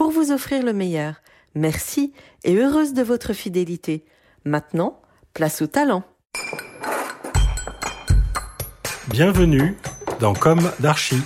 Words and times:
pour 0.00 0.12
vous 0.12 0.32
offrir 0.32 0.62
le 0.62 0.72
meilleur. 0.72 1.16
Merci 1.54 2.14
et 2.44 2.56
heureuse 2.56 2.94
de 2.94 3.02
votre 3.02 3.34
fidélité. 3.34 4.06
Maintenant, 4.46 4.98
place 5.34 5.60
au 5.60 5.66
talent. 5.66 6.04
Bienvenue 9.08 9.76
dans 10.18 10.32
Comme 10.32 10.72
d'Archie. 10.80 11.20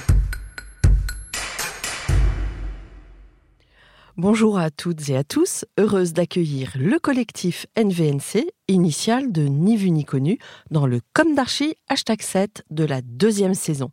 Bonjour 4.16 4.58
à 4.58 4.72
toutes 4.72 5.08
et 5.08 5.16
à 5.16 5.22
tous, 5.22 5.64
heureuse 5.78 6.12
d'accueillir 6.12 6.72
le 6.74 6.98
collectif 6.98 7.66
NVNC, 7.76 8.44
initial 8.66 9.30
de 9.30 9.42
Ni 9.42 9.76
vu 9.76 9.92
ni 9.92 10.04
connu, 10.04 10.40
dans 10.72 10.86
le 10.86 10.98
Comme 11.12 11.36
d'Archie 11.36 11.76
hashtag 11.88 12.22
7 12.22 12.64
de 12.70 12.82
la 12.82 13.02
deuxième 13.02 13.54
saison 13.54 13.92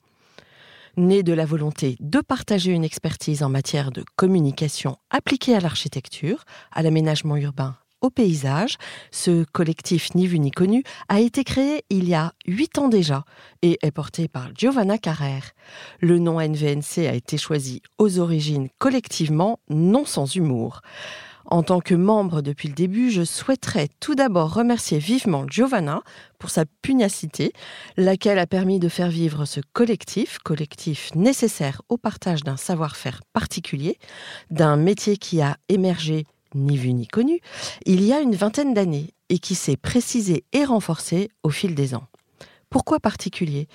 né 0.97 1.23
de 1.23 1.33
la 1.33 1.45
volonté 1.45 1.95
de 1.99 2.19
partager 2.19 2.71
une 2.71 2.83
expertise 2.83 3.43
en 3.43 3.49
matière 3.49 3.91
de 3.91 4.03
communication 4.15 4.97
appliquée 5.09 5.55
à 5.55 5.59
l'architecture, 5.59 6.43
à 6.71 6.83
l'aménagement 6.83 7.37
urbain, 7.37 7.75
au 8.01 8.09
paysage, 8.09 8.77
ce 9.11 9.43
collectif 9.43 10.15
ni 10.15 10.25
vu 10.25 10.39
ni 10.39 10.49
connu 10.49 10.83
a 11.07 11.19
été 11.19 11.43
créé 11.43 11.83
il 11.91 12.09
y 12.09 12.15
a 12.15 12.33
huit 12.47 12.79
ans 12.79 12.87
déjà 12.87 13.23
et 13.61 13.77
est 13.83 13.91
porté 13.91 14.27
par 14.27 14.49
Giovanna 14.55 14.97
Carrère. 14.97 15.51
Le 15.99 16.17
nom 16.17 16.41
NVNC 16.41 17.07
a 17.07 17.13
été 17.13 17.37
choisi 17.37 17.83
aux 17.99 18.17
origines 18.17 18.69
collectivement, 18.79 19.59
non 19.69 20.05
sans 20.05 20.35
humour. 20.35 20.81
En 21.51 21.63
tant 21.63 21.81
que 21.81 21.93
membre 21.93 22.41
depuis 22.41 22.69
le 22.69 22.73
début, 22.73 23.11
je 23.11 23.25
souhaiterais 23.25 23.89
tout 23.99 24.15
d'abord 24.15 24.53
remercier 24.53 24.99
vivement 24.99 25.45
Giovanna 25.49 26.01
pour 26.39 26.49
sa 26.49 26.63
pugnacité, 26.81 27.51
laquelle 27.97 28.39
a 28.39 28.47
permis 28.47 28.79
de 28.79 28.87
faire 28.87 29.09
vivre 29.09 29.43
ce 29.43 29.59
collectif, 29.73 30.39
collectif 30.39 31.13
nécessaire 31.13 31.81
au 31.89 31.97
partage 31.97 32.43
d'un 32.43 32.55
savoir-faire 32.55 33.19
particulier, 33.33 33.97
d'un 34.49 34.77
métier 34.77 35.17
qui 35.17 35.41
a 35.41 35.57
émergé 35.67 36.25
ni 36.55 36.77
vu 36.77 36.93
ni 36.93 37.05
connu, 37.05 37.41
il 37.85 38.01
y 38.01 38.13
a 38.13 38.21
une 38.21 38.35
vingtaine 38.35 38.73
d'années 38.73 39.09
et 39.27 39.37
qui 39.37 39.55
s'est 39.55 39.75
précisé 39.75 40.45
et 40.53 40.63
renforcé 40.63 41.31
au 41.43 41.49
fil 41.49 41.75
des 41.75 41.95
ans. 41.95 42.07
Pourquoi 42.69 43.01
particulier? 43.01 43.67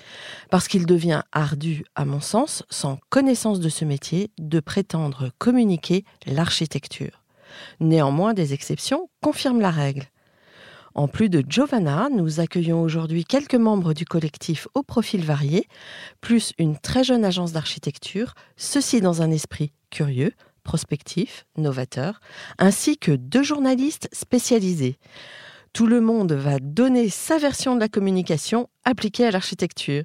Parce 0.49 0.67
qu'il 0.67 0.87
devient 0.87 1.21
ardu, 1.31 1.83
à 1.93 2.05
mon 2.05 2.21
sens, 2.21 2.63
sans 2.71 2.97
connaissance 3.11 3.59
de 3.59 3.69
ce 3.69 3.85
métier, 3.85 4.31
de 4.39 4.59
prétendre 4.59 5.29
communiquer 5.37 6.05
l'architecture. 6.25 7.21
Néanmoins, 7.79 8.33
des 8.33 8.53
exceptions 8.53 9.09
confirment 9.21 9.61
la 9.61 9.71
règle. 9.71 10.03
En 10.97 11.07
plus 11.07 11.29
de 11.29 11.43
Giovanna, 11.47 12.09
nous 12.11 12.39
accueillons 12.39 12.81
aujourd'hui 12.81 13.23
quelques 13.23 13.53
membres 13.53 13.93
du 13.93 14.03
collectif 14.03 14.67
au 14.73 14.81
profil 14.81 15.23
varié, 15.23 15.67
plus 16.21 16.53
une 16.57 16.75
très 16.75 17.03
jeune 17.03 17.23
agence 17.23 17.51
d'architecture, 17.51 18.33
ceci 18.55 18.99
dans 18.99 19.21
un 19.21 19.29
esprit 19.29 19.73
curieux, 19.91 20.33
prospectif, 20.63 21.45
novateur, 21.55 22.19
ainsi 22.57 22.97
que 22.97 23.11
deux 23.11 23.43
journalistes 23.43 24.09
spécialisés. 24.11 24.97
Tout 25.71 25.85
le 25.85 26.01
monde 26.01 26.33
va 26.33 26.57
donner 26.59 27.09
sa 27.09 27.37
version 27.37 27.75
de 27.75 27.79
la 27.79 27.89
communication 27.89 28.67
appliquée 28.83 29.27
à 29.27 29.31
l'architecture. 29.31 30.03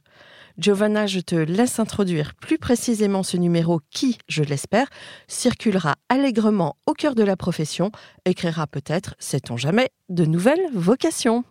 Giovanna, 0.59 1.07
je 1.07 1.21
te 1.21 1.35
laisse 1.35 1.79
introduire 1.79 2.35
plus 2.35 2.59
précisément 2.59 3.23
ce 3.23 3.37
numéro 3.37 3.81
qui, 3.91 4.19
je 4.29 4.43
l'espère, 4.43 4.89
circulera 5.29 5.97
allègrement 6.09 6.77
au 6.87 6.93
cœur 6.93 7.15
de 7.15 7.23
la 7.23 7.37
profession 7.37 7.91
et 8.25 8.35
créera 8.35 8.67
peut-être, 8.67 9.15
sait-on 9.19 9.57
jamais, 9.57 9.91
de 10.09 10.25
nouvelles 10.25 10.69
vocations. 10.75 11.45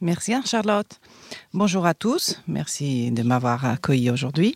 Merci 0.00 0.34
Charlotte. 0.44 1.00
Bonjour 1.54 1.86
à 1.86 1.94
tous, 1.94 2.40
merci 2.48 3.12
de 3.12 3.22
m'avoir 3.22 3.64
accueilli 3.64 4.10
aujourd'hui. 4.10 4.54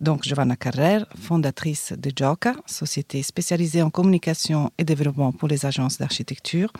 Donc, 0.00 0.22
Giovanna 0.22 0.56
Carrer, 0.56 1.00
fondatrice 1.20 1.92
de 1.96 2.12
JOCA, 2.14 2.54
société 2.66 3.22
spécialisée 3.22 3.82
en 3.82 3.90
communication 3.90 4.70
et 4.78 4.84
développement 4.84 5.32
pour 5.32 5.48
les 5.48 5.66
agences 5.66 5.98
d'architecture. 5.98 6.72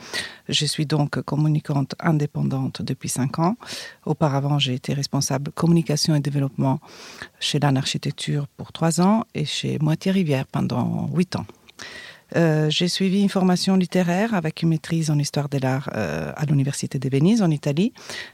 Je 0.47 0.65
suis 0.65 0.85
donc 0.85 1.21
communicante 1.21 1.95
indépendante 1.99 2.81
depuis 2.81 3.09
cinq 3.09 3.39
ans. 3.39 3.57
Auparavant, 4.05 4.57
j'ai 4.57 4.73
été 4.73 4.93
responsable 4.93 5.51
communication 5.51 6.15
et 6.15 6.21
développement 6.21 6.79
chez 7.39 7.59
LAN 7.59 7.75
Architecture 7.75 8.47
pour 8.55 8.71
trois 8.71 9.01
ans 9.01 9.25
et 9.35 9.45
chez 9.45 9.79
Moitié 9.79 10.11
Rivière 10.11 10.45
pendant 10.47 11.09
huit 11.13 11.35
ans. 11.35 11.45
Euh, 12.35 12.69
j'ai 12.69 12.87
suivi 12.87 13.21
une 13.21 13.29
formation 13.29 13.75
littéraire 13.75 14.33
avec 14.33 14.61
une 14.61 14.69
maîtrise 14.69 15.09
en 15.09 15.17
histoire 15.17 15.49
de 15.49 15.57
l'art 15.57 15.89
euh, 15.95 16.31
à 16.35 16.45
l'Université 16.45 16.99
de 16.99 17.09
Venise 17.09 17.41
en 17.41 17.49
Italie 17.49 17.91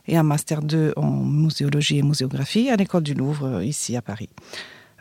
et 0.07 0.17
un 0.17 0.23
master 0.23 0.61
2 0.61 0.93
en 0.97 1.11
muséologie 1.11 1.99
et 1.99 2.03
muséographie 2.03 2.69
à 2.69 2.75
l'école 2.75 3.03
du 3.03 3.13
Louvre 3.13 3.45
euh, 3.45 3.65
ici 3.65 3.95
à 3.95 4.01
Paris. 4.01 4.29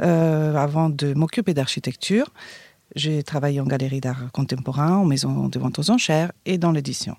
Euh, 0.01 0.55
avant 0.57 0.89
de 0.89 1.15
m'occuper 1.15 1.55
d'architecture, 1.55 2.33
j'ai 2.97 3.23
travaillé 3.23 3.61
en 3.61 3.67
galerie 3.67 4.01
d'art 4.01 4.31
contemporain, 4.33 4.97
en 4.97 5.05
maison 5.05 5.49
de 5.49 5.59
vente 5.59 5.79
aux 5.79 5.91
enchères 5.91 6.33
et 6.47 6.59
dans 6.59 6.73
l'édition. 6.73 7.17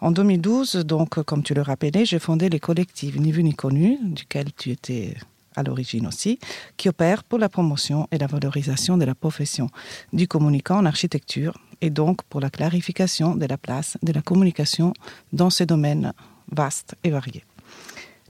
En 0.00 0.10
2012, 0.10 0.76
donc, 0.84 1.22
comme 1.22 1.42
tu 1.42 1.54
le 1.54 1.62
rappelais, 1.62 2.04
j'ai 2.04 2.18
fondé 2.18 2.48
les 2.48 2.60
collectifs 2.60 3.16
Ni 3.16 3.32
vu 3.32 3.42
ni 3.42 3.54
connu, 3.54 3.98
duquel 4.02 4.52
tu 4.52 4.70
étais 4.70 5.14
à 5.54 5.62
l'origine 5.62 6.06
aussi, 6.06 6.38
qui 6.76 6.90
opèrent 6.90 7.24
pour 7.24 7.38
la 7.38 7.48
promotion 7.48 8.06
et 8.12 8.18
la 8.18 8.26
valorisation 8.26 8.98
de 8.98 9.06
la 9.06 9.14
profession 9.14 9.70
du 10.12 10.28
communicant 10.28 10.78
en 10.78 10.84
architecture 10.84 11.58
et 11.80 11.88
donc 11.88 12.22
pour 12.24 12.40
la 12.40 12.50
clarification 12.50 13.34
de 13.34 13.46
la 13.46 13.56
place 13.56 13.96
de 14.02 14.12
la 14.12 14.20
communication 14.20 14.92
dans 15.32 15.48
ces 15.48 15.64
domaines 15.64 16.12
vastes 16.52 16.94
et 17.02 17.10
variés 17.10 17.44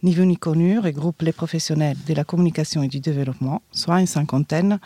ni 0.06 0.14
vu 0.14 0.78
regroupe 0.78 1.22
les 1.22 1.32
professionnels 1.32 1.96
de 2.06 2.14
la 2.14 2.22
communication 2.22 2.80
et 2.84 2.88
du 2.88 3.00
développement, 3.00 3.60
soit 3.72 4.00
une 4.00 4.06
cinquantaine 4.06 4.78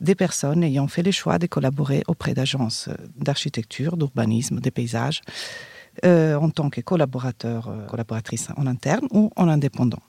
des 0.00 0.14
personnes 0.14 0.62
ayant 0.62 0.86
fait 0.86 1.02
le 1.02 1.10
choix 1.10 1.38
de 1.40 1.48
collaborer 1.48 2.04
auprès 2.06 2.32
d'agences 2.32 2.88
d'architecture, 3.16 3.96
d'urbanisme, 3.96 4.60
des 4.60 4.70
paysages, 4.70 5.20
euh, 6.04 6.36
en 6.36 6.50
tant 6.50 6.70
que 6.70 6.80
collaborateurs, 6.80 7.68
euh, 7.68 7.86
collaboratrices 7.86 8.50
en 8.56 8.68
interne 8.68 9.08
ou 9.10 9.32
en 9.34 9.48
indépendant. 9.48 10.02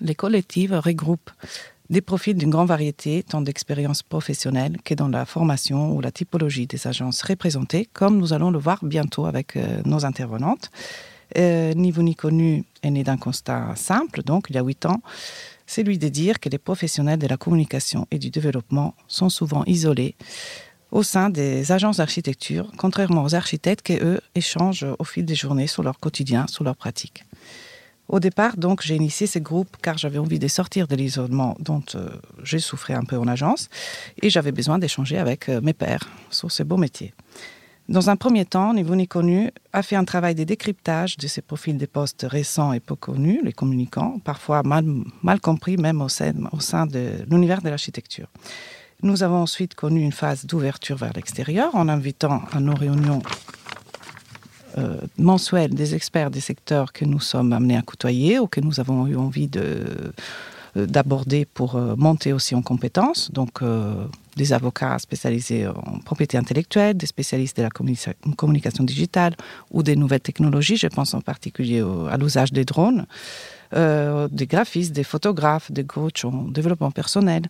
Les 0.00 0.14
collectifs 0.14 0.70
regroupent 0.70 1.32
des 1.90 2.00
profils 2.00 2.36
d'une 2.36 2.50
grande 2.50 2.68
variété, 2.68 3.24
tant 3.24 3.42
d'expériences 3.42 4.04
professionnelles 4.04 4.76
que 4.84 4.94
dans 4.94 5.08
la 5.08 5.26
formation 5.26 5.92
ou 5.92 6.00
la 6.00 6.12
typologie 6.12 6.68
des 6.68 6.86
agences 6.86 7.22
représentées, 7.22 7.88
comme 7.92 8.16
nous 8.18 8.32
allons 8.32 8.52
le 8.52 8.60
voir 8.60 8.78
bientôt 8.84 9.26
avec 9.26 9.56
euh, 9.56 9.82
nos 9.84 10.04
intervenantes. 10.04 10.70
Euh, 11.38 11.72
ni 11.74 11.90
vous 11.90 12.02
ni 12.02 12.14
connu 12.14 12.64
est 12.82 12.90
né 12.90 13.04
d'un 13.04 13.16
constat 13.16 13.74
simple, 13.76 14.22
donc 14.22 14.46
il 14.50 14.56
y 14.56 14.58
a 14.58 14.62
huit 14.62 14.84
ans, 14.86 15.00
c'est 15.66 15.82
lui 15.82 15.98
de 15.98 16.08
dire 16.08 16.40
que 16.40 16.48
les 16.48 16.58
professionnels 16.58 17.18
de 17.18 17.26
la 17.26 17.36
communication 17.36 18.06
et 18.10 18.18
du 18.18 18.30
développement 18.30 18.94
sont 19.08 19.28
souvent 19.28 19.64
isolés 19.64 20.14
au 20.90 21.02
sein 21.02 21.30
des 21.30 21.72
agences 21.72 21.96
d'architecture, 21.96 22.70
contrairement 22.76 23.24
aux 23.24 23.34
architectes 23.34 23.82
qui, 23.82 23.96
eux, 23.96 24.20
échangent 24.34 24.86
au 24.98 25.04
fil 25.04 25.24
des 25.24 25.34
journées 25.34 25.66
sur 25.66 25.82
leur 25.82 25.98
quotidien, 25.98 26.46
sur 26.48 26.64
leurs 26.64 26.76
pratiques. 26.76 27.24
Au 28.08 28.20
départ, 28.20 28.58
donc, 28.58 28.82
j'ai 28.82 28.96
initié 28.96 29.26
ce 29.26 29.38
groupe 29.38 29.74
car 29.80 29.96
j'avais 29.96 30.18
envie 30.18 30.38
de 30.38 30.48
sortir 30.48 30.86
de 30.86 30.94
l'isolement 30.94 31.56
dont 31.60 31.82
euh, 31.94 32.10
j'ai 32.42 32.58
souffert 32.58 32.98
un 32.98 33.04
peu 33.04 33.16
en 33.16 33.26
agence 33.26 33.70
et 34.20 34.28
j'avais 34.28 34.52
besoin 34.52 34.78
d'échanger 34.78 35.16
avec 35.16 35.48
euh, 35.48 35.62
mes 35.62 35.72
pairs 35.72 36.10
sur 36.30 36.52
ce 36.52 36.62
beau 36.62 36.76
métier. 36.76 37.14
Dans 37.92 38.08
un 38.08 38.16
premier 38.16 38.46
temps, 38.46 38.72
Niveau 38.72 38.94
ni 38.94 39.06
connu 39.06 39.50
a 39.74 39.82
fait 39.82 39.96
un 39.96 40.04
travail 40.06 40.34
de 40.34 40.44
décryptage 40.44 41.18
de 41.18 41.26
ces 41.26 41.42
profils 41.42 41.76
des 41.76 41.86
postes 41.86 42.24
récents 42.26 42.72
et 42.72 42.80
peu 42.80 42.94
connus, 42.94 43.42
les 43.44 43.52
communicants, 43.52 44.18
parfois 44.24 44.62
mal, 44.62 45.40
compris 45.42 45.76
même 45.76 46.00
au 46.00 46.08
sein, 46.08 46.86
de 46.86 47.10
l'univers 47.30 47.60
de 47.60 47.68
l'architecture. 47.68 48.28
Nous 49.02 49.22
avons 49.22 49.42
ensuite 49.42 49.74
connu 49.74 50.00
une 50.00 50.12
phase 50.12 50.46
d'ouverture 50.46 50.96
vers 50.96 51.12
l'extérieur 51.12 51.74
en 51.74 51.86
invitant 51.90 52.40
à 52.52 52.60
nos 52.60 52.74
réunions 52.74 53.22
euh, 54.78 54.96
mensuelles 55.18 55.74
des 55.74 55.94
experts 55.94 56.30
des 56.30 56.40
secteurs 56.40 56.94
que 56.94 57.04
nous 57.04 57.20
sommes 57.20 57.52
amenés 57.52 57.76
à 57.76 57.82
côtoyer 57.82 58.38
ou 58.38 58.46
que 58.46 58.62
nous 58.62 58.80
avons 58.80 59.06
eu 59.06 59.16
envie 59.16 59.50
euh, 59.56 60.12
d'aborder 60.76 61.44
pour 61.44 61.76
euh, 61.76 61.94
monter 61.98 62.32
aussi 62.32 62.54
en 62.54 62.62
compétences. 62.62 63.30
Des 64.36 64.52
avocats 64.52 64.98
spécialisés 64.98 65.66
en 65.66 65.98
propriété 65.98 66.38
intellectuelle, 66.38 66.96
des 66.96 67.06
spécialistes 67.06 67.56
de 67.56 67.62
la 67.62 67.70
communication 68.36 68.84
digitale 68.84 69.34
ou 69.70 69.82
des 69.82 69.96
nouvelles 69.96 70.20
technologies. 70.20 70.76
Je 70.76 70.86
pense 70.86 71.14
en 71.14 71.20
particulier 71.20 71.84
à 72.10 72.16
l'usage 72.16 72.52
des 72.52 72.64
drones, 72.64 73.06
euh, 73.74 74.28
des 74.30 74.46
graphistes, 74.46 74.92
des 74.92 75.04
photographes, 75.04 75.70
des 75.70 75.84
coachs 75.84 76.24
en 76.24 76.44
développement 76.48 76.90
personnel 76.90 77.42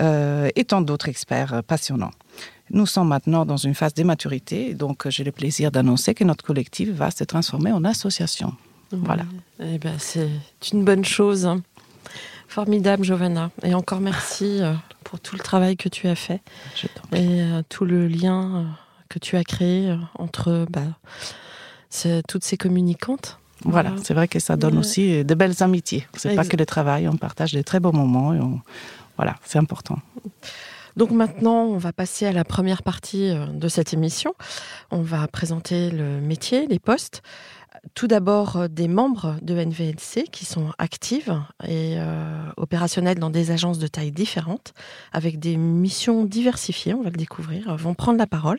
euh, 0.00 0.48
et 0.56 0.64
tant 0.64 0.80
d'autres 0.80 1.08
experts 1.08 1.62
passionnants. 1.66 2.12
Nous 2.70 2.86
sommes 2.86 3.08
maintenant 3.08 3.44
dans 3.44 3.56
une 3.56 3.74
phase 3.74 3.94
de 3.94 4.04
maturité, 4.04 4.74
donc 4.74 5.08
j'ai 5.08 5.24
le 5.24 5.32
plaisir 5.32 5.72
d'annoncer 5.72 6.14
que 6.14 6.22
notre 6.22 6.44
collectif 6.44 6.90
va 6.90 7.10
se 7.10 7.24
transformer 7.24 7.72
en 7.72 7.84
association. 7.84 8.54
Voilà. 8.92 9.24
Eh 9.60 9.78
ben, 9.78 9.94
c'est 9.98 10.28
une 10.72 10.84
bonne 10.84 11.04
chose. 11.04 11.48
Formidable, 12.50 13.04
Giovanna. 13.04 13.52
Et 13.62 13.74
encore 13.74 14.00
merci 14.00 14.60
euh, 14.60 14.72
pour 15.04 15.20
tout 15.20 15.36
le 15.36 15.40
travail 15.40 15.76
que 15.76 15.88
tu 15.88 16.08
as 16.08 16.16
fait 16.16 16.42
et 17.12 17.42
euh, 17.42 17.62
tout 17.68 17.84
le 17.84 18.08
lien 18.08 18.56
euh, 18.56 18.64
que 19.08 19.20
tu 19.20 19.36
as 19.36 19.44
créé 19.44 19.96
entre 20.18 20.66
bah, 20.68 20.80
toutes 22.26 22.42
ces 22.42 22.56
communicantes. 22.56 23.38
Voilà, 23.64 23.92
c'est 24.02 24.14
vrai 24.14 24.26
que 24.26 24.40
ça 24.40 24.56
donne 24.56 24.78
aussi 24.78 25.24
de 25.24 25.34
belles 25.34 25.62
amitiés. 25.62 26.08
C'est 26.16 26.34
pas 26.34 26.44
que 26.44 26.56
le 26.56 26.66
travail, 26.66 27.06
on 27.06 27.16
partage 27.16 27.52
de 27.52 27.62
très 27.62 27.78
beaux 27.78 27.92
moments. 27.92 28.34
Et 28.34 28.40
Voilà, 29.16 29.36
c'est 29.44 29.58
important. 29.58 29.98
Donc 30.96 31.12
maintenant, 31.12 31.66
on 31.66 31.78
va 31.78 31.92
passer 31.92 32.26
à 32.26 32.32
la 32.32 32.42
première 32.42 32.82
partie 32.82 33.32
de 33.32 33.68
cette 33.68 33.92
émission. 33.92 34.34
On 34.90 35.02
va 35.02 35.28
présenter 35.28 35.90
le 35.90 36.20
métier, 36.20 36.66
les 36.66 36.80
postes 36.80 37.22
tout 37.94 38.06
d'abord 38.06 38.56
euh, 38.56 38.68
des 38.68 38.88
membres 38.88 39.36
de 39.42 39.54
NVNC 39.54 40.30
qui 40.30 40.44
sont 40.44 40.72
actives 40.78 41.40
et 41.64 41.94
euh, 41.98 42.44
opérationnelles 42.56 43.18
dans 43.18 43.30
des 43.30 43.50
agences 43.50 43.78
de 43.78 43.86
taille 43.86 44.12
différentes, 44.12 44.74
avec 45.12 45.38
des 45.38 45.56
missions 45.56 46.24
diversifiées, 46.24 46.94
on 46.94 47.02
va 47.02 47.10
le 47.10 47.16
découvrir, 47.16 47.76
vont 47.76 47.94
prendre 47.94 48.18
la 48.18 48.26
parole. 48.26 48.58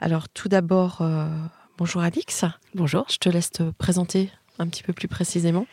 Alors 0.00 0.28
tout 0.28 0.48
d'abord, 0.48 0.98
euh, 1.00 1.28
bonjour 1.78 2.02
Alix. 2.02 2.44
Bonjour. 2.74 3.06
Je 3.10 3.18
te 3.18 3.28
laisse 3.28 3.50
te 3.50 3.70
présenter 3.72 4.30
un 4.58 4.66
petit 4.66 4.82
peu 4.82 4.92
plus 4.92 5.08
précisément. 5.08 5.66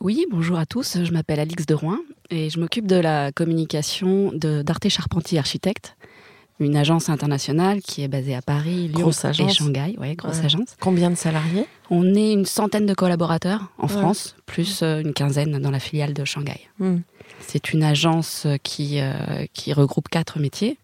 Oui, 0.00 0.24
bonjour 0.30 0.58
à 0.58 0.64
tous. 0.64 1.02
Je 1.04 1.12
m'appelle 1.12 1.40
Alix 1.40 1.66
de 1.66 1.74
Rouen 1.74 1.98
et 2.30 2.48
je 2.48 2.58
m'occupe 2.58 2.86
de 2.86 2.96
la 2.96 3.32
communication 3.32 4.32
d'Arte 4.32 4.88
Charpentier 4.88 5.38
Architecte 5.38 5.96
une 6.60 6.76
agence 6.76 7.08
internationale 7.08 7.80
qui 7.80 8.02
est 8.02 8.08
basée 8.08 8.34
à 8.34 8.42
Paris, 8.42 8.88
Lyon 8.88 9.10
et 9.10 9.48
Shanghai. 9.48 9.96
Ouais, 9.98 10.14
grosse 10.14 10.40
agence. 10.44 10.76
Combien 10.78 11.10
de 11.10 11.16
salariés? 11.16 11.66
On 11.88 12.14
est 12.14 12.32
une 12.32 12.44
centaine 12.44 12.86
de 12.86 12.94
collaborateurs 12.94 13.72
en 13.78 13.88
France, 13.88 14.36
plus 14.46 14.82
euh, 14.82 15.00
une 15.00 15.14
quinzaine 15.14 15.58
dans 15.58 15.70
la 15.70 15.80
filiale 15.80 16.12
de 16.12 16.24
Shanghai. 16.24 16.60
Hmm. 16.78 16.98
C'est 17.40 17.72
une 17.72 17.82
agence 17.82 18.46
qui, 18.62 19.00
euh, 19.00 19.46
qui 19.54 19.72
regroupe 19.72 20.08
quatre 20.08 20.38
métiers 20.38 20.78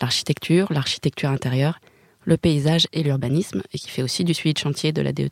l'architecture, 0.00 0.72
l'architecture 0.72 1.28
intérieure, 1.28 1.78
le 2.24 2.36
paysage 2.38 2.86
et 2.94 3.02
l'urbanisme, 3.02 3.62
et 3.72 3.78
qui 3.78 3.90
fait 3.90 4.02
aussi 4.02 4.24
du 4.24 4.32
suivi 4.32 4.54
de 4.54 4.58
chantier 4.58 4.92
de 4.92 5.02
la 5.02 5.12
DET. 5.12 5.30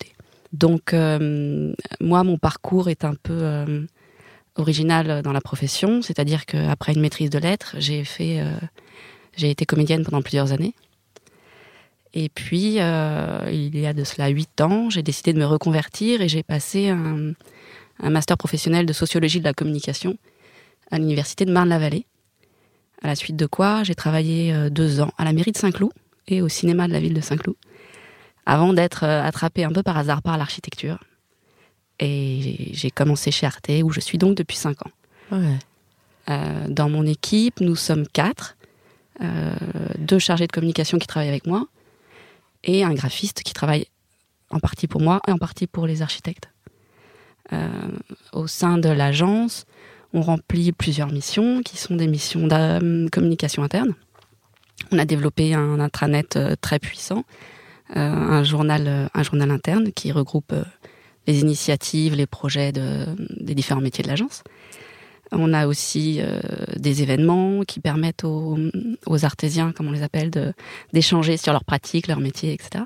Donc, 0.52 0.92
euh, 0.92 1.72
moi, 2.00 2.22
mon 2.22 2.36
parcours 2.36 2.90
est 2.90 3.02
un 3.04 3.14
peu 3.14 3.88
original 4.56 5.22
dans 5.22 5.32
la 5.32 5.40
profession, 5.40 6.02
c'est-à-dire 6.02 6.44
qu'après 6.44 6.92
une 6.92 7.00
maîtrise 7.00 7.30
de 7.30 7.38
lettres, 7.38 7.76
j'ai 7.78 8.04
fait 8.04 8.42
j'ai 9.38 9.50
été 9.50 9.64
comédienne 9.64 10.04
pendant 10.04 10.20
plusieurs 10.20 10.52
années. 10.52 10.74
Et 12.12 12.28
puis, 12.28 12.80
euh, 12.80 13.48
il 13.50 13.78
y 13.78 13.86
a 13.86 13.92
de 13.92 14.02
cela 14.04 14.28
huit 14.28 14.60
ans, 14.60 14.90
j'ai 14.90 15.02
décidé 15.02 15.32
de 15.32 15.38
me 15.38 15.44
reconvertir 15.44 16.20
et 16.20 16.28
j'ai 16.28 16.42
passé 16.42 16.88
un, 16.88 17.34
master 18.02 18.36
professionnel 18.36 18.86
de 18.86 18.92
sociologie 18.92 19.40
de 19.40 19.44
la 19.44 19.54
communication 19.54 20.16
à 20.90 20.98
l'université 20.98 21.44
de 21.44 21.52
Marne-la-Vallée. 21.52 22.06
À 23.02 23.06
la 23.06 23.14
suite 23.14 23.36
de 23.36 23.46
quoi, 23.46 23.84
j'ai 23.84 23.94
travaillé 23.94 24.52
euh, 24.52 24.70
deux 24.70 25.00
ans 25.00 25.12
à 25.18 25.24
la 25.24 25.32
mairie 25.32 25.52
de 25.52 25.56
Saint-Cloud 25.56 25.92
et 26.26 26.42
au 26.42 26.48
cinéma 26.48 26.88
de 26.88 26.92
la 26.92 27.00
ville 27.00 27.14
de 27.14 27.20
Saint-Cloud, 27.20 27.56
avant 28.46 28.72
d'être 28.72 29.04
euh, 29.04 29.22
attrapée 29.22 29.62
un 29.64 29.72
peu 29.72 29.84
par 29.84 29.96
hasard 29.96 30.22
par 30.22 30.36
l'architecture. 30.38 30.98
Et 32.00 32.70
j'ai 32.72 32.90
commencé 32.90 33.30
chez 33.30 33.46
Arte, 33.46 33.70
où 33.84 33.90
je 33.90 34.00
suis 34.00 34.18
donc 34.18 34.36
depuis 34.36 34.56
cinq 34.56 34.78
ans. 34.86 34.90
dans 36.68 36.88
mon 36.88 37.04
équipe, 37.06 37.60
nous 37.60 37.76
sommes 37.76 38.06
quatre. 38.06 38.57
Euh, 39.20 39.52
deux 39.98 40.20
chargés 40.20 40.46
de 40.46 40.52
communication 40.52 40.98
qui 40.98 41.08
travaillent 41.08 41.28
avec 41.28 41.46
moi 41.46 41.66
et 42.62 42.84
un 42.84 42.94
graphiste 42.94 43.42
qui 43.42 43.52
travaille 43.52 43.86
en 44.50 44.60
partie 44.60 44.86
pour 44.86 45.00
moi 45.00 45.20
et 45.26 45.32
en 45.32 45.38
partie 45.38 45.66
pour 45.66 45.86
les 45.86 46.02
architectes. 46.02 46.50
Euh, 47.52 47.68
au 48.32 48.46
sein 48.46 48.78
de 48.78 48.88
l'agence, 48.88 49.64
on 50.12 50.22
remplit 50.22 50.70
plusieurs 50.70 51.10
missions 51.10 51.62
qui 51.62 51.76
sont 51.76 51.96
des 51.96 52.06
missions 52.06 52.46
de 52.46 53.08
communication 53.10 53.64
interne. 53.64 53.94
On 54.92 54.98
a 54.98 55.04
développé 55.04 55.52
un 55.52 55.80
intranet 55.80 56.36
euh, 56.36 56.54
très 56.60 56.78
puissant, 56.78 57.24
un, 57.94 58.44
journal, 58.44 59.08
un 59.14 59.22
journal 59.22 59.50
interne 59.50 59.92
qui 59.92 60.12
regroupe 60.12 60.54
les 61.26 61.40
initiatives, 61.40 62.14
les 62.14 62.26
projets 62.26 62.70
de, 62.70 63.06
des 63.40 63.54
différents 63.54 63.80
métiers 63.80 64.04
de 64.04 64.08
l'agence. 64.08 64.44
On 65.32 65.52
a 65.52 65.66
aussi 65.66 66.18
euh, 66.20 66.40
des 66.76 67.02
événements 67.02 67.62
qui 67.62 67.80
permettent 67.80 68.24
aux, 68.24 68.58
artésiens, 69.22 69.72
comme 69.72 69.88
on 69.88 69.92
les 69.92 70.02
appelle, 70.02 70.30
d'échanger 70.92 71.36
sur 71.36 71.52
leurs 71.52 71.64
pratiques, 71.64 72.06
leurs 72.06 72.20
métiers, 72.20 72.52
etc. 72.52 72.84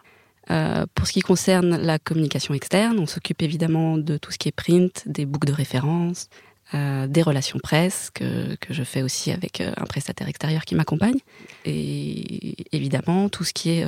Euh, 0.51 0.87
pour 0.95 1.07
ce 1.07 1.13
qui 1.13 1.21
concerne 1.21 1.77
la 1.77 1.99
communication 1.99 2.55
externe, 2.55 2.99
on 2.99 3.07
s'occupe 3.07 3.43
évidemment 3.43 3.97
de 3.97 4.17
tout 4.17 4.33
ce 4.33 4.39
qui 4.39 4.49
est 4.49 4.53
print, 4.53 5.05
des 5.07 5.25
boucles 5.25 5.49
de 5.49 5.53
référence, 5.53 6.29
euh, 6.75 7.07
des 7.07 7.23
relations 7.23 7.59
presse 7.59 8.11
que, 8.13 8.57
que, 8.57 8.73
je 8.73 8.83
fais 8.83 9.03
aussi 9.03 9.31
avec 9.31 9.61
un 9.61 9.85
prestataire 9.85 10.29
extérieur 10.29 10.65
qui 10.65 10.75
m'accompagne, 10.75 11.19
et 11.65 12.57
évidemment 12.73 13.29
tout 13.29 13.45
ce 13.45 13.53
qui 13.53 13.71
est 13.71 13.87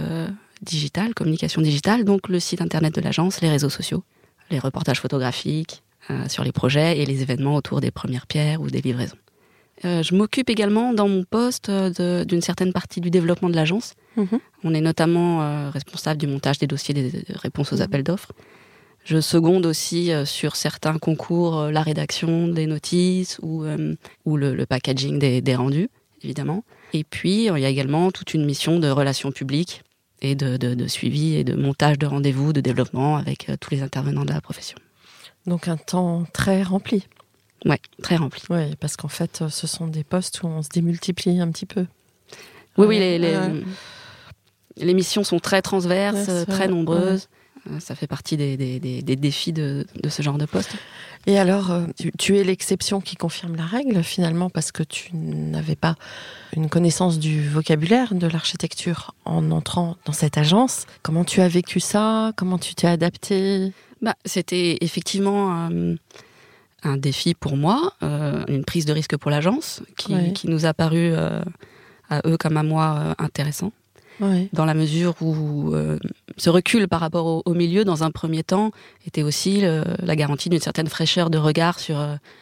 digital, 0.63 1.13
communication 1.15 1.61
digitale, 1.61 2.05
donc 2.05 2.29
le 2.29 2.39
site 2.39 2.61
internet 2.61 2.95
de 2.95 3.01
l'agence, 3.01 3.41
les 3.41 3.51
réseaux 3.51 3.71
sociaux, 3.71 4.05
les 4.51 4.59
reportages 4.59 5.01
photographiques, 5.01 5.83
sur 6.29 6.45
les 6.45 6.53
projets 6.53 6.99
et 6.99 7.07
les 7.07 7.23
événements 7.23 7.57
autour 7.57 7.81
des 7.81 7.91
premières 7.91 8.27
pierres 8.27 8.61
ou 8.61 8.69
des 8.69 8.81
livraisons. 8.81 9.17
Euh, 9.85 10.03
je 10.03 10.15
m'occupe 10.15 10.51
également 10.51 10.93
dans 10.93 11.09
mon 11.09 11.25
poste 11.25 11.69
euh, 11.69 12.25
d'une 12.25 12.41
certaine 12.41 12.73
partie 12.73 13.01
du 13.01 13.11
développement 13.11 13.51
de 13.51 13.57
l'agence. 13.57 13.95
Mhm. 14.17 14.39
On 14.63 14.75
est 14.75 14.81
notamment 14.81 15.71
responsable 15.71 16.21
du 16.21 16.27
montage 16.27 16.59
des 16.59 16.67
dossiers 16.67 16.95
des 16.95 17.25
réponses 17.31 17.73
aux 17.73 17.77
mhm. 17.77 17.83
appels 17.83 18.05
d'offres. 18.05 18.33
Je 19.05 19.21
seconde 19.21 19.67
aussi 19.67 20.11
sur 20.25 20.57
certains 20.57 20.97
concours 20.97 21.65
la 21.65 21.83
rédaction 21.83 22.49
des 22.49 22.67
notices 22.67 23.39
ou, 23.43 23.67
ou 24.25 24.37
le, 24.39 24.65
packaging 24.65 25.19
des, 25.19 25.43
des, 25.43 25.55
rendus, 25.55 25.91
évidemment. 26.23 26.65
Et 26.95 27.05
puis, 27.05 27.45
il 27.45 27.59
y 27.59 27.67
a 27.67 27.69
également 27.69 28.11
toute 28.11 28.33
une 28.33 28.47
mission 28.47 28.79
de 28.79 28.89
relations 28.89 29.31
publiques 29.31 29.83
et 30.23 30.35
de, 30.35 30.57
de, 30.57 30.73
de 30.73 30.87
suivi 30.87 31.35
et 31.35 31.45
de 31.45 31.55
montage 31.55 31.99
de 31.99 32.07
rendez-vous, 32.07 32.55
de 32.55 32.63
développement 32.63 33.19
avec 33.19 33.51
tous 33.61 33.73
les 33.73 33.83
intervenants 33.83 34.25
de 34.25 34.33
la 34.33 34.41
profession. 34.41 34.79
Donc 35.47 35.69
un 35.69 35.77
temps 35.77 36.25
très 36.33 36.63
rempli. 36.63 37.07
Oui, 37.65 37.77
très 38.03 38.17
rempli. 38.17 38.43
Oui, 38.51 38.77
parce 38.81 38.97
qu'en 38.97 39.09
fait, 39.09 39.43
euh, 39.43 39.49
ce 39.49 39.67
sont 39.67 39.87
des 39.87 40.05
postes 40.05 40.43
où 40.43 40.47
on 40.47 40.63
se 40.63 40.69
démultiplie 40.69 41.41
un 41.41 41.51
petit 41.51 41.67
peu. 41.67 41.87
Oui, 42.77 42.87
oui, 42.87 42.99
les, 42.99 43.19
les, 44.77 44.95
missions 44.95 45.23
sont 45.23 45.39
très 45.39 45.63
transverses, 45.63 46.47
très 46.47 46.67
nombreuses. 46.67 47.29
Euh, 47.71 47.81
ça 47.81 47.95
fait 47.95 48.07
partie 48.07 48.37
des, 48.37 48.57
des, 48.57 49.17
défis 49.17 49.53
de, 49.53 49.87
de, 50.03 50.09
ce 50.09 50.23
genre 50.23 50.39
de 50.39 50.45
poste. 50.45 50.75
Et 51.27 51.39
alors, 51.39 51.71
euh, 51.71 51.87
tu, 52.19 52.37
es 52.37 52.45
l'exception 52.45 53.01
qui 53.01 53.17
confirme 53.17 53.57
la 53.57 53.65
règle 53.65 54.03
finalement 54.03 54.51
parce 54.51 54.73
que 54.73 54.83
tu 54.83 55.15
n'avais 55.15 55.77
pas 55.77 55.95
une 56.55 56.69
connaissance 56.69 57.19
du 57.19 57.49
vocabulaire 57.49 58.15
de 58.15 58.27
l'architecture 58.27 59.15
en 59.25 59.51
entrant 59.51 59.97
dans 60.05 60.13
cette 60.13 60.37
agence. 60.37 60.87
Comment 61.03 61.25
tu 61.25 61.41
as 61.41 61.49
vécu 61.49 61.81
ça? 61.81 62.33
Comment 62.37 62.59
tu 62.59 62.75
t'es 62.75 62.87
adapté? 62.87 63.73
Bah, 64.05 64.15
C'était 64.27 64.77
effectivement 64.83 65.71
euh, 65.71 65.95
un 66.83 66.97
défi 66.99 67.35
pour 67.35 67.57
moi, 67.57 67.95
euh, 68.03 68.45
une 68.49 68.65
prise 68.65 68.85
de 68.85 68.93
risque 68.93 69.17
pour 69.17 69.31
l'agence, 69.31 69.83
qui, 69.97 70.35
qui, 70.35 70.49
nous 70.49 70.67
a 70.67 70.75
paru 70.75 71.11
euh, 71.13 71.43
à 72.11 72.21
eux 72.27 72.37
comme 72.37 72.59
à 72.59 72.63
moi 72.63 73.15
intéressant. 73.19 73.73
Dans 74.53 74.65
la 74.65 74.75
mesure 74.75 75.17
où 75.21 75.75
ce 76.37 76.49
recul 76.49 76.87
par 76.87 77.01
rapport 77.01 77.43
au, 77.45 77.55
milieu, 77.55 77.85
dans 77.85 78.05
un 78.05 78.13
premier 78.13 78.45
temps, 78.45 78.71
était 79.09 79.25
aussi 79.25 79.63
la 79.63 80.15
garantie 80.15 80.49
d'une 80.49 80.61
certaine 80.61 80.87
fraîcheur 80.87 81.31
de 81.31 81.39
regard 81.39 81.81
sur, 81.81 81.97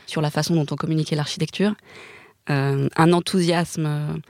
sur 0.07 0.21
la 0.21 0.31
façon 0.31 0.55
dont 0.55 0.67
on 0.71 0.77
communiquait 0.77 1.17
l'architecture. 1.17 1.75
un 2.49 3.13
enthousiasme 3.15 4.21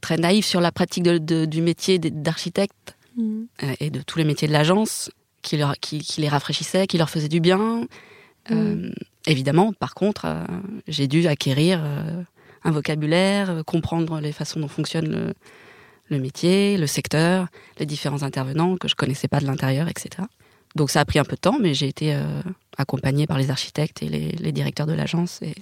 très 0.00 0.16
naïf 0.16 0.46
sur 0.46 0.60
la 0.60 0.72
pratique 0.72 1.04
du 1.04 1.62
métier 1.62 2.00
d'architecte 2.00 2.96
mmh. 3.16 3.42
et 3.78 3.90
de 3.90 4.02
tous 4.02 4.18
les 4.18 4.24
métiers 4.24 4.48
de 4.48 4.52
l'agence, 4.52 5.12
qui, 5.44 5.56
leur, 5.56 5.74
qui, 5.78 6.02
les 6.18 6.28
rafraîchissait, 6.28 6.88
qui 6.88 6.98
leur 6.98 7.10
faisait 7.10 7.28
du 7.28 7.38
bien. 7.38 7.86
Euh, 8.50 8.54
mm. 8.54 8.92
évidemment, 9.26 9.72
par 9.72 9.94
contre, 9.94 10.24
euh, 10.24 10.44
j'ai 10.88 11.06
dû 11.06 11.28
acquérir 11.28 11.80
euh, 11.84 12.22
un 12.64 12.70
vocabulaire, 12.72 13.62
comprendre 13.64 14.20
les 14.20 14.32
façons 14.32 14.58
dont 14.58 14.68
fonctionne 14.68 15.08
le, 15.08 15.34
le, 16.08 16.18
métier, 16.18 16.76
le 16.76 16.86
secteur, 16.86 17.46
les 17.78 17.86
différents 17.86 18.22
intervenants 18.22 18.76
que 18.76 18.88
je 18.88 18.96
connaissais 18.96 19.28
pas 19.28 19.38
de 19.38 19.46
l'intérieur, 19.46 19.86
etc. 19.88 20.26
Donc 20.74 20.90
ça 20.90 21.00
a 21.00 21.04
pris 21.04 21.20
un 21.20 21.24
peu 21.24 21.36
de 21.36 21.40
temps, 21.40 21.58
mais 21.60 21.72
j'ai 21.72 21.86
été 21.86 22.18
accompagnée 22.78 23.28
par 23.28 23.38
les 23.38 23.50
architectes 23.50 24.02
et 24.02 24.08
les, 24.08 24.32
les 24.32 24.50
directeurs 24.50 24.86
de 24.86 24.92
l'agence. 24.92 25.40
Et... 25.42 25.54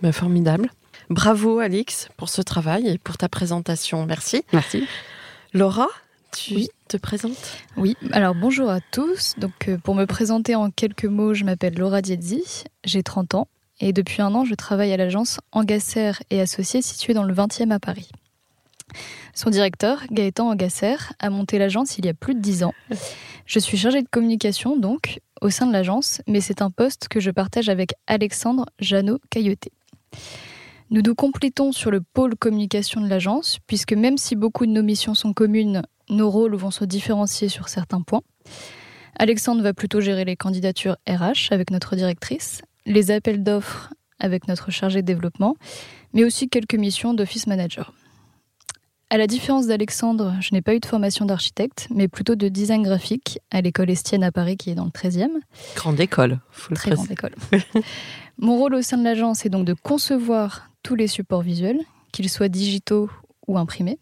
Ben, 0.00 0.12
formidable. 0.12 0.70
Bravo 1.08 1.58
Alix 1.58 2.08
pour 2.16 2.28
ce 2.28 2.40
travail 2.40 2.86
et 2.86 2.98
pour 2.98 3.18
ta 3.18 3.28
présentation. 3.28 4.06
Merci. 4.06 4.44
Merci. 4.52 4.86
Laura, 5.52 5.88
tu 6.30 6.68
te 6.98 7.16
Oui, 7.76 7.96
alors 8.10 8.34
bonjour 8.34 8.68
à 8.68 8.80
tous. 8.80 9.34
Donc, 9.38 9.68
euh, 9.68 9.78
pour 9.78 9.94
me 9.94 10.06
présenter 10.06 10.56
en 10.56 10.70
quelques 10.70 11.04
mots, 11.04 11.34
je 11.34 11.44
m'appelle 11.44 11.78
Laura 11.78 12.02
Dietzi, 12.02 12.64
j'ai 12.84 13.04
30 13.04 13.36
ans 13.36 13.48
et 13.78 13.92
depuis 13.92 14.22
un 14.22 14.34
an, 14.34 14.44
je 14.44 14.54
travaille 14.56 14.92
à 14.92 14.96
l'agence 14.96 15.38
Angasser 15.52 16.12
et 16.30 16.40
Associés 16.40 16.82
située 16.82 17.14
dans 17.14 17.22
le 17.22 17.32
20e 17.32 17.70
à 17.70 17.78
Paris. 17.78 18.10
Son 19.34 19.50
directeur, 19.50 20.02
Gaëtan 20.10 20.50
Angasser, 20.50 20.96
a 21.20 21.30
monté 21.30 21.58
l'agence 21.58 21.96
il 21.96 22.06
y 22.06 22.08
a 22.08 22.14
plus 22.14 22.34
de 22.34 22.40
dix 22.40 22.64
ans. 22.64 22.74
Je 23.46 23.60
suis 23.60 23.78
chargée 23.78 24.02
de 24.02 24.08
communication, 24.10 24.76
donc, 24.76 25.20
au 25.40 25.50
sein 25.50 25.66
de 25.66 25.72
l'agence, 25.72 26.22
mais 26.26 26.40
c'est 26.40 26.60
un 26.60 26.70
poste 26.70 27.06
que 27.06 27.20
je 27.20 27.30
partage 27.30 27.68
avec 27.68 27.94
Alexandre 28.08 28.66
Jeannot-Cailleté. 28.80 29.70
Nous 30.90 31.02
nous 31.02 31.14
complétons 31.14 31.70
sur 31.70 31.92
le 31.92 32.00
pôle 32.00 32.34
communication 32.34 33.00
de 33.00 33.06
l'agence, 33.06 33.60
puisque 33.68 33.92
même 33.92 34.18
si 34.18 34.34
beaucoup 34.34 34.66
de 34.66 34.72
nos 34.72 34.82
missions 34.82 35.14
sont 35.14 35.32
communes, 35.32 35.82
nos 36.10 36.30
rôles 36.30 36.56
vont 36.56 36.70
se 36.70 36.84
différencier 36.84 37.48
sur 37.48 37.68
certains 37.68 38.02
points. 38.02 38.22
Alexandre 39.18 39.62
va 39.62 39.74
plutôt 39.74 40.00
gérer 40.00 40.24
les 40.24 40.36
candidatures 40.36 40.96
RH 41.08 41.52
avec 41.52 41.70
notre 41.70 41.96
directrice, 41.96 42.62
les 42.86 43.10
appels 43.10 43.42
d'offres 43.42 43.92
avec 44.18 44.48
notre 44.48 44.70
chargé 44.70 45.02
de 45.02 45.06
développement, 45.06 45.56
mais 46.12 46.24
aussi 46.24 46.48
quelques 46.48 46.74
missions 46.74 47.14
d'office 47.14 47.46
manager. 47.46 47.92
À 49.12 49.18
la 49.18 49.26
différence 49.26 49.66
d'Alexandre, 49.66 50.36
je 50.40 50.50
n'ai 50.52 50.62
pas 50.62 50.74
eu 50.74 50.78
de 50.78 50.86
formation 50.86 51.24
d'architecte, 51.24 51.88
mais 51.90 52.06
plutôt 52.06 52.36
de 52.36 52.48
design 52.48 52.82
graphique 52.82 53.40
à 53.50 53.60
l'école 53.60 53.90
Estienne 53.90 54.22
à 54.22 54.30
Paris, 54.30 54.56
qui 54.56 54.70
est 54.70 54.76
dans 54.76 54.84
le 54.84 54.90
13e. 54.90 55.30
Grande 55.74 55.98
école, 55.98 56.38
faut 56.52 56.74
Très 56.74 56.92
grande 56.92 57.10
école. 57.10 57.34
Mon 58.38 58.56
rôle 58.56 58.74
au 58.74 58.82
sein 58.82 58.98
de 58.98 59.02
l'agence 59.02 59.44
est 59.44 59.48
donc 59.48 59.66
de 59.66 59.74
concevoir 59.74 60.70
tous 60.84 60.94
les 60.94 61.08
supports 61.08 61.42
visuels, 61.42 61.80
qu'ils 62.12 62.28
soient 62.30 62.48
digitaux 62.48 63.10
ou 63.48 63.58
imprimés. 63.58 63.98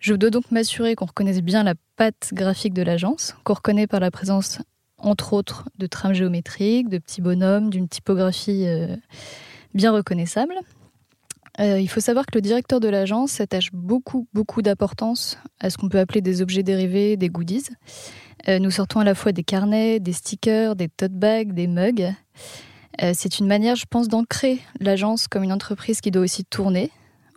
Je 0.00 0.14
dois 0.14 0.30
donc 0.30 0.50
m'assurer 0.50 0.94
qu'on 0.94 1.04
reconnaisse 1.04 1.42
bien 1.42 1.62
la 1.62 1.74
patte 1.96 2.30
graphique 2.32 2.72
de 2.72 2.80
l'agence, 2.80 3.36
qu'on 3.44 3.52
reconnaît 3.52 3.86
par 3.86 4.00
la 4.00 4.10
présence, 4.10 4.58
entre 4.96 5.34
autres, 5.34 5.68
de 5.76 5.86
trames 5.86 6.14
géométriques, 6.14 6.88
de 6.88 6.96
petits 6.96 7.20
bonhommes, 7.20 7.68
d'une 7.68 7.86
typographie 7.86 8.64
euh, 8.66 8.96
bien 9.74 9.92
reconnaissable. 9.92 10.54
Euh, 11.60 11.78
il 11.78 11.88
faut 11.88 12.00
savoir 12.00 12.24
que 12.24 12.30
le 12.34 12.40
directeur 12.40 12.80
de 12.80 12.88
l'agence 12.88 13.42
attache 13.42 13.72
beaucoup, 13.74 14.26
beaucoup 14.32 14.62
d'importance 14.62 15.36
à 15.60 15.68
ce 15.68 15.76
qu'on 15.76 15.90
peut 15.90 15.98
appeler 15.98 16.22
des 16.22 16.40
objets 16.40 16.62
dérivés, 16.62 17.18
des 17.18 17.28
goodies. 17.28 17.68
Euh, 18.48 18.58
nous 18.58 18.70
sortons 18.70 19.00
à 19.00 19.04
la 19.04 19.14
fois 19.14 19.32
des 19.32 19.44
carnets, 19.44 20.00
des 20.00 20.14
stickers, 20.14 20.76
des 20.76 20.88
tote 20.88 21.12
bags, 21.12 21.52
des 21.52 21.66
mugs. 21.66 22.14
C'est 23.14 23.38
une 23.38 23.46
manière, 23.46 23.76
je 23.76 23.86
pense, 23.88 24.08
d'ancrer 24.08 24.58
l'agence 24.78 25.26
comme 25.26 25.42
une 25.42 25.54
entreprise 25.54 26.02
qui 26.02 26.10
doit 26.10 26.22
aussi 26.22 26.44
tourner, 26.44 26.90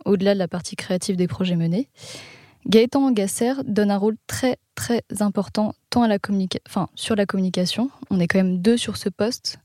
au-delà 0.04 0.34
de 0.34 0.38
la 0.38 0.48
partie 0.48 0.76
créative 0.76 1.16
des 1.16 1.26
projets 1.26 1.56
menés. 1.56 1.88
Gaëtan 2.66 3.10
Gasser 3.12 3.54
donne 3.66 3.90
un 3.90 3.96
rôle 3.96 4.16
très 4.26 4.58
très 4.74 5.02
important 5.20 5.74
tant 5.90 6.02
à 6.02 6.08
la 6.08 6.18
enfin, 6.68 6.88
sur 6.94 7.14
la 7.14 7.26
communication. 7.26 7.90
On 8.10 8.20
est 8.20 8.26
quand 8.26 8.38
même 8.38 8.58
deux 8.60 8.76
sur 8.76 8.96
ce 8.96 9.08
poste, 9.08 9.58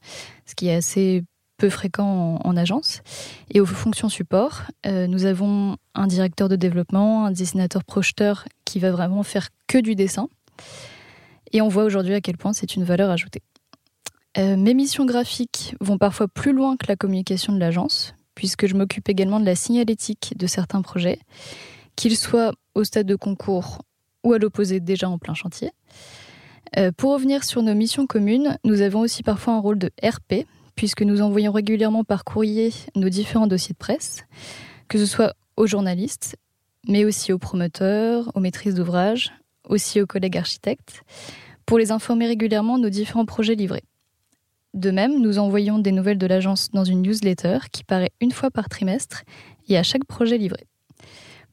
ce 0.46 0.56
qui 0.56 0.68
est 0.68 0.76
assez 0.76 1.24
peu 1.58 1.70
fréquent 1.70 2.40
en, 2.44 2.58
agence. 2.58 3.02
Et 3.52 3.60
aux 3.60 3.66
fonctions 3.66 4.10
support, 4.10 4.64
euh, 4.86 5.08
nous 5.08 5.26
avons 5.26 5.78
un 5.94 6.08
directeur 6.08 6.50
de 6.50 6.56
développement, 6.56 7.26
un 7.26 7.32
dessinateur 7.32 7.84
projeteur 7.84 8.46
qui 8.66 8.80
va 8.80 8.92
vraiment 8.92 9.24
faire 9.24 9.50
que 9.68 9.78
du 9.78 9.96
dessin. 9.96 10.30
Et 11.52 11.62
on 11.62 11.68
voit 11.68 11.84
aujourd'hui 11.84 12.14
à 12.14 12.22
quel 12.22 12.38
point 12.38 12.54
c'est 12.54 12.76
une 12.76 12.84
valeur 12.84 13.10
ajoutée. 13.10 13.42
Euh, 14.38 14.56
mes 14.56 14.74
missions 14.74 15.06
graphiques 15.06 15.76
vont 15.82 15.98
parfois 15.98 16.28
plus 16.28 16.54
loin 16.54 16.78
que 16.78 16.86
la 16.88 16.96
communication 16.96 17.52
de 17.52 17.60
l'agence, 17.60 18.14
puisque 18.36 18.68
je 18.68 18.76
m'occupe 18.76 19.10
également 19.10 19.40
de 19.40 19.46
la 19.46 19.56
signalétique 19.56 20.34
de 20.38 20.48
certains 20.48 20.82
projets, 20.82 21.20
qu'ils 21.96 22.16
soient 22.16 22.54
au 22.76 22.84
stade 22.84 23.08
de 23.08 23.16
concours 23.16 23.80
ou 24.24 24.34
à 24.34 24.38
l'opposé 24.38 24.80
déjà 24.80 25.10
en 25.10 25.18
plein 25.18 25.34
chantier. 25.34 25.72
Euh, 26.78 26.92
pour 26.96 27.14
revenir 27.14 27.44
sur 27.44 27.64
nos 27.64 27.74
missions 27.74 28.06
communes, 28.06 28.58
nous 28.64 28.82
avons 28.82 29.00
aussi 29.00 29.24
parfois 29.24 29.54
un 29.54 29.60
rôle 29.60 29.80
de 29.80 29.92
RP, 30.04 30.46
puisque 30.76 31.02
nous 31.02 31.22
envoyons 31.22 31.52
régulièrement 31.52 32.04
par 32.04 32.24
courrier 32.24 32.72
nos 32.96 33.10
différents 33.10 33.48
dossiers 33.48 33.74
de 33.74 33.78
presse, 33.78 34.24
que 34.88 34.98
ce 34.98 35.06
soit 35.06 35.34
aux 35.58 35.68
journalistes, 35.68 36.38
mais 36.88 37.06
aussi 37.06 37.34
aux 37.34 37.40
promoteurs, 37.40 38.32
aux 38.36 38.40
maîtrises 38.40 38.76
d'ouvrage, 38.76 39.34
aussi 39.68 40.02
aux 40.02 40.08
collègues 40.08 40.38
architectes, 40.38 41.02
pour 41.66 41.78
les 41.78 41.92
informer 41.92 42.28
régulièrement 42.28 42.78
de 42.78 42.84
nos 42.84 42.90
différents 42.90 43.26
projets 43.26 43.56
livrés. 43.56 43.84
De 44.74 44.92
même, 44.92 45.20
nous 45.20 45.40
envoyons 45.40 45.80
des 45.80 45.92
nouvelles 45.92 46.18
de 46.20 46.28
l'agence 46.28 46.70
dans 46.72 46.84
une 46.84 47.02
newsletter 47.02 47.60
qui 47.72 47.84
paraît 47.84 48.12
une 48.22 48.32
fois 48.32 48.52
par 48.52 48.70
trimestre 48.70 49.24
et 49.68 49.78
à 49.78 49.84
chaque 49.84 50.06
projet 50.06 50.38
livré. 50.38 50.69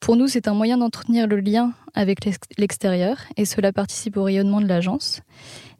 Pour 0.00 0.16
nous, 0.16 0.28
c'est 0.28 0.48
un 0.48 0.54
moyen 0.54 0.78
d'entretenir 0.78 1.26
le 1.26 1.40
lien 1.40 1.72
avec 1.94 2.18
l'extérieur 2.58 3.18
et 3.36 3.44
cela 3.44 3.72
participe 3.72 4.16
au 4.16 4.24
rayonnement 4.24 4.60
de 4.60 4.66
l'agence. 4.66 5.22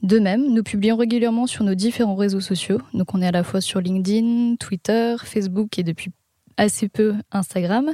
De 0.03 0.19
même, 0.19 0.53
nous 0.53 0.63
publions 0.63 0.97
régulièrement 0.97 1.47
sur 1.47 1.65
nos 1.65 1.75
différents 1.75 2.17
réseaux 2.17 2.41
sociaux. 2.41 2.81
Donc 2.95 3.15
on 3.15 3.23
est 3.23 3.27
à 3.27 3.33
la 3.33 3.45
fois 3.45 3.61
sur 3.61 3.81
LinkedIn, 3.81 4.57
Twitter, 4.57 5.17
Facebook 5.23 5.79
et 5.79 5.83
depuis 5.83 6.11
assez 6.57 6.89
peu 6.89 7.15
Instagram, 7.33 7.93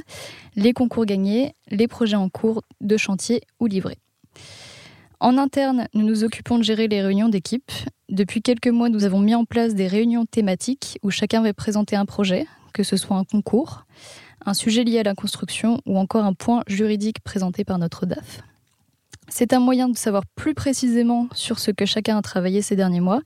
les 0.55 0.73
concours 0.73 1.05
gagnés, 1.05 1.53
les 1.69 1.87
projets 1.87 2.15
en 2.15 2.29
cours 2.29 2.63
de 2.81 2.97
chantier 2.97 3.41
ou 3.59 3.67
livrés. 3.67 3.97
En 5.19 5.37
interne, 5.37 5.87
nous 5.93 6.05
nous 6.05 6.23
occupons 6.23 6.57
de 6.57 6.63
gérer 6.63 6.87
les 6.87 7.01
réunions 7.01 7.29
d'équipe. 7.29 7.71
Depuis 8.09 8.41
quelques 8.41 8.67
mois, 8.67 8.89
nous 8.89 9.05
avons 9.05 9.19
mis 9.19 9.35
en 9.35 9.45
place 9.45 9.73
des 9.73 9.87
réunions 9.87 10.25
thématiques 10.25 10.99
où 11.01 11.11
chacun 11.11 11.41
va 11.41 11.53
présenter 11.53 11.95
un 11.95 12.05
projet, 12.05 12.45
que 12.73 12.83
ce 12.83 12.97
soit 12.97 13.17
un 13.17 13.23
concours, 13.23 13.85
un 14.45 14.53
sujet 14.53 14.83
lié 14.83 14.99
à 14.99 15.03
la 15.03 15.15
construction 15.15 15.79
ou 15.85 15.97
encore 15.97 16.25
un 16.25 16.33
point 16.33 16.63
juridique 16.67 17.19
présenté 17.23 17.63
par 17.63 17.77
notre 17.77 18.05
DAF. 18.05 18.41
C'est 19.29 19.53
un 19.53 19.59
moyen 19.59 19.89
de 19.89 19.97
savoir 19.97 20.23
plus 20.35 20.53
précisément 20.53 21.27
sur 21.33 21.59
ce 21.59 21.71
que 21.71 21.85
chacun 21.85 22.17
a 22.17 22.21
travaillé 22.21 22.61
ces 22.61 22.75
derniers 22.75 22.99
mois 22.99 23.21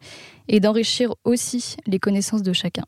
et 0.48 0.60
d'enrichir 0.60 1.14
aussi 1.24 1.76
les 1.88 2.00
connaissances 2.00 2.44
de 2.44 2.54
chacun. 2.54 2.86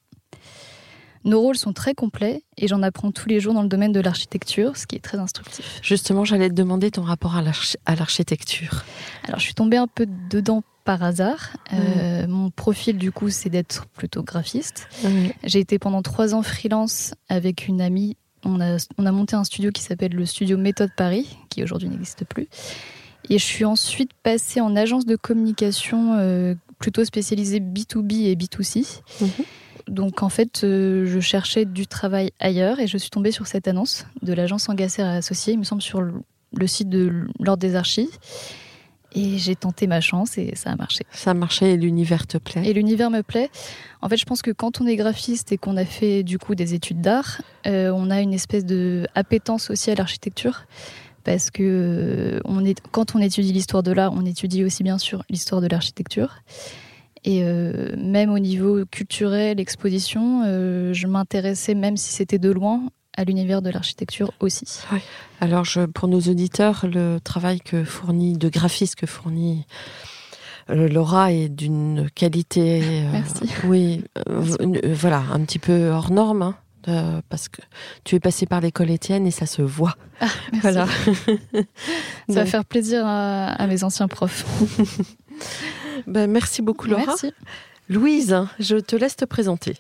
Nos 1.25 1.41
rôles 1.41 1.57
sont 1.57 1.73
très 1.73 1.93
complets 1.95 2.43
et 2.55 2.67
j'en 2.67 2.81
apprends 2.81 3.11
tous 3.11 3.27
les 3.27 3.39
jours 3.39 3.53
dans 3.53 3.61
le 3.61 3.67
domaine 3.67 3.91
de 3.91 3.99
l'architecture, 3.99 4.77
ce 4.77 4.87
qui 4.87 4.95
est 4.95 5.03
très 5.03 5.17
instructif. 5.17 5.79
Justement, 5.81 6.23
j'allais 6.23 6.47
te 6.47 6.53
demander 6.53 6.91
ton 6.91 7.01
rapport 7.01 7.35
à 7.35 7.95
l'architecture. 7.95 8.85
Alors, 9.25 9.39
je 9.39 9.45
suis 9.45 9.53
tombée 9.53 9.77
un 9.77 9.87
peu 9.87 10.07
dedans 10.29 10.63
par 10.89 11.03
hasard. 11.03 11.51
Euh, 11.71 12.25
mon 12.25 12.49
profil, 12.49 12.97
du 12.97 13.11
coup, 13.11 13.29
c'est 13.29 13.51
d'être 13.51 13.85
plutôt 13.89 14.23
graphiste. 14.23 14.87
J'ai 15.43 15.59
été 15.59 15.77
pendant 15.77 16.01
trois 16.01 16.33
ans 16.33 16.41
freelance 16.41 17.13
avec 17.27 17.67
une 17.67 17.79
amie. 17.79 18.17
On 18.43 18.59
a, 18.59 18.77
on 18.97 19.05
a 19.05 19.11
monté 19.11 19.35
un 19.35 19.43
studio 19.43 19.69
qui 19.69 19.83
s'appelle 19.83 20.13
le 20.13 20.25
Studio 20.25 20.57
Méthode 20.57 20.89
Paris, 20.97 21.37
qui 21.49 21.61
aujourd'hui 21.61 21.89
n'existe 21.89 22.25
plus. 22.25 22.47
Et 23.29 23.37
je 23.37 23.43
suis 23.43 23.65
ensuite 23.65 24.09
passée 24.23 24.61
en 24.61 24.75
agence 24.75 25.05
de 25.05 25.15
communication 25.15 26.15
euh, 26.17 26.55
plutôt 26.79 27.05
spécialisée 27.05 27.59
B2B 27.59 28.23
et 28.25 28.35
B2C. 28.35 29.01
Mhm. 29.21 29.29
Donc 29.89 30.23
en 30.23 30.29
fait, 30.29 30.63
euh, 30.63 31.05
je 31.05 31.19
cherchais 31.19 31.65
du 31.65 31.85
travail 31.85 32.31
ailleurs 32.39 32.79
et 32.79 32.87
je 32.87 32.97
suis 32.97 33.11
tombée 33.11 33.31
sur 33.31 33.45
cette 33.45 33.67
annonce 33.67 34.07
de 34.23 34.33
l'agence 34.33 34.69
Engasser 34.69 35.03
Associée, 35.03 35.53
il 35.53 35.59
me 35.59 35.65
semble 35.65 35.83
sur 35.83 36.01
le 36.01 36.67
site 36.67 36.89
de 36.89 37.27
l'Ordre 37.39 37.61
des 37.61 37.75
Archives. 37.75 38.17
Et 39.13 39.37
j'ai 39.37 39.55
tenté 39.55 39.87
ma 39.87 40.01
chance 40.01 40.37
et 40.37 40.55
ça 40.55 40.69
a 40.69 40.75
marché. 40.75 41.03
Ça 41.11 41.31
a 41.31 41.33
marché 41.33 41.71
et 41.71 41.77
l'univers 41.77 42.27
te 42.27 42.37
plaît 42.37 42.61
Et 42.65 42.73
l'univers 42.73 43.09
me 43.09 43.21
plaît. 43.21 43.49
En 44.01 44.09
fait, 44.09 44.17
je 44.17 44.25
pense 44.25 44.41
que 44.41 44.51
quand 44.51 44.81
on 44.81 44.85
est 44.85 44.95
graphiste 44.95 45.51
et 45.51 45.57
qu'on 45.57 45.77
a 45.77 45.85
fait 45.85 46.23
du 46.23 46.37
coup 46.37 46.53
des 46.53 46.73
études 46.73 47.01
d'art, 47.01 47.41
euh, 47.65 47.91
on 47.95 48.11
a 48.11 48.21
une 48.21 48.33
espèce 48.33 48.65
de 48.65 49.07
appétence 49.15 49.71
aussi 49.71 49.89
à 49.89 49.95
l'architecture 49.95 50.65
parce 51.23 51.51
que 51.51 51.63
euh, 51.63 52.39
on 52.45 52.63
est, 52.65 52.79
quand 52.91 53.15
on 53.15 53.19
étudie 53.19 53.51
l'histoire 53.51 53.83
de 53.83 53.91
l'art, 53.91 54.13
on 54.13 54.25
étudie 54.25 54.63
aussi 54.63 54.83
bien 54.83 54.97
sûr 54.97 55.23
l'histoire 55.29 55.61
de 55.61 55.67
l'architecture. 55.67 56.41
Et 57.25 57.43
euh, 57.43 57.95
même 57.97 58.31
au 58.31 58.39
niveau 58.39 58.85
culturel, 58.89 59.59
exposition, 59.59 60.43
euh, 60.45 60.93
je 60.93 61.07
m'intéressais, 61.07 61.75
même 61.75 61.97
si 61.97 62.13
c'était 62.13 62.39
de 62.39 62.49
loin, 62.49 62.89
à 63.19 63.25
l'univers 63.25 63.61
de 63.61 63.69
l'architecture 63.69 64.31
aussi. 64.39 64.65
Alors, 65.41 65.65
je, 65.65 65.81
pour 65.81 66.07
nos 66.07 66.21
auditeurs, 66.21 66.85
le 66.91 67.19
travail 67.19 67.59
que 67.59 67.83
fournit, 67.83 68.37
de 68.37 68.47
graphiste 68.47 68.95
que 68.95 69.05
fournit 69.05 69.65
Laura 70.69 71.33
est 71.33 71.49
d'une 71.49 72.09
qualité. 72.15 73.03
Merci. 73.11 73.49
Oui, 73.65 74.05
voilà, 74.25 75.23
un 75.33 75.41
petit 75.41 75.59
peu 75.59 75.89
hors 75.89 76.11
norme. 76.11 76.43
Hein 76.43 76.55
parce 77.29 77.49
que 77.49 77.61
tu 78.03 78.15
es 78.15 78.19
passé 78.19 78.45
par 78.45 78.61
l'école 78.61 78.89
Étienne 78.89 79.27
et 79.27 79.31
ça 79.31 79.45
se 79.45 79.61
voit. 79.61 79.95
Ah, 80.21 80.27
voilà. 80.61 80.87
ça 82.29 82.35
va 82.35 82.45
faire 82.45 82.65
plaisir 82.65 83.03
à, 83.05 83.67
mes 83.67 83.83
anciens 83.83 84.07
profs. 84.07 84.45
ben, 86.07 86.29
merci 86.29 86.61
beaucoup 86.61 86.87
Laura. 86.87 87.05
Merci. 87.05 87.31
Louise, 87.89 88.35
je 88.59 88.77
te 88.77 88.95
laisse 88.95 89.15
te 89.15 89.25
présenter. 89.25 89.75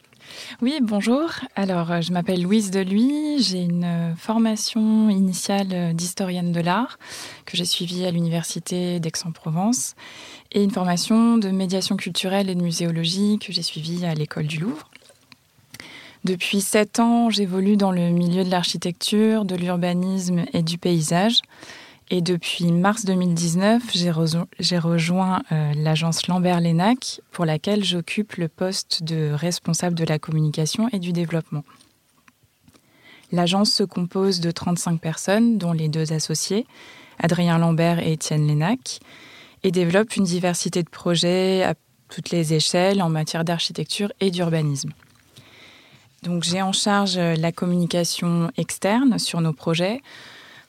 Oui, 0.61 0.79
bonjour. 0.81 1.29
Alors, 1.55 1.91
euh, 1.91 2.01
je 2.01 2.11
m'appelle 2.11 2.41
Louise 2.41 2.71
Deluy. 2.71 3.41
J'ai 3.41 3.61
une 3.61 3.83
euh, 3.83 4.15
formation 4.15 5.09
initiale 5.09 5.67
euh, 5.71 5.93
d'historienne 5.93 6.51
de 6.51 6.59
l'art 6.59 6.99
que 7.45 7.55
j'ai 7.55 7.65
suivie 7.65 8.05
à 8.05 8.11
l'université 8.11 8.99
d'Aix-en-Provence 8.99 9.95
et 10.51 10.63
une 10.63 10.71
formation 10.71 11.37
de 11.37 11.49
médiation 11.49 11.95
culturelle 11.95 12.49
et 12.49 12.55
de 12.55 12.61
muséologie 12.61 13.39
que 13.39 13.53
j'ai 13.53 13.61
suivie 13.61 14.05
à 14.05 14.13
l'école 14.13 14.47
du 14.47 14.57
Louvre. 14.57 14.89
Depuis 16.25 16.59
sept 16.59 16.99
ans, 16.99 17.29
j'évolue 17.29 17.77
dans 17.77 17.91
le 17.91 18.09
milieu 18.09 18.43
de 18.43 18.49
l'architecture, 18.49 19.45
de 19.45 19.55
l'urbanisme 19.55 20.43
et 20.51 20.63
du 20.63 20.77
paysage. 20.77 21.41
Et 22.11 22.21
depuis 22.21 22.71
mars 22.71 23.05
2019, 23.05 23.83
j'ai 24.59 24.79
rejoint 24.79 25.43
euh, 25.51 25.73
l'agence 25.75 26.25
Lambert-Lénac, 26.27 27.21
pour 27.31 27.45
laquelle 27.45 27.83
j'occupe 27.83 28.35
le 28.35 28.47
poste 28.47 29.03
de 29.03 29.31
responsable 29.31 29.95
de 29.95 30.05
la 30.05 30.17
communication 30.17 30.89
et 30.91 30.97
du 30.97 31.13
développement. 31.13 31.63
L'agence 33.31 33.71
se 33.71 33.83
compose 33.83 34.39
de 34.39 34.49
35 34.49 34.99
personnes, 34.99 35.59
dont 35.59 35.71
les 35.71 35.87
deux 35.87 36.11
associés, 36.11 36.65
Adrien 37.19 37.59
Lambert 37.59 37.99
et 37.99 38.13
Étienne 38.13 38.47
Lénac, 38.47 38.99
et 39.61 39.69
développe 39.69 40.15
une 40.15 40.23
diversité 40.23 40.81
de 40.81 40.89
projets 40.89 41.61
à 41.63 41.75
toutes 42.09 42.31
les 42.31 42.55
échelles 42.55 43.03
en 43.03 43.09
matière 43.09 43.45
d'architecture 43.45 44.11
et 44.19 44.31
d'urbanisme. 44.31 44.89
Donc 46.23 46.43
j'ai 46.43 46.63
en 46.63 46.73
charge 46.73 47.19
la 47.19 47.51
communication 47.51 48.51
externe 48.57 49.19
sur 49.19 49.41
nos 49.41 49.53
projets, 49.53 50.01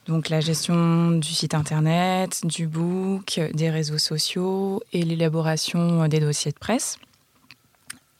donc 0.07 0.29
la 0.29 0.39
gestion 0.39 1.11
du 1.11 1.29
site 1.29 1.53
internet, 1.53 2.41
du 2.45 2.67
book, 2.67 3.39
des 3.53 3.69
réseaux 3.69 3.97
sociaux 3.97 4.81
et 4.93 5.03
l'élaboration 5.03 6.07
des 6.07 6.19
dossiers 6.19 6.51
de 6.51 6.57
presse. 6.57 6.97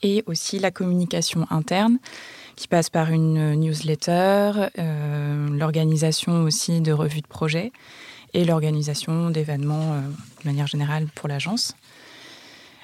Et 0.04 0.24
aussi 0.26 0.60
la 0.60 0.72
communication 0.72 1.46
interne 1.50 2.00
qui 2.56 2.68
passe 2.68 2.90
par 2.90 3.12
une 3.12 3.56
newsletter, 3.56 4.52
euh, 4.78 5.50
l'organisation 5.50 6.44
aussi 6.44 6.82
de 6.82 6.92
revues 6.92 7.22
de 7.22 7.28
projets 7.28 7.72
et 8.34 8.46
l'organisation 8.46 9.30
d'événements 9.30 9.94
euh, 9.94 10.02
de 10.02 10.48
manière 10.48 10.68
générale 10.68 11.08
pour 11.16 11.28
l'agence. 11.28 11.76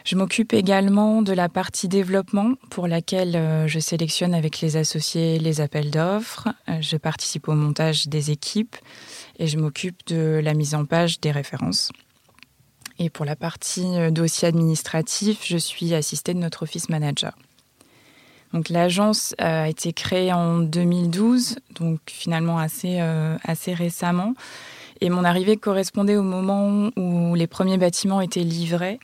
Je 0.08 0.16
m'occupe 0.16 0.54
également 0.54 1.22
de 1.22 1.34
la 1.34 1.50
partie 1.50 1.90
développement 1.90 2.54
pour 2.70 2.88
laquelle 2.88 3.36
euh, 3.36 3.68
je 3.68 3.78
sélectionne 3.78 4.34
avec 4.34 4.62
les 4.62 4.78
associés 4.78 5.38
les 5.38 5.60
appels 5.60 5.92
d'offres. 5.92 6.48
Euh, 6.70 6.78
je 6.80 6.96
participe 6.96 7.50
au 7.50 7.56
montage 7.56 8.08
des 8.08 8.32
équipes 8.32 8.78
et 9.38 9.48
je 9.48 9.58
m'occupe 9.58 10.08
de 10.08 10.40
la 10.42 10.54
mise 10.54 10.76
en 10.76 10.86
page 10.86 11.20
des 11.20 11.32
références. 11.32 11.92
Et 13.00 13.10
pour 13.10 13.26
la 13.26 13.36
partie 13.36 13.98
euh, 13.98 14.10
dossier 14.10 14.48
administratif, 14.48 15.40
je 15.44 15.58
suis 15.58 15.94
assistée 15.94 16.34
de 16.34 16.40
notre 16.40 16.64
office 16.64 16.88
manager. 16.88 17.38
Donc 18.54 18.70
l'agence 18.70 19.36
a 19.40 19.68
été 19.68 19.92
créée 19.92 20.32
en 20.32 20.60
2012, 20.60 21.58
donc 21.72 22.00
finalement 22.06 22.60
assez, 22.60 23.02
assez 23.44 23.74
récemment. 23.74 24.36
Et 25.02 25.10
mon 25.10 25.26
arrivée 25.26 25.58
correspondait 25.58 26.16
au 26.16 26.24
moment 26.24 26.90
où 26.96 27.36
les 27.36 27.46
premiers 27.46 27.78
bâtiments 27.78 28.22
étaient 28.22 28.46
livrés. 28.46 29.00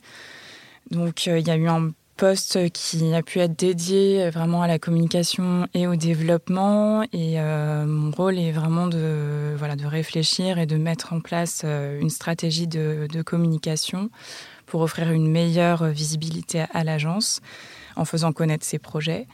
Donc 0.90 1.28
euh, 1.28 1.38
il 1.38 1.46
y 1.46 1.50
a 1.50 1.56
eu 1.56 1.68
un 1.68 1.90
poste 2.16 2.70
qui 2.70 3.12
a 3.12 3.22
pu 3.22 3.40
être 3.40 3.58
dédié 3.58 4.24
euh, 4.24 4.30
vraiment 4.30 4.62
à 4.62 4.68
la 4.68 4.78
communication 4.78 5.66
et 5.74 5.86
au 5.86 5.96
développement. 5.96 7.02
Et 7.12 7.40
euh, 7.40 7.86
mon 7.86 8.10
rôle 8.10 8.38
est 8.38 8.52
vraiment 8.52 8.86
de, 8.86 9.54
voilà, 9.56 9.76
de 9.76 9.86
réfléchir 9.86 10.58
et 10.58 10.66
de 10.66 10.76
mettre 10.76 11.12
en 11.12 11.20
place 11.20 11.64
une 11.64 12.10
stratégie 12.10 12.66
de, 12.66 13.22
communication 13.22 14.10
pour 14.66 14.80
offrir 14.82 15.10
une 15.12 15.30
meilleure 15.30 15.84
visibilité 15.86 16.64
à 16.72 16.84
l'agence 16.84 17.40
en 17.96 18.04
faisant 18.04 18.32
connaître 18.32 18.64
ses 18.64 18.78
projets 18.78 19.26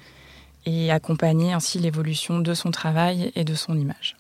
et 0.67 0.91
accompagner 0.91 1.53
ainsi 1.53 1.79
l'évolution 1.79 2.41
de 2.41 2.53
son 2.53 2.71
travail 2.71 3.33
et 3.35 3.45
de 3.45 3.55
son 3.55 3.79
image. 3.79 4.17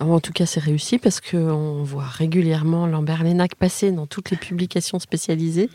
En 0.00 0.20
tout 0.20 0.32
cas, 0.32 0.46
c'est 0.46 0.60
réussi 0.60 0.98
parce 0.98 1.20
qu'on 1.20 1.82
voit 1.82 2.04
régulièrement 2.04 2.86
Lambert 2.86 3.22
Lénac 3.22 3.54
passer 3.54 3.92
dans 3.92 4.06
toutes 4.06 4.30
les 4.30 4.36
publications 4.36 4.98
spécialisées. 4.98 5.70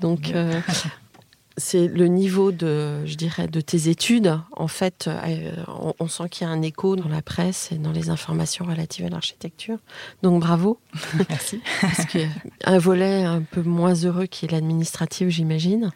Donc, 0.00 0.32
euh, 0.34 0.60
c'est 1.56 1.86
le 1.88 2.06
niveau 2.06 2.52
de, 2.52 3.04
je 3.06 3.14
dirais, 3.14 3.48
de 3.48 3.60
tes 3.60 3.88
études. 3.88 4.38
En 4.56 4.68
fait, 4.68 5.08
euh, 5.08 5.52
on, 5.98 6.08
sent 6.08 6.28
qu'il 6.30 6.46
y 6.46 6.50
a 6.50 6.52
un 6.52 6.62
écho 6.62 6.96
dans 6.96 7.08
la 7.08 7.22
presse 7.22 7.70
et 7.72 7.76
dans 7.76 7.92
les 7.92 8.10
informations 8.10 8.64
relatives 8.64 9.06
à 9.06 9.08
l'architecture. 9.08 9.78
Donc, 10.22 10.40
bravo. 10.40 10.78
Merci. 11.28 11.60
parce 11.80 12.04
que 12.06 12.18
un 12.64 12.78
volet 12.78 13.24
un 13.24 13.42
peu 13.42 13.62
moins 13.62 13.94
heureux 13.94 14.26
qui 14.26 14.46
est 14.46 14.50
l'administratif, 14.50 15.28
j'imagine. 15.28 15.90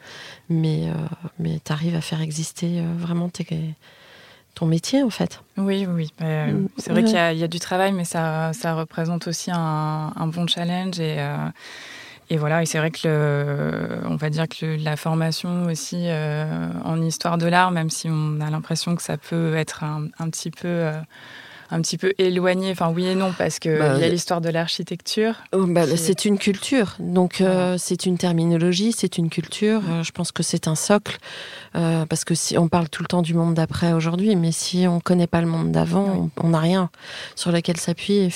Mais, 0.48 0.88
euh, 0.88 0.94
mais 1.38 1.60
tu 1.64 1.72
arrives 1.72 1.96
à 1.96 2.00
faire 2.00 2.20
exister 2.20 2.82
vraiment 2.96 3.28
tes 3.28 3.44
ton 4.54 4.66
métier 4.66 5.02
en 5.02 5.10
fait. 5.10 5.42
Oui, 5.56 5.86
oui. 5.88 6.12
Bah, 6.18 6.46
c'est 6.78 6.92
vrai 6.92 7.04
qu'il 7.04 7.14
y, 7.14 7.44
a 7.44 7.48
du 7.48 7.60
travail, 7.60 7.92
mais 7.92 8.04
ça, 8.04 8.52
ça 8.52 8.74
représente 8.74 9.26
aussi 9.26 9.50
un, 9.52 10.12
bon 10.26 10.46
challenge 10.46 11.00
et, 11.00 11.16
euh, 11.18 11.48
et 12.30 12.36
voilà. 12.36 12.62
Et 12.62 12.66
c'est 12.66 12.78
vrai 12.78 12.90
que 12.90 13.06
le, 13.08 14.08
on 14.08 14.16
va 14.16 14.30
dire 14.30 14.48
que 14.48 14.82
la 14.82 14.96
formation 14.96 15.64
aussi 15.64 16.04
euh, 16.06 16.68
en 16.84 17.00
histoire 17.02 17.38
de 17.38 17.46
l'art, 17.46 17.70
même 17.70 17.90
si 17.90 18.08
on 18.10 18.40
a 18.40 18.50
l'impression 18.50 18.94
que 18.94 19.02
ça 19.02 19.16
peut 19.16 19.54
être 19.56 19.84
un, 19.84 20.08
un 20.18 20.30
petit 20.30 20.50
peu 20.50 20.68
euh, 20.68 20.92
un 21.70 21.80
petit 21.80 21.98
peu 21.98 22.12
éloigné. 22.18 22.70
Enfin, 22.70 22.92
oui 22.94 23.06
et 23.06 23.14
non, 23.14 23.32
parce 23.36 23.58
qu'il 23.58 23.76
bah, 23.78 23.98
y 23.98 24.04
a 24.04 24.08
l'histoire 24.08 24.40
de 24.40 24.48
l'architecture. 24.48 25.34
Oh, 25.52 25.66
bah, 25.66 25.84
c'est 25.96 26.24
une 26.24 26.38
culture. 26.38 26.96
Donc, 26.98 27.40
euh, 27.40 27.76
c'est 27.78 28.06
une 28.06 28.18
terminologie, 28.18 28.92
c'est 28.92 29.18
une 29.18 29.30
culture. 29.30 29.82
Euh, 29.88 30.02
je 30.02 30.12
pense 30.12 30.32
que 30.32 30.42
c'est 30.42 30.68
un 30.68 30.74
socle. 30.74 31.18
Euh, 31.76 32.06
parce 32.06 32.24
que 32.24 32.34
si 32.34 32.56
on 32.56 32.68
parle 32.68 32.88
tout 32.88 33.02
le 33.02 33.08
temps 33.08 33.22
du 33.22 33.34
monde 33.34 33.54
d'après 33.54 33.92
aujourd'hui, 33.92 34.36
mais 34.36 34.52
si 34.52 34.86
on 34.88 34.96
ne 34.96 35.00
connaît 35.00 35.26
pas 35.26 35.40
le 35.40 35.46
monde 35.46 35.72
d'avant, 35.72 36.30
on 36.40 36.48
n'a 36.48 36.60
rien 36.60 36.90
sur 37.34 37.50
lequel 37.50 37.76
s'appuyer. 37.76 38.30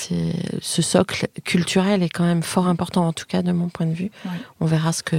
Ce 0.61 0.81
socle 0.81 1.27
culturel 1.45 2.03
est 2.03 2.09
quand 2.09 2.25
même 2.25 2.43
fort 2.43 2.67
important, 2.67 3.07
en 3.07 3.13
tout 3.13 3.25
cas 3.27 3.41
de 3.41 3.51
mon 3.51 3.69
point 3.69 3.85
de 3.85 3.93
vue. 3.93 4.11
On 4.59 4.65
verra 4.65 4.91
ce 4.91 5.03
que 5.03 5.15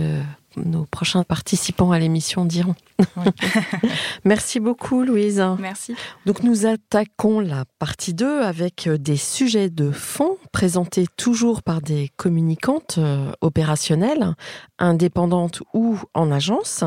nos 0.57 0.85
prochains 0.85 1.23
participants 1.23 1.93
à 1.93 1.99
l'émission 1.99 2.45
diront. 2.45 2.75
Merci 4.25 4.61
beaucoup, 4.61 5.03
Louise. 5.05 5.43
Merci. 5.59 5.95
Donc, 6.27 6.43
nous 6.43 6.67
attaquons 6.67 7.41
la 7.41 7.65
partie 7.79 8.15
2 8.15 8.43
avec 8.43 8.87
euh, 8.87 8.99
des 8.99 9.17
sujets 9.17 9.71
de 9.71 9.91
fond 9.91 10.37
présentés 10.53 11.07
toujours 11.17 11.63
par 11.63 11.81
des 11.81 12.11
communicantes 12.17 12.97
euh, 12.99 13.33
opérationnelles, 13.41 14.35
indépendantes 14.79 15.63
ou 15.75 15.99
en 16.15 16.31
agence. 16.31 16.85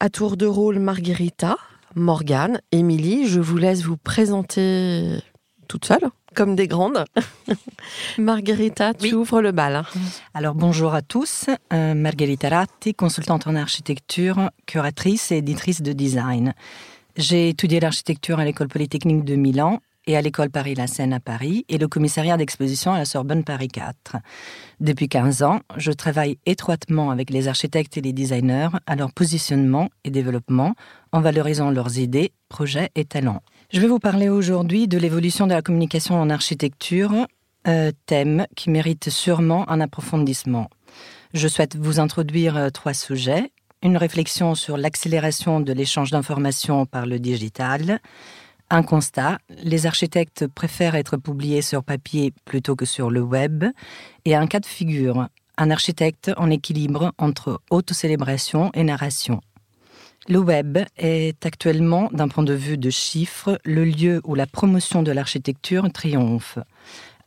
À 0.00 0.08
tour 0.08 0.36
de 0.36 0.46
rôle, 0.46 0.78
Margherita, 0.78 1.56
Morgane, 1.94 2.60
Émilie, 2.72 3.26
je 3.26 3.40
vous 3.40 3.56
laisse 3.56 3.82
vous 3.82 3.96
présenter 3.96 5.18
toute 5.68 5.84
seule 5.84 6.10
comme 6.36 6.54
des 6.54 6.68
grandes. 6.68 7.04
Margherita, 8.18 8.94
tu 8.94 9.14
ouvres 9.14 9.40
le 9.40 9.52
bal. 9.52 9.82
Alors 10.34 10.54
bonjour 10.54 10.94
à 10.94 11.00
tous. 11.00 11.46
Euh, 11.72 11.94
Margherita 11.94 12.50
Ratti, 12.50 12.94
consultante 12.94 13.46
en 13.46 13.56
architecture, 13.56 14.50
curatrice 14.66 15.32
et 15.32 15.38
éditrice 15.38 15.80
de 15.80 15.92
design. 15.92 16.52
J'ai 17.16 17.48
étudié 17.48 17.80
l'architecture 17.80 18.38
à 18.38 18.44
l'école 18.44 18.68
polytechnique 18.68 19.24
de 19.24 19.34
Milan 19.34 19.80
et 20.06 20.16
à 20.16 20.20
l'école 20.20 20.50
Paris-La 20.50 20.86
Seine 20.86 21.14
à 21.14 21.20
Paris 21.20 21.64
et 21.70 21.78
le 21.78 21.88
commissariat 21.88 22.36
d'exposition 22.36 22.92
à 22.92 22.98
la 22.98 23.06
Sorbonne 23.06 23.42
Paris 23.42 23.68
4. 23.68 24.16
Depuis 24.80 25.08
15 25.08 25.42
ans, 25.42 25.60
je 25.78 25.90
travaille 25.90 26.38
étroitement 26.44 27.10
avec 27.10 27.30
les 27.30 27.48
architectes 27.48 27.96
et 27.96 28.02
les 28.02 28.12
designers 28.12 28.68
à 28.86 28.94
leur 28.94 29.12
positionnement 29.12 29.88
et 30.04 30.10
développement 30.10 30.74
en 31.12 31.22
valorisant 31.22 31.70
leurs 31.70 31.98
idées, 31.98 32.32
projets 32.50 32.90
et 32.94 33.06
talents. 33.06 33.42
Je 33.72 33.80
vais 33.80 33.88
vous 33.88 33.98
parler 33.98 34.28
aujourd'hui 34.28 34.86
de 34.86 34.96
l'évolution 34.96 35.48
de 35.48 35.52
la 35.52 35.60
communication 35.60 36.14
en 36.14 36.30
architecture, 36.30 37.26
euh, 37.66 37.90
thème 38.06 38.46
qui 38.54 38.70
mérite 38.70 39.10
sûrement 39.10 39.68
un 39.68 39.80
approfondissement. 39.80 40.70
Je 41.34 41.48
souhaite 41.48 41.74
vous 41.74 41.98
introduire 41.98 42.56
euh, 42.56 42.70
trois 42.70 42.94
sujets. 42.94 43.50
Une 43.82 43.96
réflexion 43.96 44.54
sur 44.54 44.76
l'accélération 44.76 45.58
de 45.58 45.72
l'échange 45.72 46.12
d'informations 46.12 46.86
par 46.86 47.06
le 47.06 47.18
digital. 47.18 47.98
Un 48.70 48.84
constat, 48.84 49.38
les 49.64 49.86
architectes 49.86 50.46
préfèrent 50.46 50.94
être 50.94 51.16
publiés 51.16 51.60
sur 51.60 51.82
papier 51.82 52.32
plutôt 52.44 52.76
que 52.76 52.84
sur 52.84 53.10
le 53.10 53.20
web. 53.20 53.64
Et 54.24 54.36
un 54.36 54.46
cas 54.46 54.60
de 54.60 54.66
figure, 54.66 55.26
un 55.58 55.70
architecte 55.72 56.30
en 56.36 56.50
équilibre 56.50 57.12
entre 57.18 57.60
haute 57.70 57.92
célébration 57.92 58.70
et 58.74 58.84
narration. 58.84 59.40
Le 60.28 60.40
web 60.40 60.78
est 60.96 61.46
actuellement, 61.46 62.08
d'un 62.12 62.26
point 62.26 62.42
de 62.42 62.52
vue 62.52 62.76
de 62.76 62.90
chiffres, 62.90 63.60
le 63.64 63.84
lieu 63.84 64.20
où 64.24 64.34
la 64.34 64.46
promotion 64.46 65.04
de 65.04 65.12
l'architecture 65.12 65.88
triomphe. 65.92 66.58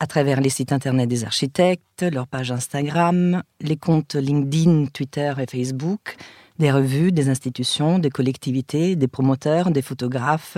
À 0.01 0.07
travers 0.07 0.41
les 0.41 0.49
sites 0.49 0.73
internet 0.73 1.07
des 1.07 1.23
architectes, 1.23 2.03
leurs 2.03 2.27
pages 2.27 2.51
Instagram, 2.51 3.41
les 3.61 3.77
comptes 3.77 4.15
LinkedIn, 4.15 4.87
Twitter 4.87 5.33
et 5.37 5.45
Facebook, 5.49 6.17
des 6.57 6.71
revues, 6.71 7.13
des 7.13 7.29
institutions, 7.29 7.99
des 7.99 8.09
collectivités, 8.09 8.97
des 8.97 9.07
promoteurs, 9.07 9.71
des 9.71 9.81
photographes, 9.81 10.57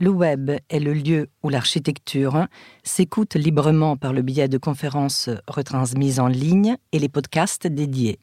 le 0.00 0.10
web 0.10 0.50
est 0.68 0.80
le 0.80 0.92
lieu 0.92 1.28
où 1.44 1.48
l'architecture 1.48 2.46
s'écoute 2.82 3.36
librement 3.36 3.96
par 3.96 4.12
le 4.12 4.22
biais 4.22 4.48
de 4.48 4.58
conférences 4.58 5.30
retransmises 5.46 6.18
en 6.18 6.28
ligne 6.28 6.76
et 6.90 6.98
les 6.98 7.08
podcasts 7.08 7.68
dédiés. 7.68 8.18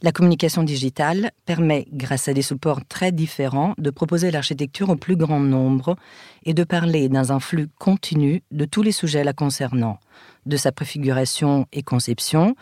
La 0.00 0.12
communication 0.12 0.62
digitale 0.62 1.32
permet, 1.44 1.88
grâce 1.92 2.28
à 2.28 2.32
des 2.32 2.42
supports 2.42 2.84
très 2.88 3.10
différents, 3.10 3.74
de 3.78 3.90
proposer 3.90 4.30
l'architecture 4.30 4.90
au 4.90 4.96
plus 4.96 5.16
grand 5.16 5.40
nombre 5.40 5.96
et 6.44 6.54
de 6.54 6.62
parler 6.62 7.08
dans 7.08 7.32
un 7.32 7.40
flux 7.40 7.68
continu 7.78 8.42
de 8.52 8.64
tous 8.64 8.82
les 8.82 8.92
sujets 8.92 9.24
la 9.24 9.32
concernant, 9.32 9.98
de 10.46 10.56
sa 10.56 10.70
préfiguration 10.70 11.66
et 11.72 11.82
conception 11.82 12.54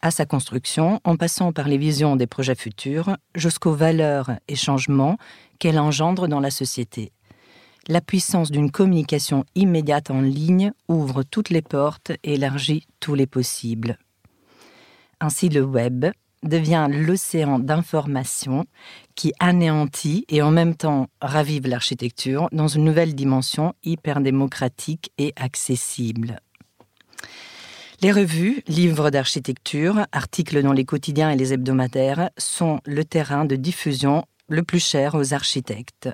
à 0.00 0.10
sa 0.12 0.24
construction, 0.24 1.00
en 1.02 1.16
passant 1.16 1.52
par 1.52 1.66
les 1.66 1.76
visions 1.76 2.14
des 2.14 2.28
projets 2.28 2.54
futurs 2.54 3.16
jusqu'aux 3.34 3.74
valeurs 3.74 4.30
et 4.46 4.54
changements 4.54 5.18
qu'elle 5.58 5.78
engendre 5.78 6.28
dans 6.28 6.38
la 6.38 6.52
société. 6.52 7.10
La 7.88 8.00
puissance 8.00 8.52
d'une 8.52 8.70
communication 8.70 9.44
immédiate 9.56 10.12
en 10.12 10.20
ligne 10.20 10.72
ouvre 10.86 11.24
toutes 11.24 11.50
les 11.50 11.62
portes 11.62 12.12
et 12.22 12.34
élargit 12.34 12.86
tous 13.00 13.14
les 13.16 13.26
possibles. 13.26 13.98
Ainsi, 15.20 15.48
le 15.48 15.62
web, 15.62 16.06
devient 16.42 16.88
l'océan 16.90 17.58
d'information 17.58 18.64
qui 19.14 19.32
anéantit 19.40 20.24
et 20.28 20.42
en 20.42 20.50
même 20.50 20.74
temps 20.74 21.08
ravive 21.20 21.66
l'architecture 21.66 22.48
dans 22.52 22.68
une 22.68 22.84
nouvelle 22.84 23.14
dimension 23.14 23.74
hyper 23.82 24.20
démocratique 24.20 25.10
et 25.18 25.32
accessible. 25.36 26.40
Les 28.00 28.12
revues, 28.12 28.62
livres 28.68 29.10
d'architecture, 29.10 30.06
articles 30.12 30.62
dans 30.62 30.72
les 30.72 30.84
quotidiens 30.84 31.30
et 31.30 31.36
les 31.36 31.52
hebdomadaires 31.52 32.30
sont 32.38 32.80
le 32.84 33.04
terrain 33.04 33.44
de 33.44 33.56
diffusion 33.56 34.24
le 34.48 34.62
plus 34.62 34.84
cher 34.84 35.14
aux 35.16 35.34
architectes. 35.34 36.08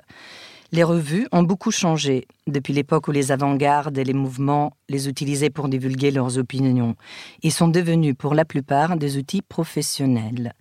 Les 0.71 0.83
revues 0.83 1.27
ont 1.31 1.43
beaucoup 1.43 1.71
changé 1.71 2.27
depuis 2.47 2.73
l'époque 2.73 3.07
où 3.07 3.11
les 3.11 3.31
avant-gardes 3.31 3.97
et 3.97 4.03
les 4.03 4.13
mouvements 4.13 4.73
les 4.89 5.07
utilisaient 5.07 5.51
pour 5.51 5.69
divulguer 5.69 6.11
leurs 6.11 6.37
opinions 6.37 6.95
et 7.43 7.51
sont 7.51 7.67
devenues 7.67 8.15
pour 8.15 8.33
la 8.33 8.45
plupart 8.45 8.97
des 8.97 9.17
outils 9.17 9.43
professionnels. 9.43 10.53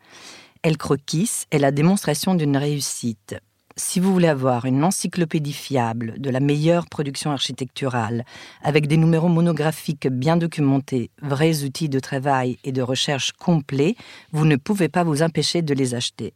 El 0.62 0.76
Croquis 0.76 1.44
est 1.50 1.58
la 1.58 1.72
démonstration 1.72 2.34
d'une 2.34 2.56
réussite. 2.56 3.36
Si 3.76 3.98
vous 3.98 4.12
voulez 4.12 4.28
avoir 4.28 4.66
une 4.66 4.84
encyclopédie 4.84 5.52
fiable 5.52 6.14
de 6.18 6.30
la 6.30 6.38
meilleure 6.38 6.86
production 6.86 7.32
architecturale, 7.32 8.24
avec 8.62 8.86
des 8.86 8.96
numéros 8.96 9.28
monographiques 9.28 10.06
bien 10.06 10.36
documentés, 10.36 11.10
vrais 11.20 11.64
outils 11.64 11.88
de 11.88 11.98
travail 11.98 12.56
et 12.62 12.70
de 12.70 12.82
recherche 12.82 13.32
complets, 13.32 13.96
vous 14.32 14.44
ne 14.44 14.54
pouvez 14.54 14.88
pas 14.88 15.02
vous 15.02 15.22
empêcher 15.22 15.60
de 15.60 15.74
les 15.74 15.96
acheter. 15.96 16.34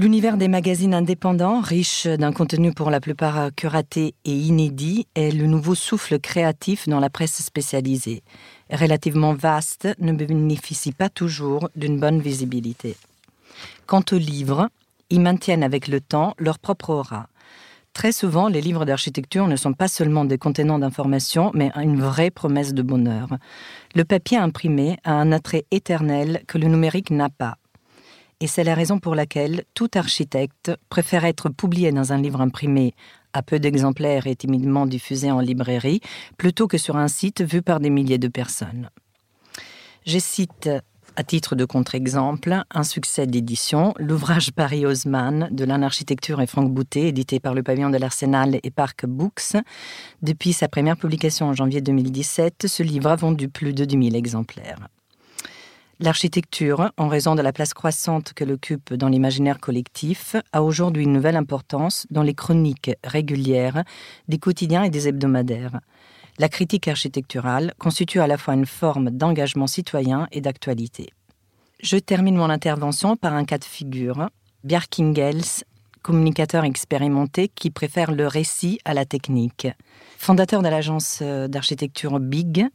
L'univers 0.00 0.36
des 0.36 0.46
magazines 0.46 0.94
indépendants, 0.94 1.60
riche 1.60 2.06
d'un 2.06 2.30
contenu 2.30 2.72
pour 2.72 2.88
la 2.88 3.00
plupart 3.00 3.50
curaté 3.56 4.14
et 4.24 4.32
inédit, 4.32 5.08
est 5.16 5.32
le 5.32 5.48
nouveau 5.48 5.74
souffle 5.74 6.20
créatif 6.20 6.88
dans 6.88 7.00
la 7.00 7.10
presse 7.10 7.42
spécialisée. 7.42 8.22
Relativement 8.70 9.34
vaste, 9.34 9.88
ne 9.98 10.12
bénéficie 10.12 10.92
pas 10.92 11.08
toujours 11.08 11.68
d'une 11.74 11.98
bonne 11.98 12.20
visibilité. 12.20 12.96
Quant 13.86 14.04
aux 14.12 14.18
livres, 14.18 14.68
ils 15.10 15.20
maintiennent 15.20 15.64
avec 15.64 15.88
le 15.88 16.00
temps 16.00 16.34
leur 16.38 16.60
propre 16.60 16.90
aura. 16.90 17.26
Très 17.92 18.12
souvent, 18.12 18.46
les 18.46 18.60
livres 18.60 18.84
d'architecture 18.84 19.48
ne 19.48 19.56
sont 19.56 19.72
pas 19.72 19.88
seulement 19.88 20.24
des 20.24 20.38
contenants 20.38 20.78
d'informations, 20.78 21.50
mais 21.54 21.72
une 21.74 22.00
vraie 22.00 22.30
promesse 22.30 22.72
de 22.72 22.82
bonheur. 22.82 23.30
Le 23.96 24.04
papier 24.04 24.38
imprimé 24.38 24.96
a 25.02 25.14
un 25.14 25.32
attrait 25.32 25.64
éternel 25.72 26.44
que 26.46 26.56
le 26.56 26.68
numérique 26.68 27.10
n'a 27.10 27.30
pas 27.30 27.56
et 28.40 28.46
c'est 28.46 28.64
la 28.64 28.74
raison 28.74 28.98
pour 28.98 29.14
laquelle 29.14 29.64
tout 29.74 29.90
architecte 29.94 30.72
préfère 30.88 31.24
être 31.24 31.48
publié 31.48 31.92
dans 31.92 32.12
un 32.12 32.18
livre 32.18 32.40
imprimé 32.40 32.94
à 33.32 33.42
peu 33.42 33.58
d'exemplaires 33.58 34.26
et 34.26 34.36
timidement 34.36 34.86
diffusé 34.86 35.30
en 35.30 35.40
librairie, 35.40 36.00
plutôt 36.36 36.66
que 36.68 36.78
sur 36.78 36.96
un 36.96 37.08
site 37.08 37.42
vu 37.42 37.62
par 37.62 37.80
des 37.80 37.90
milliers 37.90 38.18
de 38.18 38.28
personnes. 38.28 38.90
Je 40.06 40.18
cite 40.18 40.70
à 41.16 41.24
titre 41.24 41.56
de 41.56 41.64
contre-exemple, 41.64 42.62
un 42.70 42.84
succès 42.84 43.26
d'édition, 43.26 43.92
l'ouvrage 43.98 44.52
Paris 44.52 44.86
Haussmann 44.86 45.48
de 45.50 45.64
l'Architecture 45.64 45.84
Architecture 45.88 46.40
et 46.40 46.46
Franck 46.46 46.72
Boutet, 46.72 47.08
édité 47.08 47.40
par 47.40 47.54
le 47.54 47.64
pavillon 47.64 47.90
de 47.90 47.96
l'Arsenal 47.96 48.60
et 48.62 48.70
Parc 48.70 49.04
Books. 49.04 49.56
Depuis 50.22 50.52
sa 50.52 50.68
première 50.68 50.96
publication 50.96 51.46
en 51.46 51.54
janvier 51.54 51.80
2017, 51.80 52.68
ce 52.68 52.82
livre 52.84 53.10
a 53.10 53.16
vendu 53.16 53.48
plus 53.48 53.72
de 53.72 53.84
10 53.84 54.10
000 54.10 54.16
exemplaires. 54.16 54.88
L'architecture, 56.00 56.92
en 56.96 57.08
raison 57.08 57.34
de 57.34 57.42
la 57.42 57.52
place 57.52 57.74
croissante 57.74 58.32
qu'elle 58.32 58.52
occupe 58.52 58.94
dans 58.94 59.08
l'imaginaire 59.08 59.58
collectif, 59.58 60.36
a 60.52 60.62
aujourd'hui 60.62 61.02
une 61.02 61.12
nouvelle 61.12 61.34
importance 61.34 62.06
dans 62.10 62.22
les 62.22 62.34
chroniques 62.34 62.92
régulières 63.02 63.82
des 64.28 64.38
quotidiens 64.38 64.84
et 64.84 64.90
des 64.90 65.08
hebdomadaires. 65.08 65.80
La 66.38 66.48
critique 66.48 66.86
architecturale 66.86 67.74
constitue 67.78 68.20
à 68.20 68.28
la 68.28 68.38
fois 68.38 68.54
une 68.54 68.66
forme 68.66 69.10
d'engagement 69.10 69.66
citoyen 69.66 70.28
et 70.30 70.40
d'actualité. 70.40 71.10
Je 71.82 71.96
termine 71.96 72.36
mon 72.36 72.48
intervention 72.48 73.16
par 73.16 73.32
un 73.32 73.44
cas 73.44 73.58
de 73.58 73.64
figure. 73.64 74.28
Bjarkingels, 74.62 75.64
communicateur 76.02 76.62
expérimenté 76.62 77.48
qui 77.48 77.70
préfère 77.70 78.12
le 78.12 78.28
récit 78.28 78.78
à 78.84 78.94
la 78.94 79.04
technique. 79.04 79.66
Fondateur 80.16 80.62
de 80.62 80.68
l'agence 80.68 81.22
d'architecture 81.22 82.20
Big, 82.20 82.68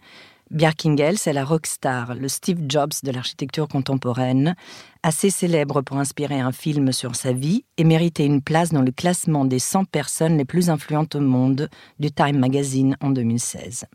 Bjarkingels 0.54 1.18
est 1.26 1.34
la 1.34 1.46
rockstar, 1.46 2.14
le 2.14 2.28
Steve 2.28 2.66
Jobs 2.70 2.94
de 3.02 3.10
l'architecture 3.10 3.68
contemporaine, 3.68 4.56
assez 5.02 5.32
célèbre 5.32 5.82
pour 5.82 5.98
inspirer 5.98 6.40
un 6.40 6.52
film 6.52 6.92
sur 6.92 7.16
sa 7.16 7.34
vie 7.34 7.66
et 7.78 7.84
mériter 7.84 8.24
une 8.24 8.44
place 8.44 8.70
dans 8.70 8.84
le 8.84 8.92
classement 8.92 9.46
des 9.46 9.58
100 9.58 9.86
personnes 9.86 10.38
les 10.38 10.46
plus 10.46 10.70
influentes 10.70 11.16
au 11.16 11.22
monde 11.22 11.70
du 12.00 12.12
Time 12.12 12.38
Magazine 12.38 12.96
en 13.02 13.10
2016. 13.10 13.86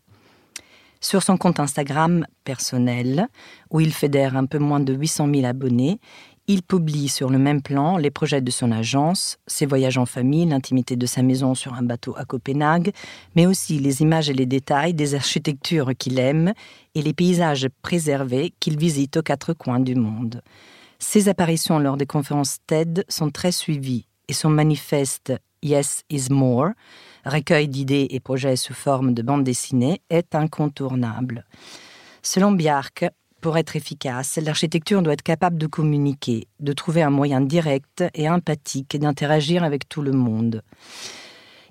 Sur 1.00 1.22
son 1.22 1.36
compte 1.36 1.60
Instagram 1.60 2.26
personnel, 2.42 3.28
où 3.70 3.78
il 3.78 3.92
fédère 3.92 4.36
un 4.36 4.46
peu 4.46 4.58
moins 4.58 4.80
de 4.80 4.92
800 4.92 5.28
000 5.32 5.46
abonnés, 5.46 6.00
il 6.48 6.62
publie 6.62 7.08
sur 7.08 7.28
le 7.28 7.38
même 7.38 7.60
plan 7.60 7.98
les 7.98 8.10
projets 8.10 8.40
de 8.40 8.50
son 8.50 8.72
agence, 8.72 9.38
ses 9.46 9.66
voyages 9.66 9.98
en 9.98 10.06
famille, 10.06 10.46
l'intimité 10.46 10.96
de 10.96 11.06
sa 11.06 11.22
maison 11.22 11.54
sur 11.54 11.74
un 11.74 11.82
bateau 11.82 12.14
à 12.16 12.24
Copenhague, 12.24 12.92
mais 13.36 13.46
aussi 13.46 13.78
les 13.78 14.00
images 14.00 14.30
et 14.30 14.34
les 14.34 14.46
détails 14.46 14.94
des 14.94 15.14
architectures 15.14 15.92
qu'il 15.96 16.18
aime 16.18 16.54
et 16.94 17.02
les 17.02 17.12
paysages 17.12 17.68
préservés 17.82 18.54
qu'il 18.60 18.78
visite 18.78 19.18
aux 19.18 19.22
quatre 19.22 19.52
coins 19.52 19.78
du 19.78 19.94
monde. 19.94 20.40
Ses 20.98 21.28
apparitions 21.28 21.78
lors 21.78 21.98
des 21.98 22.06
conférences 22.06 22.56
TED 22.66 23.04
sont 23.08 23.30
très 23.30 23.52
suivies 23.52 24.06
et 24.26 24.32
son 24.32 24.48
manifeste 24.48 25.34
Yes 25.62 26.02
is 26.08 26.28
More, 26.30 26.70
recueil 27.26 27.68
d'idées 27.68 28.06
et 28.10 28.20
projets 28.20 28.56
sous 28.56 28.74
forme 28.74 29.12
de 29.12 29.22
bande 29.22 29.44
dessinée, 29.44 30.00
est 30.08 30.34
incontournable. 30.34 31.44
Selon 32.22 32.52
Bjark, 32.52 33.04
pour 33.40 33.56
être 33.56 33.76
efficace, 33.76 34.38
l'architecture 34.42 35.02
doit 35.02 35.12
être 35.12 35.22
capable 35.22 35.58
de 35.58 35.66
communiquer, 35.66 36.48
de 36.60 36.72
trouver 36.72 37.02
un 37.02 37.10
moyen 37.10 37.40
direct 37.40 38.04
et 38.14 38.28
empathique 38.28 38.96
d'interagir 38.96 39.62
avec 39.62 39.88
tout 39.88 40.02
le 40.02 40.12
monde. 40.12 40.62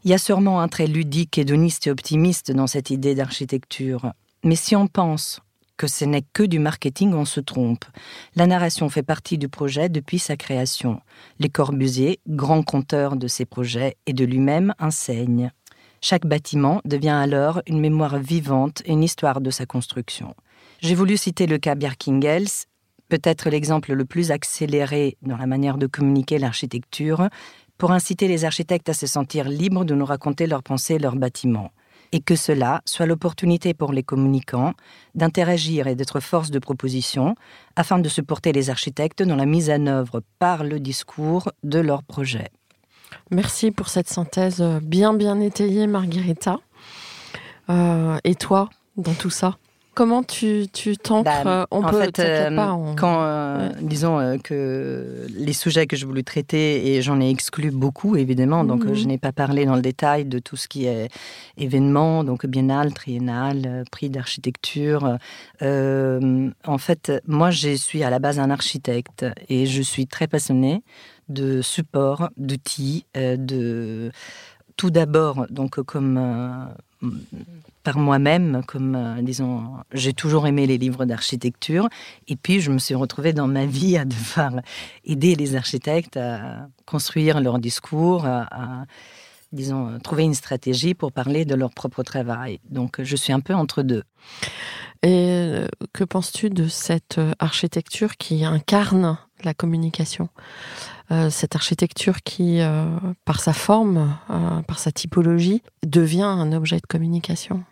Il 0.03 0.11
y 0.11 0.13
a 0.13 0.17
sûrement 0.17 0.61
un 0.61 0.67
trait 0.67 0.87
ludique, 0.87 1.37
hédoniste 1.37 1.87
et 1.87 1.91
optimiste 1.91 2.51
dans 2.51 2.67
cette 2.67 2.89
idée 2.89 3.15
d'architecture. 3.15 4.13
Mais 4.43 4.55
si 4.55 4.75
on 4.75 4.87
pense 4.87 5.41
que 5.75 5.87
ce 5.87 6.05
n'est 6.05 6.23
que 6.33 6.43
du 6.43 6.59
marketing, 6.59 7.13
on 7.13 7.25
se 7.25 7.39
trompe. 7.39 7.85
La 8.35 8.47
narration 8.47 8.89
fait 8.89 9.03
partie 9.03 9.37
du 9.37 9.47
projet 9.49 9.89
depuis 9.89 10.19
sa 10.19 10.35
création. 10.35 11.01
Les 11.39 11.49
Corbusier, 11.49 12.19
grand 12.27 12.63
conteur 12.63 13.15
de 13.15 13.27
ses 13.27 13.45
projets 13.45 13.95
et 14.05 14.13
de 14.13 14.25
lui-même, 14.25 14.73
enseignent. 14.79 15.51
Chaque 16.01 16.25
bâtiment 16.25 16.81
devient 16.85 17.09
alors 17.09 17.61
une 17.67 17.79
mémoire 17.79 18.17
vivante 18.17 18.81
et 18.85 18.91
une 18.91 19.03
histoire 19.03 19.41
de 19.41 19.51
sa 19.51 19.65
construction. 19.65 20.35
J'ai 20.79 20.95
voulu 20.95 21.17
citer 21.17 21.47
le 21.47 21.57
cas 21.57 21.75
Bjerkingels, 21.75 22.67
peut-être 23.09 23.49
l'exemple 23.49 23.93
le 23.93 24.05
plus 24.05 24.31
accéléré 24.31 25.17
dans 25.21 25.37
la 25.37 25.47
manière 25.47 25.77
de 25.77 25.87
communiquer 25.87 26.37
l'architecture, 26.37 27.29
pour 27.77 27.91
inciter 27.91 28.27
les 28.27 28.45
architectes 28.45 28.89
à 28.89 28.93
se 28.93 29.07
sentir 29.07 29.49
libres 29.49 29.85
de 29.85 29.95
nous 29.95 30.05
raconter 30.05 30.47
leurs 30.47 30.63
pensées 30.63 30.95
et 30.95 30.99
leurs 30.99 31.15
bâtiments. 31.15 31.71
Et 32.11 32.21
que 32.21 32.35
cela 32.35 32.81
soit 32.85 33.05
l'opportunité 33.05 33.73
pour 33.73 33.91
les 33.91 34.03
communicants 34.03 34.73
d'interagir 35.13 35.87
et 35.87 35.95
d'être 35.95 36.19
force 36.19 36.51
de 36.51 36.59
proposition 36.59 37.35
afin 37.75 37.99
de 37.99 38.07
supporter 38.07 38.53
les 38.53 38.69
architectes 38.69 39.23
dans 39.23 39.35
la 39.35 39.45
mise 39.45 39.69
en 39.69 39.87
œuvre 39.87 40.21
par 40.39 40.63
le 40.63 40.79
discours 40.79 41.51
de 41.63 41.79
leur 41.79 42.03
projet. 42.03 42.49
Merci 43.29 43.71
pour 43.71 43.89
cette 43.89 44.07
synthèse 44.07 44.61
bien 44.81 45.13
bien 45.13 45.39
étayée, 45.39 45.87
Margherita. 45.87 46.59
Euh, 47.69 48.17
et 48.23 48.35
toi, 48.35 48.69
dans 48.95 49.13
tout 49.13 49.29
ça? 49.29 49.57
Comment 49.97 50.21
tu, 50.21 50.67
tu 50.71 50.95
t'ancres 50.95 51.23
bah, 51.43 51.65
On 51.71 51.83
en 51.83 51.89
peut, 51.89 51.99
fait, 51.99 52.19
euh, 52.19 52.55
pas, 52.55 52.79
quand, 52.99 53.23
euh, 53.23 53.69
disons 53.81 54.19
euh, 54.19 54.37
que 54.37 55.25
les 55.35 55.53
sujets 55.53 55.87
que 55.87 55.95
je 55.95 56.05
voulais 56.05 56.21
traiter, 56.21 56.93
et 56.93 57.01
j'en 57.01 57.19
ai 57.19 57.31
exclu 57.31 57.71
beaucoup 57.71 58.15
évidemment, 58.15 58.63
donc 58.63 58.85
mhm. 58.85 58.93
je 58.93 59.07
n'ai 59.07 59.17
pas 59.17 59.31
parlé 59.31 59.65
dans 59.65 59.75
le 59.75 59.81
détail 59.81 60.25
de 60.25 60.37
tout 60.37 60.55
ce 60.55 60.67
qui 60.67 60.85
est 60.85 61.09
événement, 61.57 62.23
donc 62.23 62.45
biennale, 62.45 62.93
triennale, 62.93 63.85
prix 63.89 64.11
d'architecture. 64.11 65.17
en 65.63 66.77
fait, 66.77 67.11
moi, 67.25 67.49
je 67.49 67.75
suis 67.75 68.03
à 68.03 68.11
la 68.11 68.19
base 68.19 68.37
un 68.37 68.51
architecte 68.51 69.25
et 69.49 69.65
je 69.65 69.81
suis 69.81 70.05
très 70.05 70.27
passionnée 70.27 70.83
de 71.27 71.63
support, 71.63 72.29
d'outils, 72.37 73.07
de 73.15 74.11
tout 74.75 74.91
d'abord, 74.91 75.47
donc 75.49 75.81
comme 75.81 76.19
par 77.87 77.99
moi-même, 77.99 78.63
comme 78.67 78.95
euh, 78.97 79.21
disons, 79.21 79.63
j'ai 79.93 80.11
toujours 80.11 80.45
aimé 80.45 80.67
les 80.67 80.77
livres 80.77 81.05
d'architecture, 81.05 81.87
et 82.27 82.35
puis 82.35 82.59
je 82.59 82.69
me 82.69 82.79
suis 82.79 82.95
retrouvée 82.95 83.31
dans 83.31 83.47
ma 83.47 83.65
vie 83.65 83.95
à 83.97 84.03
devoir 84.03 84.51
aider 85.05 85.35
les 85.35 85.55
architectes 85.55 86.17
à 86.17 86.67
construire 86.85 87.39
leur 87.39 87.59
discours, 87.59 88.25
à, 88.25 88.83
disons, 89.53 89.99
trouver 90.03 90.23
une 90.23 90.33
stratégie 90.33 90.95
pour 90.95 91.13
parler 91.13 91.45
de 91.45 91.55
leur 91.55 91.69
propre 91.69 92.03
travail. 92.03 92.59
Donc 92.69 93.01
je 93.01 93.15
suis 93.15 93.31
un 93.31 93.39
peu 93.39 93.53
entre 93.53 93.83
deux. 93.83 94.03
Et 95.01 95.29
euh, 95.29 95.67
que 95.93 96.03
penses-tu 96.03 96.49
de 96.49 96.67
cette 96.67 97.19
euh, 97.19 97.31
architecture 97.39 98.17
qui 98.17 98.43
incarne 98.43 99.17
la 99.45 99.53
communication? 99.53 100.27
Cette 101.29 101.55
architecture 101.55 102.21
qui, 102.21 102.59
par 103.23 103.39
sa 103.39 103.53
forme, 103.53 104.17
par 104.67 104.77
sa 104.77 104.91
typologie, 104.91 105.61
devient 105.85 106.23
un 106.23 106.51
objet 106.51 106.81
de 106.81 106.85
communication? 106.85 107.63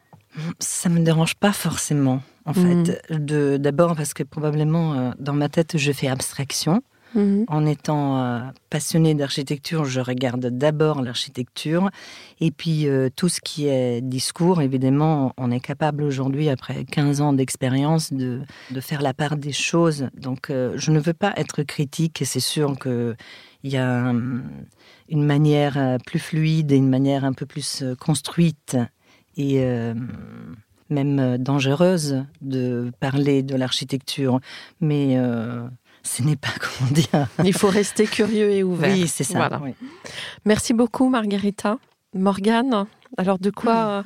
Ça 0.60 0.90
me 0.90 1.00
dérange 1.00 1.36
pas 1.36 1.54
forcément. 1.54 2.22
en 2.46 2.54
fait. 2.54 3.02
Mm. 3.10 3.58
D'abord 3.58 3.96
parce 3.96 4.14
que 4.14 4.24
probablement 4.24 5.14
dans 5.20 5.34
ma 5.34 5.50
tête, 5.50 5.78
je 5.78 5.92
fais 5.92 6.08
abstraction. 6.08 6.82
Mhm. 7.16 7.46
En 7.48 7.66
étant 7.66 8.20
euh, 8.20 8.40
passionné 8.70 9.16
d'architecture, 9.16 9.86
je 9.86 10.02
regarde 10.02 10.48
d'abord 10.48 11.02
l'architecture 11.02 11.90
et 12.42 12.52
puis 12.52 12.88
euh, 12.88 13.10
tout 13.16 13.30
ce 13.30 13.40
qui 13.40 13.68
est 13.68 14.02
discours, 14.02 14.62
évidemment, 14.62 15.34
on 15.38 15.50
est 15.50 15.62
capable 15.62 16.04
aujourd'hui, 16.04 16.50
après 16.50 16.84
15 16.84 17.22
ans 17.22 17.34
d'expérience, 17.34 18.12
de, 18.12 18.42
faire 18.82 19.02
la 19.02 19.14
part 19.14 19.38
des 19.38 19.54
choses. 19.54 20.10
Donc 20.20 20.50
euh, 20.50 20.74
je 20.76 20.92
ne 20.92 21.00
veux 21.00 21.14
pas 21.14 21.34
être 21.38 21.64
critique 21.64 22.22
et 22.22 22.26
c'est 22.26 22.42
sûr 22.42 22.78
qu'il 22.78 23.16
y 23.64 23.78
a 23.78 24.14
une 25.08 25.24
manière 25.24 25.98
plus 26.06 26.20
fluide 26.20 26.72
et 26.74 26.76
une 26.76 26.90
manière 26.90 27.24
un 27.24 27.34
peu 27.34 27.46
plus 27.46 27.84
construite 28.00 28.78
et 29.38 29.66
même 30.90 31.38
dangereuse 31.38 32.26
de 32.42 32.92
parler 33.00 33.44
de 33.44 33.56
l'architecture. 33.56 34.40
Mais 34.82 35.18
ce 36.04 36.22
n'est 36.24 36.36
pas 36.36 36.54
comment 36.60 36.92
dire. 36.92 37.28
Il 37.44 37.54
faut 37.54 37.70
rester 37.70 38.06
curieux 38.06 38.52
et 38.52 38.64
ouvert. 38.64 38.94
Oui, 38.94 39.08
c'est 39.08 39.24
ça. 39.24 39.62
Merci 40.46 40.74
beaucoup, 40.74 41.10
Margarita. 41.10 41.78
Morgane, 42.14 42.86
alors 43.18 43.40
de 43.40 43.50
quoi, 43.50 44.06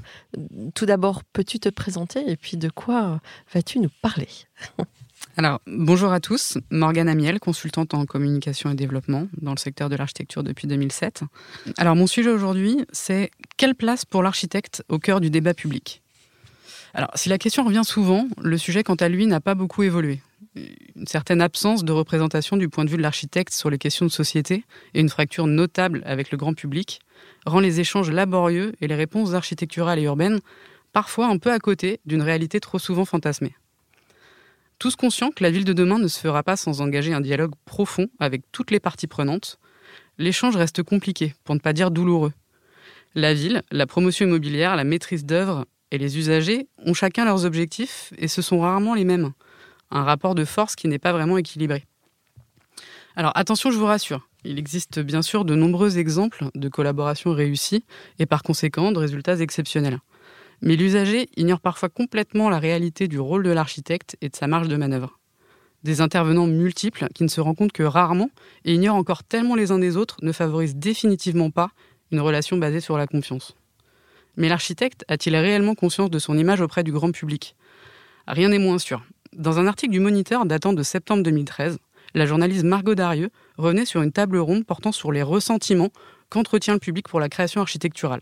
tout 0.73 0.87
d'abord, 0.87 1.23
peux-tu 1.23 1.59
te 1.59 1.69
présenter 1.69 2.27
et 2.29 2.35
puis 2.35 2.57
de 2.57 2.69
quoi 2.69 3.19
vas-tu 3.53 3.79
nous 3.79 3.91
parler? 4.01 4.29
Alors, 5.39 5.61
bonjour 5.67 6.11
à 6.11 6.19
tous. 6.19 6.57
Morgane 6.69 7.07
Amiel, 7.07 7.39
consultante 7.39 7.93
en 7.93 8.05
communication 8.05 8.71
et 8.71 8.75
développement 8.75 9.29
dans 9.41 9.51
le 9.51 9.57
secteur 9.57 9.87
de 9.87 9.95
l'architecture 9.95 10.43
depuis 10.43 10.67
2007. 10.67 11.21
Alors, 11.77 11.95
mon 11.95 12.07
sujet 12.07 12.29
aujourd'hui, 12.29 12.83
c'est 12.91 13.31
quelle 13.55 13.73
place 13.73 14.03
pour 14.03 14.21
l'architecte 14.21 14.83
au 14.89 14.99
cœur 14.99 15.21
du 15.21 15.29
débat 15.29 15.53
public? 15.53 16.01
Alors, 16.93 17.09
si 17.15 17.29
la 17.29 17.37
question 17.37 17.63
revient 17.63 17.85
souvent, 17.85 18.27
le 18.41 18.57
sujet, 18.57 18.83
quant 18.83 18.95
à 18.95 19.07
lui, 19.07 19.27
n'a 19.27 19.39
pas 19.39 19.55
beaucoup 19.55 19.81
évolué 19.83 20.19
une 20.55 21.07
certaine 21.07 21.39
absence 21.39 21.85
de 21.85 21.93
représentation 21.93 22.57
du 22.57 22.67
point 22.67 22.83
de 22.83 22.89
vue 22.89 22.97
de 22.97 23.01
l'architecte 23.01 23.53
sur 23.53 23.69
les 23.69 23.77
questions 23.77 24.05
de 24.05 24.11
société 24.11 24.65
et 24.93 24.99
une 24.99 25.07
fracture 25.07 25.47
notable 25.47 26.01
avec 26.05 26.31
le 26.31 26.37
grand 26.37 26.53
public 26.53 26.99
rend 27.45 27.61
les 27.61 27.79
échanges 27.79 28.11
laborieux 28.11 28.73
et 28.81 28.87
les 28.87 28.95
réponses 28.95 29.35
architecturales 29.35 29.99
et 29.99 30.03
urbaines 30.03 30.41
parfois 30.91 31.27
un 31.27 31.37
peu 31.37 31.51
à 31.53 31.59
côté 31.59 32.01
d'une 32.05 32.23
réalité 32.23 32.59
trop 32.59 32.79
souvent 32.79 33.05
fantasmée. 33.05 33.53
Tous 34.79 34.95
conscients 34.95 35.31
que 35.31 35.43
la 35.43 35.51
ville 35.51 35.65
de 35.65 35.73
demain 35.73 35.99
ne 35.99 36.07
se 36.07 36.21
fera 36.21 36.41
pas 36.41 36.55
sans 36.55 36.79
engager 36.79 37.13
un 37.13 37.19
dialogue 37.19 37.51
profond 37.65 38.07
avec 38.17 38.43
toutes 38.53 38.71
les 38.71 38.79
parties 38.79 39.07
prenantes, 39.07 39.59
l'échange 40.17 40.55
reste 40.55 40.83
compliqué, 40.83 41.35
pour 41.43 41.53
ne 41.53 41.59
pas 41.59 41.73
dire 41.73 41.91
douloureux. 41.91 42.31
La 43.13 43.33
ville, 43.33 43.61
la 43.71 43.85
promotion 43.85 44.25
immobilière, 44.25 44.77
la 44.77 44.85
maîtrise 44.85 45.25
d'œuvre 45.25 45.65
et 45.91 45.97
les 45.97 46.17
usagers 46.17 46.69
ont 46.77 46.93
chacun 46.93 47.25
leurs 47.25 47.43
objectifs 47.43 48.13
et 48.17 48.29
ce 48.29 48.41
sont 48.41 48.61
rarement 48.61 48.95
les 48.95 49.03
mêmes 49.03 49.33
un 49.91 50.03
rapport 50.03 50.35
de 50.35 50.45
force 50.45 50.75
qui 50.75 50.87
n'est 50.87 50.99
pas 50.99 51.11
vraiment 51.11 51.37
équilibré. 51.37 51.85
Alors 53.15 53.33
attention, 53.35 53.71
je 53.71 53.77
vous 53.77 53.85
rassure, 53.85 54.29
il 54.45 54.59
existe 54.59 54.99
bien 54.99 55.21
sûr 55.21 55.43
de 55.43 55.55
nombreux 55.55 55.97
exemples 55.97 56.45
de 56.55 56.69
collaborations 56.69 57.33
réussies 57.33 57.83
et 58.17 58.25
par 58.25 58.43
conséquent 58.43 58.93
de 58.93 58.99
résultats 58.99 59.39
exceptionnels. 59.39 59.99
Mais 60.61 60.75
l'usager 60.75 61.29
ignore 61.37 61.61
parfois 61.61 61.89
complètement 61.89 62.49
la 62.49 62.59
réalité 62.59 63.07
du 63.07 63.19
rôle 63.19 63.43
de 63.43 63.51
l'architecte 63.51 64.17
et 64.21 64.29
de 64.29 64.35
sa 64.35 64.47
marge 64.47 64.67
de 64.67 64.75
manœuvre. 64.75 65.19
Des 65.83 66.01
intervenants 66.01 66.47
multiples 66.47 67.07
qui 67.15 67.23
ne 67.23 67.29
se 67.29 67.39
compte 67.39 67.71
que 67.71 67.83
rarement 67.83 68.29
et 68.65 68.73
ignorent 68.73 68.95
encore 68.95 69.23
tellement 69.23 69.55
les 69.55 69.71
uns 69.71 69.79
des 69.79 69.95
autres 69.95 70.17
ne 70.21 70.33
favorisent 70.33 70.75
définitivement 70.75 71.51
pas 71.51 71.71
une 72.11 72.19
relation 72.19 72.57
basée 72.57 72.81
sur 72.81 72.97
la 72.97 73.07
confiance. 73.07 73.55
Mais 74.35 74.49
l'architecte 74.49 75.05
a-t-il 75.07 75.35
réellement 75.35 75.75
conscience 75.75 76.09
de 76.09 76.19
son 76.19 76.37
image 76.37 76.61
auprès 76.61 76.83
du 76.83 76.91
grand 76.91 77.11
public? 77.11 77.55
Rien 78.27 78.49
n'est 78.49 78.59
moins 78.59 78.77
sûr. 78.77 79.03
Dans 79.33 79.59
un 79.59 79.67
article 79.67 79.93
du 79.93 79.99
Moniteur 79.99 80.45
datant 80.45 80.73
de 80.73 80.83
septembre 80.83 81.23
2013, 81.23 81.77
la 82.13 82.25
journaliste 82.25 82.63
Margot 82.63 82.95
Darieux 82.95 83.29
revenait 83.57 83.85
sur 83.85 84.01
une 84.01 84.11
table 84.11 84.37
ronde 84.37 84.65
portant 84.65 84.91
sur 84.91 85.11
les 85.11 85.21
ressentiments 85.21 85.91
qu'entretient 86.29 86.73
le 86.73 86.79
public 86.79 87.07
pour 87.07 87.19
la 87.19 87.29
création 87.29 87.61
architecturale. 87.61 88.21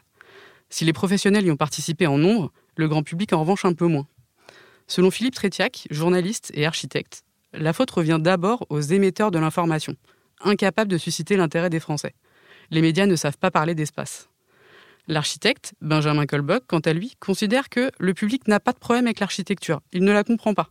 Si 0.69 0.85
les 0.85 0.93
professionnels 0.93 1.45
y 1.45 1.51
ont 1.51 1.57
participé 1.57 2.07
en 2.07 2.17
nombre, 2.17 2.51
le 2.75 2.87
grand 2.87 3.03
public 3.03 3.33
en 3.33 3.41
revanche 3.41 3.65
un 3.65 3.73
peu 3.73 3.87
moins. 3.87 4.07
Selon 4.87 5.11
Philippe 5.11 5.35
Trétiac, 5.35 5.87
journaliste 5.89 6.51
et 6.53 6.65
architecte, 6.65 7.23
la 7.53 7.73
faute 7.73 7.91
revient 7.91 8.19
d'abord 8.21 8.65
aux 8.69 8.81
émetteurs 8.81 9.31
de 9.31 9.39
l'information, 9.39 9.95
incapables 10.41 10.91
de 10.91 10.97
susciter 10.97 11.37
l'intérêt 11.37 11.69
des 11.69 11.79
Français. 11.79 12.13
Les 12.69 12.81
médias 12.81 13.05
ne 13.05 13.15
savent 13.15 13.37
pas 13.37 13.51
parler 13.51 13.75
d'espace. 13.75 14.29
L'architecte, 15.07 15.73
Benjamin 15.81 16.25
Colbock, 16.25 16.63
quant 16.67 16.79
à 16.79 16.91
lui, 16.91 17.15
considère 17.19 17.69
que 17.69 17.91
le 17.97 18.13
public 18.13 18.47
n'a 18.47 18.59
pas 18.59 18.73
de 18.73 18.79
problème 18.79 19.05
avec 19.05 19.21
l'architecture, 19.21 19.79
il 19.93 20.03
ne 20.03 20.11
la 20.11 20.25
comprend 20.25 20.53
pas. 20.53 20.69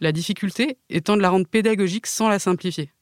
La 0.00 0.12
difficulté 0.12 0.78
étant 0.90 1.16
de 1.16 1.22
la 1.22 1.30
rendre 1.30 1.46
pédagogique 1.46 2.06
sans 2.06 2.28
la 2.28 2.38
simplifier. 2.38 2.92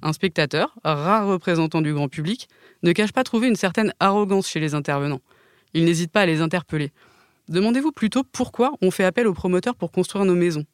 Un 0.00 0.12
spectateur, 0.12 0.78
rare 0.84 1.26
représentant 1.26 1.82
du 1.82 1.92
grand 1.92 2.08
public, 2.08 2.48
ne 2.84 2.92
cache 2.92 3.12
pas 3.12 3.24
trouver 3.24 3.48
une 3.48 3.56
certaine 3.56 3.92
arrogance 3.98 4.48
chez 4.48 4.60
les 4.60 4.74
intervenants. 4.74 5.20
Il 5.74 5.84
n'hésite 5.84 6.10
pas 6.10 6.22
à 6.22 6.26
les 6.26 6.40
interpeller. 6.40 6.92
Demandez-vous 7.48 7.92
plutôt 7.92 8.24
pourquoi 8.24 8.72
on 8.82 8.90
fait 8.90 9.04
appel 9.04 9.26
aux 9.26 9.34
promoteurs 9.34 9.74
pour 9.74 9.90
construire 9.90 10.24
nos 10.24 10.34
maisons. 10.34 10.64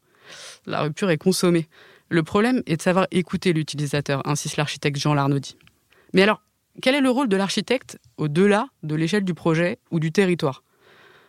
La 0.67 0.83
rupture 0.83 1.11
est 1.11 1.19
consommée. 1.19 1.69
Le 2.09 2.23
problème 2.23 2.63
est 2.67 2.77
de 2.77 2.83
savoir 2.83 3.07
écouter 3.11 3.53
l'utilisateur, 3.53 4.27
insiste 4.27 4.57
l'architecte 4.57 4.99
Jean 4.99 5.15
Larnaudy. 5.15 5.57
Mais 6.13 6.23
alors, 6.23 6.43
quel 6.83 6.95
est 6.95 7.01
le 7.01 7.11
rôle 7.11 7.29
de 7.29 7.37
l'architecte 7.37 7.99
au-delà 8.17 8.69
de 8.83 8.95
l'échelle 8.95 9.25
du 9.25 9.35
projet 9.35 9.79
ou 9.91 10.01
du 10.01 10.13
territoire? 10.13 10.63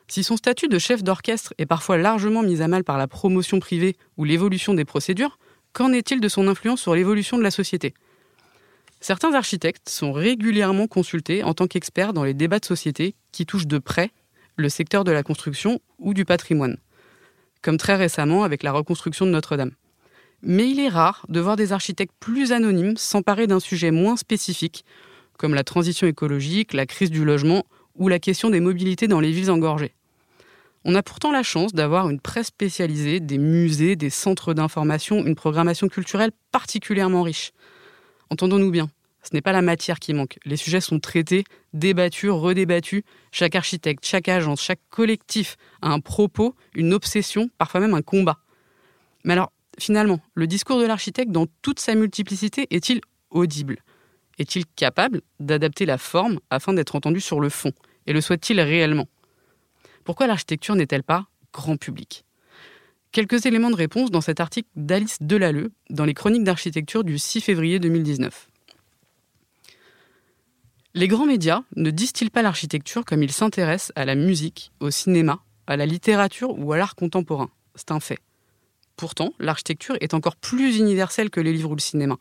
Si 0.07 0.23
son 0.23 0.37
statut 0.37 0.67
de 0.67 0.77
chef 0.77 1.03
d'orchestre 1.03 1.53
est 1.57 1.65
parfois 1.65 1.97
largement 1.97 2.43
mis 2.43 2.61
à 2.61 2.67
mal 2.67 2.83
par 2.83 2.97
la 2.97 3.07
promotion 3.07 3.59
privée 3.59 3.95
ou 4.17 4.23
l'évolution 4.23 4.73
des 4.73 4.85
procédures, 4.85 5.39
qu'en 5.73 5.91
est-il 5.91 6.21
de 6.21 6.27
son 6.27 6.47
influence 6.47 6.81
sur 6.81 6.95
l'évolution 6.95 7.37
de 7.37 7.43
la 7.43 7.51
société? 7.51 7.93
Certains 9.07 9.35
architectes 9.35 9.87
sont 9.87 10.11
régulièrement 10.11 10.87
consultés 10.87 11.43
en 11.43 11.53
tant 11.53 11.67
qu'experts 11.67 12.11
dans 12.11 12.23
les 12.23 12.33
débats 12.33 12.57
de 12.57 12.65
société 12.65 13.13
qui 13.31 13.45
touchent 13.45 13.67
de 13.67 13.77
près 13.77 14.09
le 14.55 14.67
secteur 14.67 15.03
de 15.03 15.11
la 15.11 15.21
construction 15.21 15.79
ou 15.99 16.15
du 16.15 16.25
patrimoine, 16.25 16.77
comme 17.61 17.77
très 17.77 17.97
récemment 17.97 18.43
avec 18.43 18.63
la 18.63 18.71
reconstruction 18.71 19.27
de 19.27 19.29
Notre-Dame. 19.29 19.73
Mais 20.41 20.67
il 20.67 20.79
est 20.79 20.89
rare 20.89 21.23
de 21.29 21.39
voir 21.39 21.55
des 21.55 21.71
architectes 21.71 22.15
plus 22.19 22.51
anonymes 22.51 22.97
s'emparer 22.97 23.45
d'un 23.45 23.59
sujet 23.59 23.91
moins 23.91 24.17
spécifique, 24.17 24.85
comme 25.37 25.53
la 25.53 25.63
transition 25.63 26.07
écologique, 26.07 26.73
la 26.73 26.87
crise 26.87 27.11
du 27.11 27.23
logement 27.23 27.63
ou 27.93 28.07
la 28.07 28.17
question 28.17 28.49
des 28.49 28.59
mobilités 28.59 29.07
dans 29.07 29.19
les 29.19 29.31
villes 29.31 29.51
engorgées. 29.51 29.93
On 30.83 30.95
a 30.95 31.03
pourtant 31.03 31.31
la 31.31 31.43
chance 31.43 31.73
d'avoir 31.73 32.09
une 32.09 32.19
presse 32.19 32.47
spécialisée, 32.47 33.19
des 33.19 33.37
musées, 33.37 33.95
des 33.95 34.09
centres 34.09 34.55
d'information, 34.55 35.23
une 35.23 35.35
programmation 35.35 35.89
culturelle 35.89 36.31
particulièrement 36.51 37.21
riche. 37.21 37.51
Entendons-nous 38.31 38.71
bien, 38.71 38.89
ce 39.25 39.33
n'est 39.33 39.41
pas 39.41 39.51
la 39.51 39.61
matière 39.61 39.99
qui 39.99 40.13
manque. 40.13 40.37
Les 40.45 40.55
sujets 40.55 40.81
sont 40.81 40.99
traités, 40.99 41.43
débattus, 41.73 42.29
redébattus. 42.29 43.01
Chaque 43.31 43.55
architecte, 43.55 44.05
chaque 44.05 44.27
agence, 44.29 44.61
chaque 44.61 44.81
collectif 44.89 45.57
a 45.81 45.89
un 45.89 45.99
propos, 45.99 46.55
une 46.75 46.93
obsession, 46.93 47.49
parfois 47.57 47.79
même 47.79 47.95
un 47.95 48.03
combat. 48.03 48.37
Mais 49.23 49.33
alors, 49.33 49.51
finalement, 49.79 50.19
le 50.35 50.45
discours 50.45 50.79
de 50.79 50.85
l'architecte 50.85 51.31
dans 51.31 51.47
toute 51.63 51.79
sa 51.79 51.95
multiplicité 51.95 52.67
est-il 52.69 53.01
audible? 53.31 53.77
Est-il 54.37 54.65
capable 54.65 55.21
d'adapter 55.39 55.85
la 55.85 55.97
forme 55.97 56.39
afin 56.49 56.73
d'être 56.73 56.95
entendu 56.95 57.19
sur 57.19 57.39
le 57.39 57.49
fond? 57.49 57.71
Et 58.05 58.13
le 58.13 58.21
souhaite-t-il 58.21 58.61
réellement? 58.61 59.07
Pourquoi 60.03 60.27
l'architecture 60.27 60.75
n'est-elle 60.75 61.03
pas 61.03 61.25
grand 61.51 61.77
public? 61.77 62.25
Quelques 63.11 63.45
éléments 63.45 63.71
de 63.71 63.75
réponse 63.75 64.11
dans 64.11 64.21
cet 64.21 64.39
article 64.39 64.67
d'Alice 64.75 65.17
Delalleux 65.21 65.71
dans 65.89 66.05
les 66.05 66.13
chroniques 66.13 66.43
d'architecture 66.43 67.03
du 67.03 67.17
6 67.17 67.41
février 67.41 67.79
2019. 67.79 68.49
Les 70.97 71.09
grands 71.09 71.25
médias 71.25 71.63
ne 71.75 71.91
disent-ils 71.91 72.31
pas 72.31 72.41
l'architecture 72.41 73.03
comme 73.03 73.21
ils 73.21 73.33
s'intéressent 73.33 73.91
à 73.97 74.05
la 74.05 74.15
musique, 74.15 74.71
au 74.79 74.91
cinéma, 74.91 75.41
à 75.67 75.75
la 75.75 75.85
littérature 75.85 76.57
ou 76.57 76.71
à 76.71 76.77
l'art 76.77 76.95
contemporain? 76.95 77.49
C'est 77.75 77.91
un 77.91 77.99
fait. 77.99 78.19
Pourtant, 78.95 79.33
l'architecture 79.37 79.97
est 79.99 80.13
encore 80.13 80.37
plus 80.37 80.77
universelle 80.77 81.29
que 81.29 81.41
les 81.41 81.51
livres 81.51 81.71
ou 81.71 81.75
le 81.75 81.81
cinéma. 81.81 82.15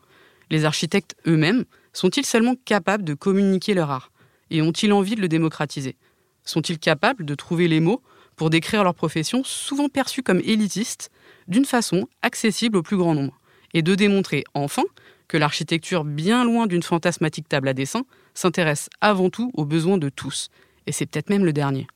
Les 0.49 0.65
architectes 0.65 1.15
eux-mêmes 1.25 1.63
sont-ils 1.93 2.25
seulement 2.25 2.55
capables 2.65 3.05
de 3.05 3.13
communiquer 3.13 3.75
leur 3.75 3.91
art? 3.91 4.11
Et 4.49 4.61
ont-ils 4.61 4.91
envie 4.91 5.15
de 5.15 5.21
le 5.21 5.29
démocratiser? 5.29 5.95
Sont-ils 6.43 6.77
capables 6.77 7.23
de 7.23 7.33
trouver 7.33 7.69
les 7.69 7.79
mots 7.79 8.01
pour 8.35 8.49
décrire 8.49 8.83
leur 8.83 8.93
profession, 8.93 9.45
souvent 9.45 9.87
perçue 9.87 10.21
comme 10.21 10.41
élitiste, 10.43 11.11
d'une 11.47 11.63
façon 11.63 12.09
accessible 12.23 12.75
au 12.75 12.83
plus 12.83 12.97
grand 12.97 13.15
nombre? 13.15 13.39
Et 13.73 13.81
de 13.83 13.95
démontrer 13.95 14.43
enfin 14.53 14.83
que 15.29 15.37
l'architecture, 15.37 16.03
bien 16.03 16.43
loin 16.43 16.67
d'une 16.67 16.83
fantasmatique 16.83 17.47
table 17.47 17.69
à 17.69 17.73
dessin, 17.73 18.03
s'intéresse 18.35 18.89
avant 19.01 19.31
tout 19.31 19.51
aux 19.55 19.65
besoins 19.65 19.97
de 19.97 20.09
tous. 20.09 20.49
Et 20.85 20.91
c'est 20.91 21.07
peut-être 21.07 21.29
même 21.29 21.45
le 21.45 21.53
dernier. 21.53 21.87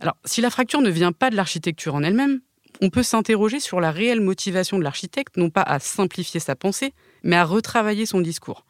Alors, 0.00 0.16
si 0.24 0.40
la 0.40 0.50
fracture 0.50 0.80
ne 0.80 0.90
vient 0.90 1.12
pas 1.12 1.30
de 1.30 1.36
l'architecture 1.36 1.94
en 1.94 2.02
elle-même, 2.02 2.40
on 2.80 2.90
peut 2.90 3.04
s'interroger 3.04 3.60
sur 3.60 3.80
la 3.80 3.92
réelle 3.92 4.20
motivation 4.20 4.78
de 4.78 4.82
l'architecte, 4.82 5.36
non 5.36 5.50
pas 5.50 5.62
à 5.62 5.78
simplifier 5.78 6.40
sa 6.40 6.56
pensée, 6.56 6.94
mais 7.22 7.36
à 7.36 7.44
retravailler 7.44 8.06
son 8.06 8.20
discours. 8.20 8.64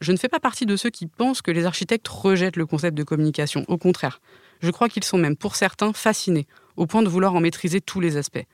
Je 0.00 0.10
ne 0.12 0.16
fais 0.16 0.28
pas 0.28 0.40
partie 0.40 0.66
de 0.66 0.76
ceux 0.76 0.90
qui 0.90 1.06
pensent 1.06 1.42
que 1.42 1.50
les 1.50 1.64
architectes 1.64 2.08
rejettent 2.08 2.56
le 2.56 2.66
concept 2.66 2.96
de 2.96 3.02
communication. 3.02 3.64
Au 3.68 3.78
contraire, 3.78 4.20
je 4.60 4.70
crois 4.70 4.88
qu'ils 4.88 5.04
sont 5.04 5.18
même, 5.18 5.36
pour 5.36 5.56
certains, 5.56 5.92
fascinés, 5.92 6.46
au 6.76 6.86
point 6.86 7.02
de 7.02 7.08
vouloir 7.08 7.34
en 7.34 7.40
maîtriser 7.40 7.80
tous 7.80 8.00
les 8.00 8.16
aspects. 8.16 8.44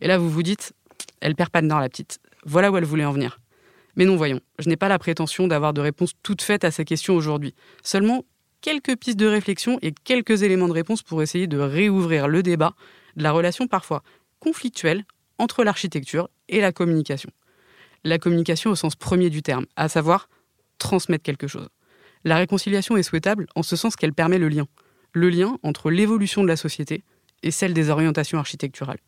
Et 0.00 0.08
là, 0.08 0.18
vous 0.18 0.30
vous 0.30 0.42
dites, 0.42 0.72
elle 1.20 1.34
perd 1.34 1.50
pas 1.50 1.62
de 1.62 1.66
nord, 1.66 1.80
la 1.80 1.88
petite. 1.88 2.18
Voilà 2.44 2.70
où 2.70 2.76
elle 2.76 2.84
voulait 2.84 3.04
en 3.04 3.12
venir. 3.12 3.40
Mais 3.96 4.04
non, 4.04 4.16
voyons, 4.16 4.40
je 4.58 4.68
n'ai 4.68 4.76
pas 4.76 4.88
la 4.88 4.98
prétention 4.98 5.48
d'avoir 5.48 5.72
de 5.72 5.80
réponses 5.80 6.12
toutes 6.22 6.42
faites 6.42 6.64
à 6.64 6.70
ces 6.70 6.84
questions 6.84 7.16
aujourd'hui. 7.16 7.54
Seulement 7.82 8.24
quelques 8.60 8.96
pistes 8.96 9.18
de 9.18 9.26
réflexion 9.26 9.78
et 9.82 9.92
quelques 9.92 10.42
éléments 10.42 10.68
de 10.68 10.72
réponse 10.72 11.02
pour 11.02 11.22
essayer 11.22 11.46
de 11.46 11.58
réouvrir 11.58 12.28
le 12.28 12.42
débat 12.42 12.74
de 13.16 13.22
la 13.22 13.32
relation 13.32 13.66
parfois 13.66 14.02
conflictuelle 14.38 15.04
entre 15.38 15.64
l'architecture 15.64 16.28
et 16.48 16.60
la 16.60 16.72
communication. 16.72 17.30
La 18.04 18.18
communication 18.18 18.70
au 18.70 18.74
sens 18.74 18.96
premier 18.96 19.30
du 19.30 19.42
terme, 19.42 19.66
à 19.76 19.88
savoir 19.88 20.28
transmettre 20.78 21.24
quelque 21.24 21.46
chose. 21.46 21.68
La 22.24 22.36
réconciliation 22.36 22.96
est 22.96 23.02
souhaitable 23.02 23.46
en 23.54 23.62
ce 23.62 23.76
sens 23.76 23.96
qu'elle 23.96 24.12
permet 24.12 24.38
le 24.38 24.48
lien. 24.48 24.66
Le 25.12 25.30
lien 25.30 25.58
entre 25.62 25.90
l'évolution 25.90 26.42
de 26.42 26.48
la 26.48 26.56
société 26.56 27.04
et 27.42 27.50
celle 27.50 27.72
des 27.72 27.90
orientations 27.90 28.38
architecturales. 28.38 28.98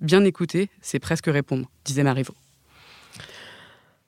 Bien 0.00 0.24
écouter, 0.24 0.70
c'est 0.80 0.98
presque 0.98 1.26
répondre, 1.26 1.70
disait 1.84 2.02
Marivaux. 2.02 2.34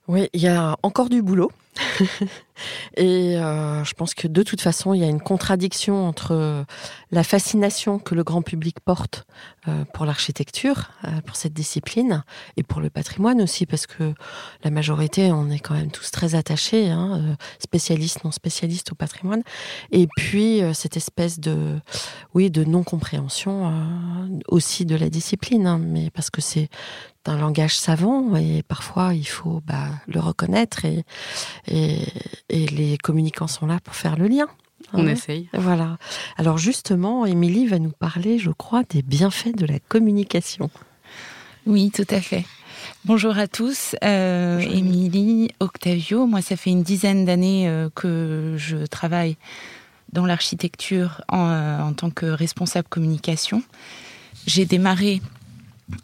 Oui, 0.06 0.28
il 0.34 0.42
y 0.42 0.48
a 0.48 0.76
encore 0.82 1.08
du 1.08 1.22
boulot. 1.22 1.50
et 2.96 3.36
euh, 3.36 3.84
je 3.84 3.94
pense 3.94 4.14
que 4.14 4.28
de 4.28 4.42
toute 4.42 4.60
façon, 4.60 4.94
il 4.94 5.00
y 5.00 5.04
a 5.04 5.08
une 5.08 5.20
contradiction 5.20 6.06
entre 6.06 6.64
la 7.10 7.24
fascination 7.24 7.98
que 7.98 8.14
le 8.14 8.24
grand 8.24 8.42
public 8.42 8.80
porte 8.80 9.24
euh, 9.68 9.84
pour 9.92 10.04
l'architecture, 10.04 10.90
euh, 11.04 11.20
pour 11.22 11.36
cette 11.36 11.52
discipline, 11.52 12.24
et 12.56 12.62
pour 12.62 12.80
le 12.80 12.90
patrimoine 12.90 13.40
aussi, 13.40 13.66
parce 13.66 13.86
que 13.86 14.14
la 14.62 14.70
majorité, 14.70 15.32
on 15.32 15.50
est 15.50 15.58
quand 15.58 15.74
même 15.74 15.90
tous 15.90 16.10
très 16.10 16.34
attachés, 16.34 16.90
hein, 16.90 17.36
spécialistes, 17.58 18.24
non 18.24 18.30
spécialistes 18.30 18.92
au 18.92 18.94
patrimoine, 18.94 19.42
et 19.90 20.06
puis 20.16 20.60
cette 20.74 20.96
espèce 20.96 21.40
de, 21.40 21.78
oui, 22.34 22.50
de 22.50 22.64
non-compréhension 22.64 23.72
aussi 24.48 24.84
de 24.84 24.96
la 24.96 25.10
discipline, 25.10 25.66
hein, 25.66 25.78
mais 25.78 26.10
parce 26.10 26.30
que 26.30 26.40
c'est 26.40 26.68
un 27.26 27.38
langage 27.38 27.76
savant 27.76 28.36
et 28.36 28.62
parfois 28.62 29.14
il 29.14 29.26
faut 29.26 29.62
bah, 29.66 29.88
le 30.06 30.20
reconnaître 30.20 30.84
et, 30.84 31.04
les 32.50 32.98
communicants 32.98 33.46
sont 33.46 33.66
là 33.66 33.78
pour 33.82 33.94
faire 33.94 34.16
le 34.16 34.28
lien. 34.28 34.46
On 34.92 35.06
essaye. 35.06 35.48
Voilà. 35.54 35.98
Alors 36.36 36.58
justement, 36.58 37.26
Émilie 37.26 37.66
va 37.66 37.78
nous 37.78 37.90
parler, 37.90 38.38
je 38.38 38.50
crois, 38.50 38.82
des 38.88 39.02
bienfaits 39.02 39.56
de 39.56 39.66
la 39.66 39.78
communication. 39.80 40.70
Oui, 41.66 41.90
tout 41.90 42.06
à 42.10 42.20
fait. 42.20 42.44
Bonjour 43.06 43.38
à 43.38 43.48
tous. 43.48 43.96
Euh, 44.04 44.60
Émilie, 44.60 45.50
Octavio, 45.60 46.26
moi 46.26 46.42
ça 46.42 46.56
fait 46.56 46.70
une 46.70 46.82
dizaine 46.82 47.24
d'années 47.24 47.68
euh, 47.68 47.88
que 47.94 48.54
je 48.58 48.84
travaille 48.86 49.36
dans 50.12 50.26
l'architecture 50.26 51.22
en, 51.28 51.48
euh, 51.48 51.80
en, 51.80 51.92
tant 51.92 52.10
que 52.10 52.26
responsable 52.26 52.88
communication. 52.88 53.62
J'ai 54.46 54.66
démarré 54.66 55.20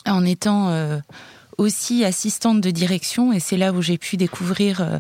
en 0.07 0.25
étant 0.25 0.69
euh, 0.71 0.99
aussi 1.59 2.05
assistante 2.05 2.61
de 2.61 2.71
direction 2.71 3.33
et 3.33 3.41
c'est 3.41 3.57
là 3.57 3.73
où 3.73 3.83
j'ai 3.83 3.99
pu 3.99 4.17
découvrir 4.17 4.81
euh, 4.81 4.99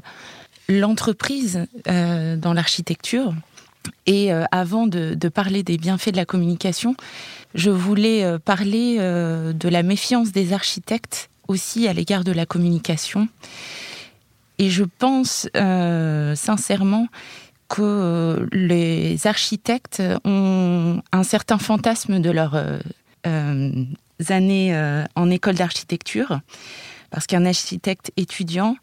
l'entreprise 0.70 1.66
euh, 1.88 2.36
dans 2.36 2.52
l'architecture. 2.52 3.34
Et 4.06 4.30
avant 4.30 4.86
de, 4.86 5.16
parler 5.28 5.62
des 5.62 5.78
bienfaits 5.78 6.10
de 6.10 6.16
la 6.16 6.26
communication, 6.26 6.96
je 7.54 7.70
voulais 7.70 8.38
parler 8.38 8.98
de 8.98 9.68
la 9.70 9.82
méfiance 9.82 10.32
des 10.32 10.52
architectes 10.52 11.30
aussi 11.48 11.88
à 11.88 11.94
l'égard 11.94 12.22
de 12.22 12.30
la 12.30 12.44
communication. 12.44 13.26
Et 14.58 14.68
je 14.68 14.84
pense 14.84 15.48
sincèrement 15.54 17.08
que 17.68 18.46
les 18.52 19.26
architectes 19.26 20.02
ont 20.26 21.00
un 21.10 21.22
certain 21.22 21.58
fantasme 21.58 22.20
de 22.20 22.30
leur 22.30 22.62
années 24.28 24.74
euh, 24.74 25.04
en 25.14 25.30
école 25.30 25.54
d'architecture, 25.54 26.40
parce 27.10 27.26
qu'un 27.26 27.46
architecte 27.46 28.12
étudiant, 28.16 28.76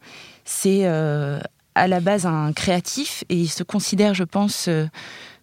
c'est 0.45 0.81
euh, 0.83 1.39
à 1.77 1.87
la 1.87 1.99
base 1.99 2.25
un 2.25 2.53
créatif 2.53 3.23
et 3.29 3.35
il 3.35 3.49
se 3.49 3.63
considère, 3.63 4.13
je 4.13 4.23
pense, 4.23 4.67
euh, 4.67 4.85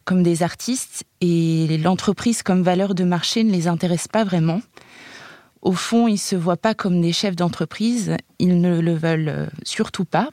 comme 0.04 0.22
des 0.22 0.42
artistes 0.42 1.04
et 1.20 1.78
l'entreprise 1.78 2.42
comme 2.42 2.62
valeur 2.62 2.94
de 2.94 3.04
marché 3.04 3.44
ne 3.44 3.50
les 3.50 3.68
intéresse 3.68 4.08
pas 4.08 4.24
vraiment. 4.24 4.60
Au 5.62 5.72
fond, 5.72 6.08
ils 6.08 6.14
ne 6.14 6.18
se 6.18 6.36
voient 6.36 6.58
pas 6.58 6.74
comme 6.74 7.00
des 7.00 7.12
chefs 7.12 7.36
d'entreprise, 7.36 8.16
ils 8.38 8.60
ne 8.60 8.80
le 8.80 8.94
veulent 8.94 9.48
surtout 9.62 10.04
pas, 10.04 10.28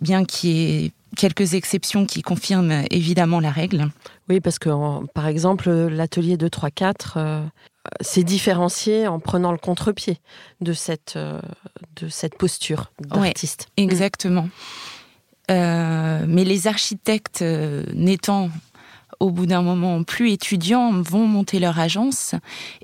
bien 0.00 0.24
qu'il 0.24 0.50
y 0.50 0.84
ait 0.86 0.92
quelques 1.16 1.54
exceptions 1.54 2.06
qui 2.06 2.22
confirment 2.22 2.84
évidemment 2.92 3.40
la 3.40 3.50
règle. 3.50 3.90
Oui, 4.28 4.40
parce 4.40 4.60
que 4.60 4.70
par 5.14 5.26
exemple, 5.26 5.68
l'atelier 5.68 6.36
2-3-4 6.36 7.48
s'est 8.00 8.24
différencié 8.24 9.06
en 9.06 9.20
prenant 9.20 9.52
le 9.52 9.58
contre-pied 9.58 10.18
de 10.60 10.72
cette, 10.72 11.14
euh, 11.16 11.40
de 11.96 12.08
cette 12.08 12.36
posture 12.36 12.92
d'artiste. 13.00 13.68
exactement. 13.76 14.44
Euh, 14.44 14.95
mais 15.48 16.44
les 16.44 16.66
architectes 16.66 17.42
euh, 17.42 17.84
n'étant 17.94 18.50
au 19.18 19.30
bout 19.30 19.46
d'un 19.46 19.62
moment 19.62 20.02
plus 20.02 20.32
étudiants 20.32 20.92
vont 21.00 21.26
monter 21.26 21.58
leur 21.58 21.78
agence 21.78 22.34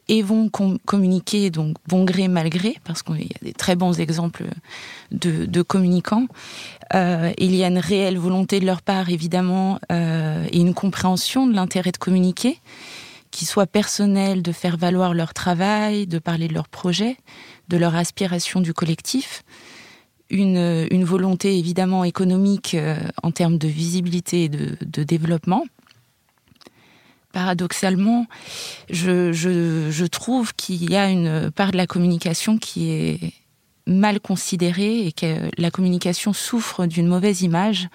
et 0.08 0.22
vont 0.22 0.48
communiquer 0.86 1.50
donc 1.50 1.76
bon 1.86 2.04
gré 2.04 2.28
mal 2.28 2.48
gré 2.48 2.76
parce 2.84 3.02
qu'il 3.02 3.20
y 3.20 3.34
a 3.34 3.44
des 3.44 3.52
très 3.52 3.76
bons 3.76 4.00
exemples 4.00 4.44
de, 5.10 5.62
communicants. 5.62 6.26
il 6.94 7.54
y 7.54 7.64
a 7.64 7.68
une 7.68 7.78
réelle 7.78 8.16
volonté 8.16 8.60
de 8.60 8.64
leur 8.64 8.80
part 8.80 9.10
évidemment 9.10 9.78
et 9.90 10.58
une 10.58 10.72
compréhension 10.72 11.46
de 11.46 11.52
l'intérêt 11.52 11.92
de 11.92 11.98
communiquer 11.98 12.60
qui 13.32 13.46
soit 13.46 13.66
personnel, 13.66 14.42
de 14.42 14.52
faire 14.52 14.76
valoir 14.76 15.14
leur 15.14 15.34
travail, 15.34 16.06
de 16.06 16.20
parler 16.20 16.46
de 16.46 16.54
leur 16.54 16.68
projet, 16.68 17.16
de 17.68 17.76
leur 17.76 17.96
aspiration 17.96 18.60
du 18.60 18.72
collectif. 18.72 19.42
Une, 20.34 21.04
volonté 21.04 21.58
évidemment 21.58 22.04
économique 22.04 22.74
euh, 22.74 22.96
en 23.22 23.32
termes 23.32 23.58
de 23.58 23.68
visibilité 23.68 24.44
et 24.44 24.48
de, 24.48 25.02
développement. 25.04 25.66
Paradoxalement, 27.32 28.26
je, 28.88 30.06
trouve 30.06 30.54
qu'il 30.54 30.90
y 30.90 30.96
a 30.96 31.10
une 31.10 31.50
part 31.50 31.70
de 31.70 31.76
la 31.76 31.86
communication 31.86 32.56
qui 32.56 32.90
est 32.92 33.20
mal 33.86 34.20
considérée 34.20 35.06
et 35.06 35.12
que 35.12 35.50
la 35.58 35.70
communication 35.70 36.32
souffre 36.32 36.86
d'une 36.86 37.08
mauvaise 37.08 37.42
image 37.42 37.88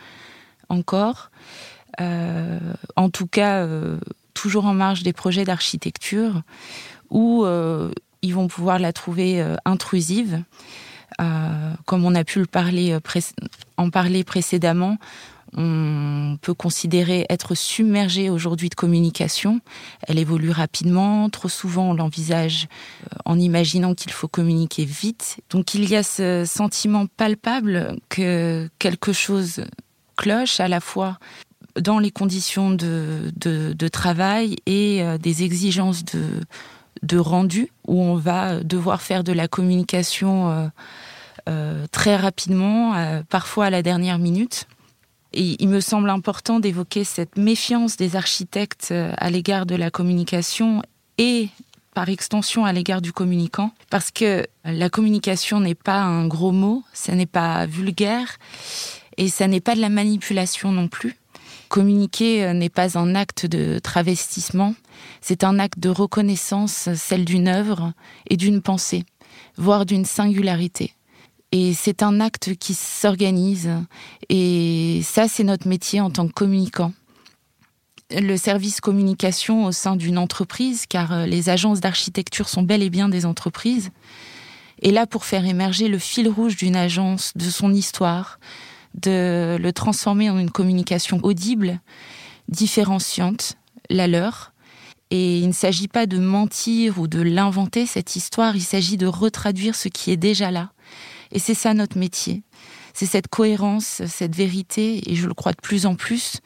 encore. 0.69 1.31
Euh, 1.99 2.59
en 2.95 3.09
tout 3.09 3.27
cas, 3.27 3.63
euh, 3.63 3.97
toujours 4.35 4.65
en 4.65 4.75
marge 4.75 5.01
des 5.01 5.13
projets 5.13 5.43
d'architecture 5.43 6.43
où 7.09 7.47
ils 8.21 8.33
vont 8.33 8.47
pouvoir 8.47 8.77
la 8.77 8.93
trouver 8.93 9.43
intrusive. 9.65 10.43
Euh, 11.19 11.73
comme 11.85 12.05
on 12.05 12.15
a 12.15 12.23
pu 12.23 12.39
le 12.39 12.45
parler, 12.45 12.97
en 13.77 13.89
parler 13.89 14.23
précédemment, 14.23 14.97
on 15.55 16.37
peut 16.41 16.53
considérer 16.53 17.25
être 17.29 17.55
submergé 17.55 18.29
aujourd'hui 18.29 18.69
de 18.69 18.75
communication. 18.75 19.61
Elle 20.07 20.19
évolue 20.19 20.51
rapidement. 20.51 21.29
Trop 21.29 21.49
souvent, 21.49 21.91
on 21.91 21.93
l'envisage 21.93 22.67
en 23.25 23.39
imaginant 23.39 23.95
qu'il 23.95 24.11
faut 24.11 24.27
communiquer 24.27 24.85
vite. 24.85 25.37
Donc, 25.49 25.73
il 25.73 25.89
y 25.89 25.95
a 25.95 26.03
ce 26.03 26.43
sentiment 26.45 27.07
palpable 27.07 27.97
que 28.09 28.69
quelque 28.77 29.13
chose 29.13 29.63
cloche 30.17 30.59
à 30.59 30.67
la 30.67 30.81
fois 30.81 31.17
dans 31.79 31.99
les 31.99 32.11
conditions 32.11 32.71
de, 32.71 33.87
travail 33.89 34.57
et 34.65 35.01
euh, 35.01 35.17
des 35.17 35.43
exigences 35.43 36.03
de, 36.03 37.17
rendu, 37.17 37.69
où 37.87 38.01
on 38.01 38.15
va 38.15 38.63
devoir 38.63 39.01
faire 39.01 39.23
de 39.23 39.31
la 39.31 39.47
communication 39.47 40.49
euh, 40.49 40.53
euh, 40.63 40.69
très 41.91 42.15
rapidement, 42.15 43.21
parfois 43.29 43.65
à 43.65 43.69
la 43.69 43.81
dernière 43.81 44.19
minute. 44.19 44.67
Et 45.33 45.55
il 45.59 45.69
me 45.69 45.81
semble 45.81 46.09
important 46.09 46.59
d'évoquer 46.59 47.03
cette 47.03 47.37
méfiance 47.37 47.97
des 47.97 48.15
architectes 48.15 48.93
à 49.17 49.29
l'égard 49.29 49.65
de 49.65 49.75
la 49.75 49.91
communication 49.91 50.81
et 51.17 51.49
par 51.97 52.09
extension 52.09 52.63
à 52.63 52.73
l'égard 52.73 53.01
du 53.01 53.11
communicant, 53.11 53.71
parce 53.89 54.11
que 54.11 54.45
la 54.63 54.87
communication 54.87 55.59
n'est 55.59 55.73
pas 55.73 55.99
un 55.99 56.27
gros 56.27 56.51
mot, 56.51 56.83
ça 56.93 57.15
n'est 57.15 57.25
pas 57.25 57.65
vulgaire, 57.65 58.37
et 59.17 59.29
ça 59.29 59.47
n'est 59.47 59.61
pas 59.61 59.73
de 59.73 59.81
la 59.81 59.89
manipulation 59.89 60.71
non 60.71 60.89
plus. 60.89 61.17
Communiquer 61.69 62.45
euh, 62.45 62.53
n'est 62.53 62.69
pas 62.69 62.99
un 62.99 63.15
acte 63.15 63.47
de 63.47 63.79
travestissement, 63.79 64.75
c'est 65.21 65.43
un 65.43 65.57
acte 65.57 65.79
de 65.79 65.89
reconnaissance, 65.89 66.89
celle 66.93 67.25
d'une 67.25 67.47
œuvre 67.47 67.93
et 68.29 68.37
d'une 68.37 68.61
pensée, 68.61 69.03
voire 69.57 69.87
d'une 69.87 70.05
singularité. 70.05 70.93
Et 71.51 71.73
c'est 71.73 72.03
un 72.03 72.19
acte 72.19 72.55
qui 72.55 72.73
s'organise, 72.73 73.69
et 74.27 75.01
ça 75.03 75.27
c'est 75.29 75.45
notre 75.45 75.67
métier 75.67 76.01
en 76.01 76.09
tant 76.09 76.27
que 76.27 76.33
communicant. 76.33 76.91
Le 78.11 78.35
service 78.35 78.81
communication 78.81 79.65
au 79.65 79.71
sein 79.71 79.95
d'une 79.95 80.17
entreprise, 80.17 80.85
car 80.87 81.13
euh, 81.13 81.25
les 81.25 81.49
agences 81.49 81.79
d'architecture 81.79 82.49
sont 82.49 82.63
bel 82.63 82.83
et 82.83 82.89
bien 82.89 83.09
des 83.09 83.25
entreprises, 83.25 83.91
est 84.81 84.91
là 84.91 85.07
pour 85.07 85.25
faire 85.25 85.45
émerger 85.45 85.87
le 85.87 85.99
fil 85.99 86.29
rouge 86.29 86.57
d'une 86.57 86.75
agence, 86.75 87.31
de 87.35 87.49
son 87.49 87.73
histoire, 87.73 88.39
de 88.95 89.57
le 89.59 89.71
transformer 89.71 90.29
en 90.29 90.39
une 90.39 90.51
communication 90.51 91.19
audible, 91.23 91.79
différenciante, 92.49 93.55
la 93.89 94.07
leur, 94.07 94.53
Et 95.09 95.39
il 95.39 95.47
ne 95.47 95.53
s'agit 95.53 95.87
pas 95.87 96.05
de 96.05 96.17
mentir 96.17 96.99
ou 96.99 97.07
de 97.07 97.21
l'inventer, 97.21 97.85
cette 97.85 98.17
histoire, 98.17 98.55
il 98.57 98.63
s'agit 98.63 98.97
de 98.97 99.07
retraduire 99.07 99.75
ce 99.75 99.87
qui 99.87 100.11
est 100.11 100.17
déjà 100.17 100.51
là. 100.51 100.71
Et 101.31 101.39
c'est 101.39 101.53
ça 101.53 101.73
notre 101.73 101.97
métier. 101.97 102.43
C'est 102.93 103.05
cette 103.05 103.27
cohérence, 103.27 104.01
cette 104.07 104.35
vérité, 104.35 105.11
et 105.11 105.15
je 105.15 105.27
le 105.27 105.33
crois 105.33 105.51
de 105.51 105.61
plus 105.61 105.85
en 105.85 105.95
plus, 105.95 106.39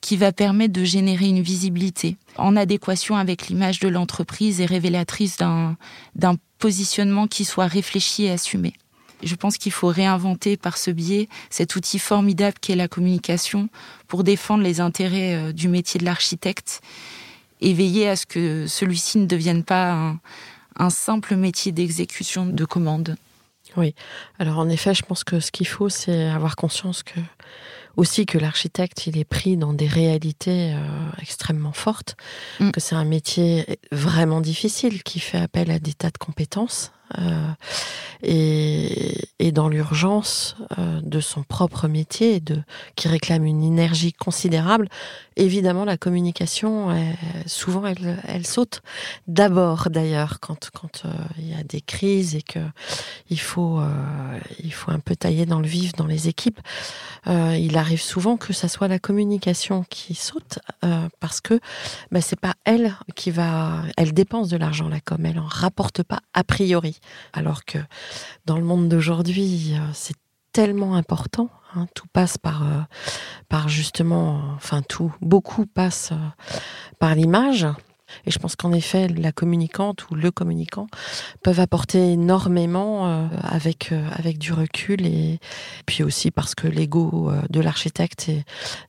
qui 0.00 0.16
va 0.16 0.32
permettre 0.32 0.74
de 0.74 0.84
générer 0.84 1.26
une 1.26 1.40
visibilité 1.40 2.16
en 2.36 2.56
adéquation 2.56 3.16
avec 3.16 3.48
l'image 3.48 3.80
de 3.80 3.88
l'entreprise 3.88 4.60
et 4.60 4.66
révélatrice 4.66 5.38
d'un 5.38 6.36
positionnement 6.58 7.26
qui 7.26 7.44
soit 7.44 7.66
réfléchi 7.66 8.24
et 8.24 8.30
assumé. 8.30 8.74
Je 9.22 9.34
pense 9.34 9.56
qu'il 9.56 9.72
faut 9.72 9.88
réinventer 9.88 10.56
par 10.56 10.76
ce 10.76 10.90
biais 10.90 11.28
cet 11.48 11.76
outil 11.76 11.98
formidable 11.98 12.56
qu'est 12.60 12.76
la 12.76 12.88
communication 12.88 13.68
pour 14.06 14.24
défendre 14.24 14.62
les 14.62 14.80
intérêts 14.80 15.34
euh, 15.34 15.52
du 15.52 15.68
métier 15.68 15.98
de 15.98 16.04
l'architecte 16.04 16.82
et 17.60 17.72
veiller 17.72 18.08
à 18.08 18.16
ce 18.16 18.26
que 18.26 18.66
celui-ci 18.66 19.18
ne 19.18 19.26
devienne 19.26 19.64
pas 19.64 20.16
un, 20.76 20.90
simple 20.90 21.36
métier 21.36 21.72
d'exécution 21.72 22.44
de 22.44 22.64
commandes. 22.64 23.16
Oui, 23.76 23.94
alors 24.38 24.58
en 24.58 24.68
effet, 24.68 24.94
je 24.94 25.02
pense 25.02 25.24
que 25.24 25.40
ce 25.40 25.50
qu'il 25.50 25.66
faut, 25.66 25.88
c'est 25.88 26.28
avoir 26.28 26.56
conscience 26.56 27.02
que 27.02 27.20
aussi 27.96 28.26
que 28.26 28.38
l'architecte, 28.38 29.06
il 29.06 29.18
est 29.18 29.24
pris 29.24 29.56
dans 29.56 29.72
des 29.72 29.86
réalités 29.86 30.74
euh, 30.74 30.78
extrêmement 31.22 31.72
fortes, 31.72 32.16
mm. 32.60 32.70
que 32.70 32.80
c'est 32.80 32.96
un 32.96 33.04
métier 33.04 33.78
vraiment 33.92 34.40
difficile 34.40 35.02
qui 35.02 35.20
fait 35.20 35.38
appel 35.38 35.70
à 35.70 35.78
des 35.78 35.92
tas 35.92 36.10
de 36.10 36.18
compétences 36.18 36.92
euh, 37.03 37.03
et, 38.22 39.28
et, 39.38 39.52
dans 39.52 39.68
l'urgence 39.68 40.56
euh, 40.78 41.00
de 41.02 41.20
son 41.20 41.42
propre 41.42 41.88
métier, 41.88 42.40
de, 42.40 42.62
qui 42.96 43.08
réclame 43.08 43.44
une 43.44 43.62
énergie 43.62 44.12
considérable, 44.12 44.88
évidemment 45.36 45.84
la 45.84 45.96
communication, 45.96 46.88
souvent 47.46 47.86
elle, 47.86 48.18
elle 48.26 48.46
saute. 48.46 48.82
D'abord 49.26 49.90
d'ailleurs 49.90 50.38
quand 50.40 50.70
quand 50.72 51.02
euh, 51.04 51.10
il 51.38 51.50
y 51.50 51.54
a 51.54 51.62
des 51.64 51.80
crises 51.80 52.34
et 52.34 52.42
que 52.42 52.60
il 53.28 53.40
faut 53.40 53.80
il 54.62 54.72
faut 54.72 54.90
un 54.90 55.00
peu 55.00 55.16
tailler 55.16 55.44
dans 55.44 55.60
le 55.60 55.66
vif 55.66 55.92
dans 55.92 56.06
les 56.06 56.28
équipes, 56.28 56.60
il 57.26 57.76
arrive 57.76 58.00
souvent 58.00 58.36
que 58.36 58.52
ça 58.52 58.68
soit 58.68 58.88
la 58.88 58.98
communication 58.98 59.84
qui 59.90 60.14
saute 60.14 60.60
parce 61.20 61.40
que 61.40 61.60
bah, 62.10 62.20
c'est 62.20 62.38
pas 62.38 62.54
elle 62.64 62.94
qui 63.14 63.30
va, 63.30 63.82
elle 63.96 64.12
dépense 64.14 64.48
de 64.48 64.56
l'argent 64.56 64.88
la 64.88 65.00
com, 65.00 65.24
elle 65.24 65.38
en 65.38 65.46
rapporte 65.46 66.02
pas 66.02 66.20
a 66.32 66.44
priori. 66.44 67.00
Alors 67.32 67.64
que 67.64 67.78
dans 68.46 68.56
le 68.56 68.64
monde 68.64 68.88
d'aujourd'hui, 68.88 69.74
euh, 69.74 69.90
c'est 69.92 70.16
tellement 70.52 70.94
important. 70.94 71.50
Hein. 71.74 71.86
tout 71.94 72.06
passe 72.12 72.38
par, 72.38 72.62
euh, 72.62 72.80
par 73.48 73.68
justement, 73.68 74.40
enfin 74.54 74.82
tout, 74.82 75.12
beaucoup 75.20 75.66
passe 75.66 76.12
euh, 76.12 76.56
par 77.00 77.14
l'image. 77.14 77.66
Et 78.26 78.30
je 78.30 78.38
pense 78.38 78.56
qu'en 78.56 78.72
effet, 78.72 79.08
la 79.08 79.32
communicante 79.32 80.10
ou 80.10 80.14
le 80.14 80.30
communicant 80.30 80.86
peuvent 81.42 81.60
apporter 81.60 82.12
énormément 82.12 83.06
euh, 83.06 83.26
avec, 83.42 83.92
euh, 83.92 84.08
avec 84.12 84.38
du 84.38 84.52
recul 84.52 85.06
et 85.06 85.38
puis 85.86 86.02
aussi 86.02 86.30
parce 86.30 86.54
que 86.54 86.66
l'ego 86.66 87.30
euh, 87.30 87.40
de 87.50 87.60
l'architecte 87.60 88.30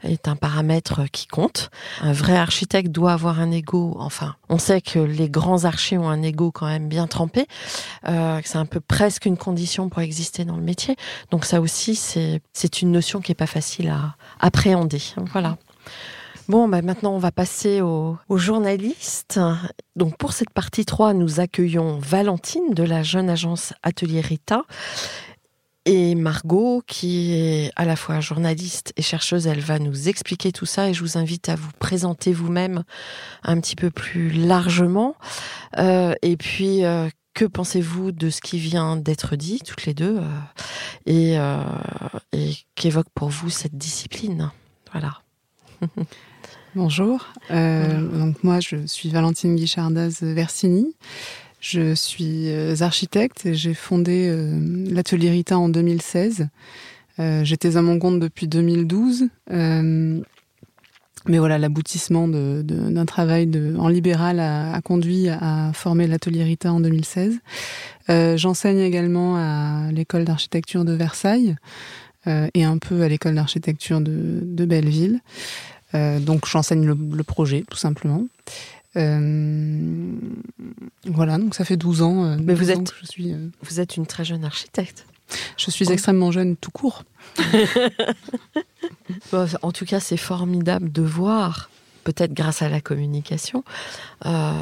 est, 0.04 0.28
un 0.28 0.36
paramètre 0.36 1.04
qui 1.12 1.28
compte. 1.28 1.70
Un 2.02 2.14
vrai 2.14 2.36
architecte 2.36 2.92
doit 2.92 3.14
avoir 3.14 3.40
un 3.40 3.52
ego, 3.52 3.96
enfin, 4.00 4.36
on 4.50 4.58
sait 4.58 4.82
que 4.82 5.00
les 5.00 5.30
grands 5.30 5.66
archers 5.66 5.98
ont 5.98 6.10
un 6.10 6.24
ego 6.24 6.52
quand 6.52 6.66
même 6.66 6.88
bien 6.90 7.06
trempé, 7.06 7.46
c'est 8.06 8.58
un 8.58 8.66
peu 8.66 8.80
presque 8.80 9.26
une 9.26 9.38
condition 9.38 9.90
pour 9.90 10.02
exister 10.02 10.46
dans 10.46 10.56
le 10.56 10.64
métier. 10.64 10.96
Donc 11.30 11.46
ça 11.46 11.62
aussi, 11.62 11.96
c'est 11.96 12.82
une 12.82 12.92
notion 12.92 13.22
qui 13.22 13.32
est 13.32 13.36
pas 13.36 13.46
facile 13.46 13.90
à 13.90 14.16
appréhender. 14.40 15.02
Voilà. 15.32 15.58
Bon, 16.48 16.68
bah 16.68 16.84
maintenant, 16.84 17.16
on 17.16 17.18
va 17.18 17.32
passer 17.32 17.82
aux, 17.82 18.18
journalistes. 18.30 19.40
Donc, 19.96 20.16
pour 20.18 20.32
cette 20.32 20.52
partie 20.52 20.86
3, 20.86 21.16
nous 21.16 21.40
accueillons 21.40 21.98
Valentine 21.98 22.76
de 22.76 22.84
la 22.84 23.02
jeune 23.02 23.32
agence 23.32 23.74
Atelier 23.82 24.22
Rita 24.22 24.62
et 25.86 26.14
Margot, 26.14 26.84
qui 26.86 27.34
est 27.34 27.72
à 27.76 27.86
la 27.86 27.96
fois 27.96 28.20
journaliste 28.20 28.94
et 28.96 29.02
chercheuse. 29.02 29.48
Elle 29.48 29.60
va 29.60 29.80
nous 29.80 30.08
expliquer 30.08 30.52
tout 30.52 30.68
ça 30.68 30.88
et 30.90 30.94
je 30.94 31.02
vous 31.02 31.18
invite 31.18 31.50
à 31.50 31.56
vous 31.56 31.72
présenter 31.80 32.32
vous-même 32.32 32.84
un 33.42 33.60
petit 33.60 33.76
peu 33.76 33.90
plus 33.90 34.30
largement. 34.30 35.16
Euh, 35.80 36.14
et 36.22 36.38
puis, 36.38 36.86
euh, 36.86 37.10
que 37.34 37.46
pensez-vous 37.46 38.12
de 38.12 38.30
ce 38.30 38.42
qui 38.42 38.60
vient 38.60 38.98
d'être 38.98 39.36
dit, 39.36 39.62
toutes 39.66 39.86
les 39.88 39.96
deux, 39.96 40.20
euh, 41.08 41.40
et, 42.34 42.38
et 42.38 42.56
qu'évoque 42.76 43.10
pour 43.16 43.30
vous 43.30 43.50
cette 43.50 43.80
discipline? 43.80 44.52
Voilà. 44.92 45.22
Bonjour. 46.76 47.26
Euh, 47.52 48.02
donc 48.20 48.44
moi, 48.44 48.60
je 48.60 48.86
suis 48.86 49.08
Valentine 49.08 49.56
Guichardaz 49.56 50.18
Versini. 50.22 50.94
Je 51.62 51.96
suis 51.96 52.50
euh, 52.50 52.76
architecte 52.82 53.46
et 53.46 53.54
j'ai 53.54 53.74
fondé 53.74 54.28
euh, 54.28 54.60
l'atelier 54.92 55.30
Rita 55.30 55.58
en 55.58 55.70
2016. 55.70 56.50
J'étais 57.18 57.78
à 57.78 57.82
mon 57.82 57.98
compte 57.98 58.20
depuis 58.20 58.50
2012. 58.50 59.30
mais 59.50 61.38
voilà, 61.38 61.58
l'aboutissement 61.58 62.28
d'un 62.28 63.06
travail 63.06 63.50
en 63.80 63.88
libéral 63.88 64.42
a, 64.42 64.82
conduit 64.82 65.30
à 65.30 65.72
former 65.74 66.08
l'atelier 66.08 66.44
Rita 66.44 66.74
en 66.74 66.82
2016. 66.82 67.40
J'enseigne 68.36 68.80
également 68.80 69.38
à 69.38 69.94
l'école 69.94 70.26
d'architecture 70.26 70.84
de 70.84 70.92
Versailles 70.92 71.56
et 72.28 72.66
un 72.66 72.78
peu 72.80 73.02
à 73.02 73.08
l'école 73.08 73.36
d'architecture 73.36 74.02
de, 74.02 74.66
Belleville. 74.66 75.22
Euh, 75.96 76.20
donc 76.20 76.48
j'enseigne 76.48 76.86
le, 76.86 77.24
projet, 77.24 77.64
tout 77.70 77.78
simplement. 77.78 78.26
Euh, 78.98 80.12
voilà, 81.06 81.38
donc 81.38 81.56
ça 81.56 81.66
fait 81.66 81.78
12 81.78 82.02
ans. 82.02 82.26
Euh, 82.26 82.38
Mais 82.40 82.54
vous 82.54 82.72
êtes, 82.72 82.94
je 83.02 83.06
suis, 83.08 83.34
vous 83.62 83.80
êtes 83.80 83.96
une 83.98 84.06
très 84.06 84.26
jeune 84.26 84.44
architecte. 84.44 85.06
Je 85.58 85.72
suis 85.72 85.92
extrêmement 85.92 86.32
jeune 86.32 86.56
tout 86.56 86.72
court. 86.72 87.04
en 89.34 89.72
tout 89.72 89.86
cas, 89.86 90.00
c'est 90.00 90.18
formidable 90.18 90.92
de 90.92 91.02
voir, 91.02 91.72
peut-être 92.04 92.34
grâce 92.34 92.62
à 92.62 92.70
la 92.70 92.80
communication, 92.82 93.64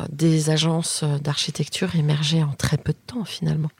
des 0.09 0.49
agences 0.49 1.03
d'architecture 1.21 1.95
émerger 1.95 2.43
en 2.43 2.53
très 2.53 2.77
peu 2.77 2.93
de 2.93 2.97
temps 3.05 3.25
finalement. 3.25 3.71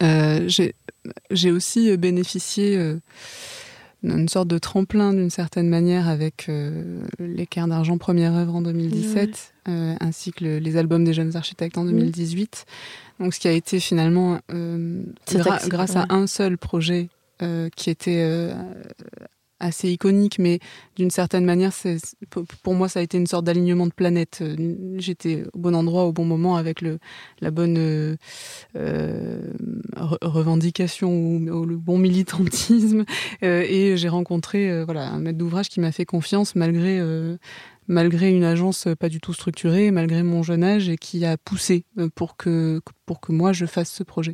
J'ai 0.00 1.50
aussi 1.50 1.94
bénéficié 1.98 2.96
une 4.02 4.28
sorte 4.28 4.48
de 4.48 4.58
tremplin 4.58 5.12
d'une 5.12 5.30
certaine 5.30 5.68
manière 5.68 6.08
avec 6.08 6.46
euh, 6.48 7.00
l'équerre 7.18 7.68
d'argent 7.68 7.98
première 7.98 8.34
œuvre 8.34 8.54
en 8.54 8.62
2017, 8.62 9.54
euh, 9.68 9.94
ainsi 10.00 10.32
que 10.32 10.44
les 10.44 10.76
albums 10.76 11.04
des 11.04 11.14
jeunes 11.14 11.36
architectes 11.36 11.78
en 11.78 11.84
2018. 11.84 12.66
Donc 13.20 13.34
ce 13.34 13.40
qui 13.40 13.48
a 13.48 13.52
été 13.52 13.80
finalement, 13.80 14.38
euh, 14.52 15.02
grâce 15.68 15.96
à 15.96 16.06
un 16.10 16.26
seul 16.26 16.58
projet 16.58 17.08
qui 17.76 17.90
était 17.90 18.54
assez 19.60 19.90
iconique, 19.90 20.38
mais 20.38 20.58
d'une 20.96 21.10
certaine 21.10 21.44
manière, 21.44 21.72
pour 22.62 22.74
moi, 22.74 22.88
ça 22.88 23.00
a 23.00 23.02
été 23.02 23.18
une 23.18 23.26
sorte 23.26 23.44
d'alignement 23.44 23.86
de 23.86 23.92
planète. 23.92 24.42
J'étais 24.98 25.44
au 25.52 25.58
bon 25.58 25.74
endroit 25.74 26.04
au 26.04 26.12
bon 26.12 26.24
moment 26.24 26.56
avec 26.56 26.82
la 27.40 27.50
bonne 27.50 28.16
euh, 28.76 29.40
revendication 30.22 31.10
ou, 31.10 31.66
le 31.66 31.76
bon 31.76 31.98
militantisme. 31.98 33.04
Euh, 33.42 33.64
et 33.68 33.96
j'ai 33.96 34.08
rencontré 34.08 34.70
euh, 34.70 34.84
voilà, 34.84 35.08
un 35.08 35.18
maître 35.18 35.36
d'ouvrage 35.38 35.68
qui 35.68 35.80
m'a 35.80 35.92
fait 35.92 36.04
confiance 36.04 36.54
malgré, 36.54 37.00
malgré 37.86 38.30
une 38.30 38.44
agence 38.44 38.88
pas 38.98 39.08
du 39.08 39.20
tout 39.20 39.32
structurée, 39.32 39.90
malgré 39.90 40.22
mon 40.22 40.42
jeune 40.42 40.64
âge 40.64 40.88
et 40.88 40.96
qui 40.96 41.24
a 41.24 41.36
poussé 41.36 41.84
pour 42.14 42.36
que, 42.36 42.80
pour 43.04 43.20
que 43.20 43.32
moi 43.32 43.52
je 43.52 43.66
fasse 43.66 43.90
ce 43.90 44.02
projet. 44.02 44.32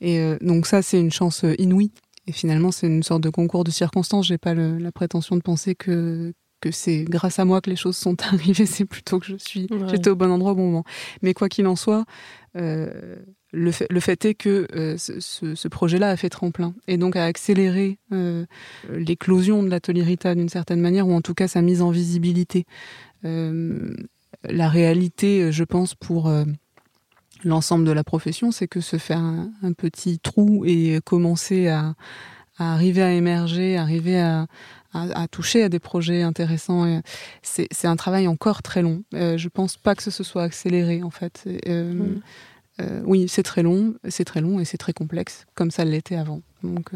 Et 0.00 0.36
donc 0.40 0.66
ça, 0.66 0.82
c'est 0.82 1.00
une 1.00 1.12
chance 1.12 1.44
inouïe 1.58 1.92
et 2.30 2.32
finalement, 2.32 2.70
c'est 2.70 2.86
une 2.86 3.02
sorte 3.02 3.22
de 3.22 3.28
concours 3.28 3.64
de 3.64 3.72
circonstances. 3.72 4.28
J'ai 4.28 4.38
pas 4.38 4.54
la 4.54 4.92
prétention 4.92 5.34
de 5.34 5.40
penser 5.40 5.74
que 5.74 6.32
que 6.60 6.70
c'est 6.70 7.04
grâce 7.04 7.40
à 7.40 7.44
moi 7.44 7.60
que 7.60 7.70
les 7.70 7.74
choses 7.74 7.96
sont 7.96 8.14
arrivées. 8.32 8.66
C'est 8.66 8.84
plutôt 8.84 9.18
que 9.18 9.26
je 9.26 9.34
suis, 9.36 9.66
j'étais 9.88 10.10
au 10.10 10.14
bon 10.14 10.30
endroit 10.30 10.52
au 10.52 10.54
bon 10.54 10.66
moment. 10.66 10.84
Mais 11.22 11.34
quoi 11.34 11.48
qu'il 11.48 11.66
en 11.66 11.74
soit, 11.74 12.04
euh, 12.56 13.16
le, 13.50 13.72
fait, 13.72 13.88
le 13.90 13.98
fait 13.98 14.24
est 14.26 14.34
que 14.34 14.68
euh, 14.76 14.96
ce, 14.96 15.66
projet-là 15.66 16.10
a 16.10 16.16
fait 16.16 16.28
tremplin 16.28 16.72
et 16.86 16.98
donc 16.98 17.16
a 17.16 17.24
accéléré 17.24 17.98
euh, 18.12 18.46
l'éclosion 18.92 19.64
de 19.64 19.70
l'atelier 19.70 20.04
Rita 20.04 20.36
d'une 20.36 20.50
certaine 20.50 20.80
manière, 20.80 21.08
ou 21.08 21.14
en 21.14 21.22
tout 21.22 21.34
cas 21.34 21.48
sa 21.48 21.62
mise 21.62 21.82
en 21.82 21.90
visibilité. 21.90 22.64
la 23.24 24.68
réalité, 24.68 25.50
je 25.50 25.64
pense, 25.64 25.96
pour 25.96 26.30
l'ensemble 27.44 27.84
de 27.84 27.92
la 27.92 28.04
profession, 28.04 28.50
c'est 28.50 28.68
que 28.68 28.80
se 28.80 28.98
faire 28.98 29.18
un, 29.18 29.72
petit 29.72 30.18
trou 30.18 30.64
et 30.64 31.00
commencer 31.04 31.68
à, 31.68 31.94
arriver 32.58 33.02
à 33.02 33.12
émerger, 33.12 33.76
arriver 33.76 34.20
à, 34.20 34.46
toucher 35.30 35.62
à 35.62 35.68
des 35.68 35.78
projets 35.78 36.22
intéressants, 36.22 37.00
c'est 37.42 37.86
un 37.86 37.96
travail 37.96 38.26
encore 38.28 38.62
très 38.62 38.82
long. 38.82 39.04
Euh, 39.14 39.38
je 39.38 39.48
pense 39.48 39.76
pas 39.76 39.94
que 39.94 40.02
ce 40.02 40.10
se 40.10 40.24
soit 40.24 40.42
accéléré 40.42 41.02
en 41.02 41.10
fait. 41.10 41.44
Euh, 41.68 41.92
mm. 41.92 42.22
euh, 42.80 43.02
oui, 43.04 43.26
c'est 43.28 43.44
très 43.44 43.62
long, 43.62 43.94
c'est 44.08 44.24
très 44.24 44.40
long 44.40 44.60
et 44.60 44.64
c'est 44.64 44.78
très 44.78 44.92
complexe, 44.92 45.46
comme 45.54 45.70
ça 45.70 45.84
l'était 45.84 46.16
avant. 46.16 46.42
Donc, 46.62 46.90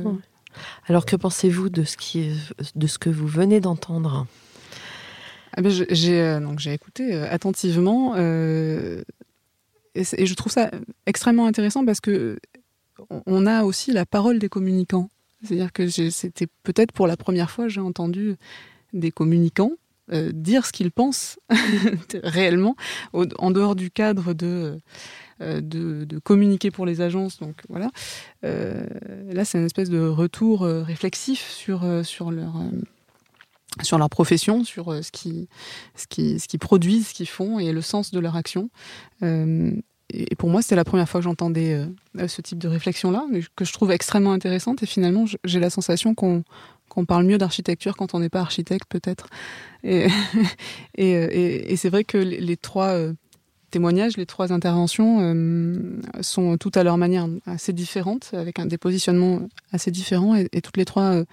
Alors 0.86 1.06
que 1.06 1.16
pensez-vous 1.16 1.68
de 1.68 1.84
ce 1.84 1.96
qui, 1.96 2.30
de 2.74 2.86
ce 2.86 2.98
que 2.98 3.10
vous 3.10 3.26
venez 3.26 3.60
d'entendre? 3.60 4.26
Ah 5.56 5.62
ben, 5.62 5.70
J'ai 5.70 6.40
donc 6.40 6.58
j'ai 6.58 6.72
écouté 6.72 7.14
attentivement 7.14 8.14
et, 9.94 10.26
je 10.26 10.34
trouve 10.34 10.52
ça 10.52 10.70
extrêmement 11.06 11.46
intéressant 11.46 11.84
parce 11.84 12.00
que 12.00 12.38
on 13.10 13.46
a 13.46 13.64
aussi 13.64 13.92
la 13.92 14.06
parole 14.06 14.38
des 14.38 14.48
communicants. 14.48 15.08
C'est-à-dire 15.42 15.72
que 15.72 15.88
c'était 15.88 16.46
peut-être 16.62 16.92
pour 16.92 17.06
la 17.06 17.16
première 17.16 17.50
fois 17.50 17.68
j'ai 17.68 17.80
entendu 17.80 18.36
des 18.92 19.10
communicants 19.10 19.72
euh, 20.12 20.32
dire 20.34 20.66
ce 20.66 20.72
qu'ils 20.72 20.90
pensent 20.90 21.38
réellement, 22.22 22.76
en 23.14 23.50
dehors 23.50 23.74
du 23.74 23.90
cadre 23.90 24.34
de, 24.34 24.78
euh, 25.40 25.62
de, 25.62 26.18
communiquer 26.18 26.70
pour 26.70 26.84
les 26.84 27.00
agences. 27.00 27.38
Donc 27.38 27.62
voilà. 27.70 27.90
Euh, 28.44 28.86
là, 29.32 29.46
c'est 29.46 29.56
une 29.56 29.64
espèce 29.64 29.88
de 29.88 30.06
retour 30.06 30.60
réflexif 30.60 31.48
sur, 31.48 32.04
sur 32.04 32.30
leur 32.30 32.52
sur 33.82 33.98
leur 33.98 34.10
profession, 34.10 34.64
sur 34.64 34.92
ce 35.04 35.10
qui, 35.10 35.48
ce 35.96 36.06
qui, 36.06 36.38
ce 36.38 36.48
qui 36.48 36.58
produisent, 36.58 37.08
ce 37.08 37.14
qu'ils 37.14 37.28
font 37.28 37.58
et 37.58 37.72
le 37.72 37.82
sens 37.82 38.10
de 38.10 38.20
leur 38.20 38.36
action. 38.36 38.70
et 39.22 40.36
pour 40.36 40.48
moi, 40.48 40.62
c'était 40.62 40.76
la 40.76 40.84
première 40.84 41.08
fois 41.08 41.20
que 41.20 41.24
j'entendais 41.24 41.84
ce 42.26 42.40
type 42.40 42.58
de 42.58 42.68
réflexion-là, 42.68 43.26
que 43.56 43.64
je 43.64 43.72
trouve 43.72 43.90
extrêmement 43.90 44.32
intéressante. 44.32 44.82
Et 44.82 44.86
finalement, 44.86 45.24
j'ai 45.44 45.60
la 45.60 45.70
sensation 45.70 46.14
qu'on 46.14 46.44
qu'on 46.88 47.04
parle 47.04 47.24
mieux 47.24 47.38
d'architecture 47.38 47.96
quand 47.96 48.14
on 48.14 48.20
n'est 48.20 48.28
pas 48.28 48.40
architecte 48.40 48.86
peut-être. 48.88 49.28
Et, 49.82 50.06
et, 50.96 51.76
c'est 51.76 51.88
vrai 51.88 52.04
que 52.04 52.18
les, 52.18 52.56
trois 52.56 52.88
euh, 52.88 53.12
témoignages, 53.70 54.16
les 54.16 54.26
trois 54.26 54.52
interventions 54.52 55.18
euh, 55.20 56.00
sont 56.20 56.56
toutes 56.56 56.76
à 56.76 56.84
leur 56.84 56.96
manière 56.96 57.28
assez 57.46 57.72
différentes, 57.72 58.30
avec 58.32 58.58
un, 58.58 58.66
des 58.66 58.78
positionnements 58.78 59.40
assez 59.72 59.90
différents 59.90 60.34
et, 60.36 60.48
toutes 60.62 60.76
les 60.76 60.84
trois 60.84 61.14
euh, 61.14 61.24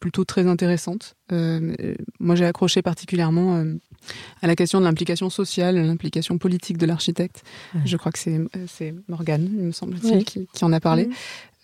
plutôt 0.00 0.24
très 0.24 0.46
intéressantes. 0.46 1.16
moi 1.30 2.34
j'ai 2.34 2.44
accroché 2.44 2.82
particulièrement 2.82 3.64
à 4.42 4.46
la 4.46 4.56
question 4.56 4.80
de 4.80 4.84
l'implication 4.84 5.30
sociale, 5.30 5.76
l'implication 5.76 6.38
politique 6.38 6.78
de 6.78 6.86
l'architecte. 6.86 7.42
Je 7.84 7.96
crois 7.96 8.12
que 8.12 8.18
c'est 8.18 8.94
Morgane, 9.08 9.48
il 9.52 9.64
me 9.66 9.72
semble-t-il, 9.72 10.24
qui, 10.24 10.64
en 10.64 10.72
a 10.72 10.80
parlé. 10.80 11.08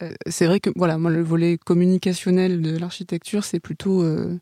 Euh, 0.02 0.12
c'est 0.26 0.46
vrai 0.46 0.60
que 0.60 0.70
voilà, 0.76 0.98
moi 0.98 1.10
le 1.10 1.22
volet 1.22 1.58
communicationnel 1.58 2.60
de 2.60 2.76
l'architecture, 2.76 3.44
c'est 3.44 3.60
plutôt 3.60 4.02
euh, 4.02 4.38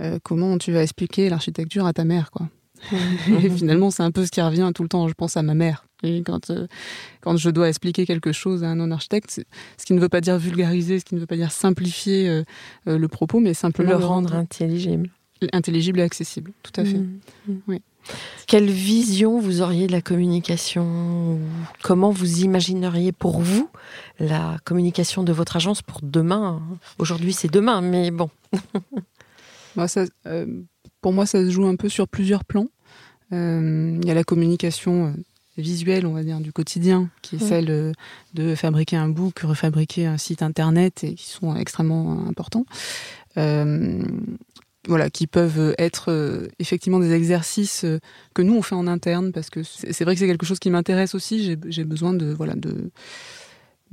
euh, 0.00 0.18
comment 0.22 0.56
tu 0.58 0.72
vas 0.72 0.82
expliquer 0.82 1.28
l'architecture 1.28 1.86
à 1.86 1.92
ta 1.92 2.04
mère, 2.04 2.30
quoi. 2.30 2.48
et 3.42 3.50
finalement, 3.50 3.90
c'est 3.90 4.02
un 4.02 4.10
peu 4.10 4.24
ce 4.24 4.30
qui 4.30 4.40
revient 4.40 4.70
tout 4.74 4.82
le 4.82 4.88
temps. 4.88 5.08
Je 5.08 5.14
pense 5.14 5.36
à 5.36 5.42
ma 5.42 5.54
mère. 5.54 5.86
Et 6.02 6.22
quand, 6.22 6.52
quand 7.22 7.36
je 7.36 7.50
dois 7.50 7.68
expliquer 7.68 8.06
quelque 8.06 8.32
chose 8.32 8.64
à 8.64 8.68
un 8.68 8.76
non-architecte, 8.76 9.42
ce 9.78 9.86
qui 9.86 9.94
ne 9.94 10.00
veut 10.00 10.08
pas 10.08 10.20
dire 10.20 10.38
vulgariser, 10.38 11.00
ce 11.00 11.04
qui 11.04 11.14
ne 11.14 11.20
veut 11.20 11.26
pas 11.26 11.36
dire 11.36 11.52
simplifier 11.52 12.42
le 12.84 13.08
propos, 13.08 13.40
mais 13.40 13.54
simplement 13.54 13.90
le 13.90 14.04
rendre 14.04 14.34
intelligible. 14.34 15.10
Intelligible 15.52 16.00
et 16.00 16.02
accessible, 16.02 16.52
tout 16.62 16.78
à 16.80 16.84
fait. 16.84 16.98
Mmh. 16.98 17.20
Mmh. 17.48 17.54
Oui. 17.68 17.82
Quelle 18.46 18.70
vision 18.70 19.40
vous 19.40 19.60
auriez 19.62 19.86
de 19.86 19.92
la 19.92 20.00
communication 20.00 21.38
Comment 21.82 22.10
vous 22.10 22.40
imagineriez 22.42 23.12
pour 23.12 23.40
vous 23.40 23.68
la 24.20 24.58
communication 24.64 25.24
de 25.24 25.32
votre 25.32 25.56
agence 25.56 25.82
pour 25.82 26.00
demain? 26.02 26.62
Aujourd'hui, 26.98 27.32
c'est 27.32 27.52
demain, 27.52 27.80
mais 27.80 28.10
bon. 28.10 28.30
Bah, 29.74 29.84
euh, 30.26 30.46
pour 31.06 31.12
moi, 31.12 31.24
ça 31.24 31.38
se 31.38 31.50
joue 31.50 31.66
un 31.66 31.76
peu 31.76 31.88
sur 31.88 32.08
plusieurs 32.08 32.44
plans. 32.44 32.66
Euh, 33.32 33.96
il 34.02 34.08
y 34.08 34.10
a 34.10 34.14
la 34.14 34.24
communication 34.24 35.06
euh, 35.06 35.10
visuelle, 35.56 36.04
on 36.04 36.14
va 36.14 36.24
dire, 36.24 36.40
du 36.40 36.52
quotidien, 36.52 37.10
qui 37.22 37.36
est 37.36 37.38
celle 37.38 37.94
de 38.34 38.54
fabriquer 38.56 38.96
un 38.96 39.08
book, 39.08 39.38
refabriquer 39.38 40.06
un 40.06 40.18
site 40.18 40.42
internet, 40.42 41.04
et 41.04 41.14
qui 41.14 41.28
sont 41.28 41.54
extrêmement 41.54 42.26
importants 42.26 42.64
voilà, 44.88 45.10
qui 45.10 45.26
peuvent 45.26 45.74
être 45.78 46.10
euh, 46.10 46.48
effectivement 46.58 46.98
des 46.98 47.12
exercices 47.12 47.84
euh, 47.84 47.98
que 48.34 48.42
nous 48.42 48.54
on 48.54 48.62
fait 48.62 48.74
en 48.74 48.86
interne 48.86 49.32
parce 49.32 49.50
que 49.50 49.62
c'est 49.62 50.04
vrai 50.04 50.14
que 50.14 50.20
c'est 50.20 50.26
quelque 50.26 50.46
chose 50.46 50.58
qui 50.58 50.70
m'intéresse 50.70 51.14
aussi. 51.14 51.56
J'ai 51.66 51.84
besoin 51.84 52.14
de 52.14 52.32
voilà 52.32 52.54
de 52.54 52.90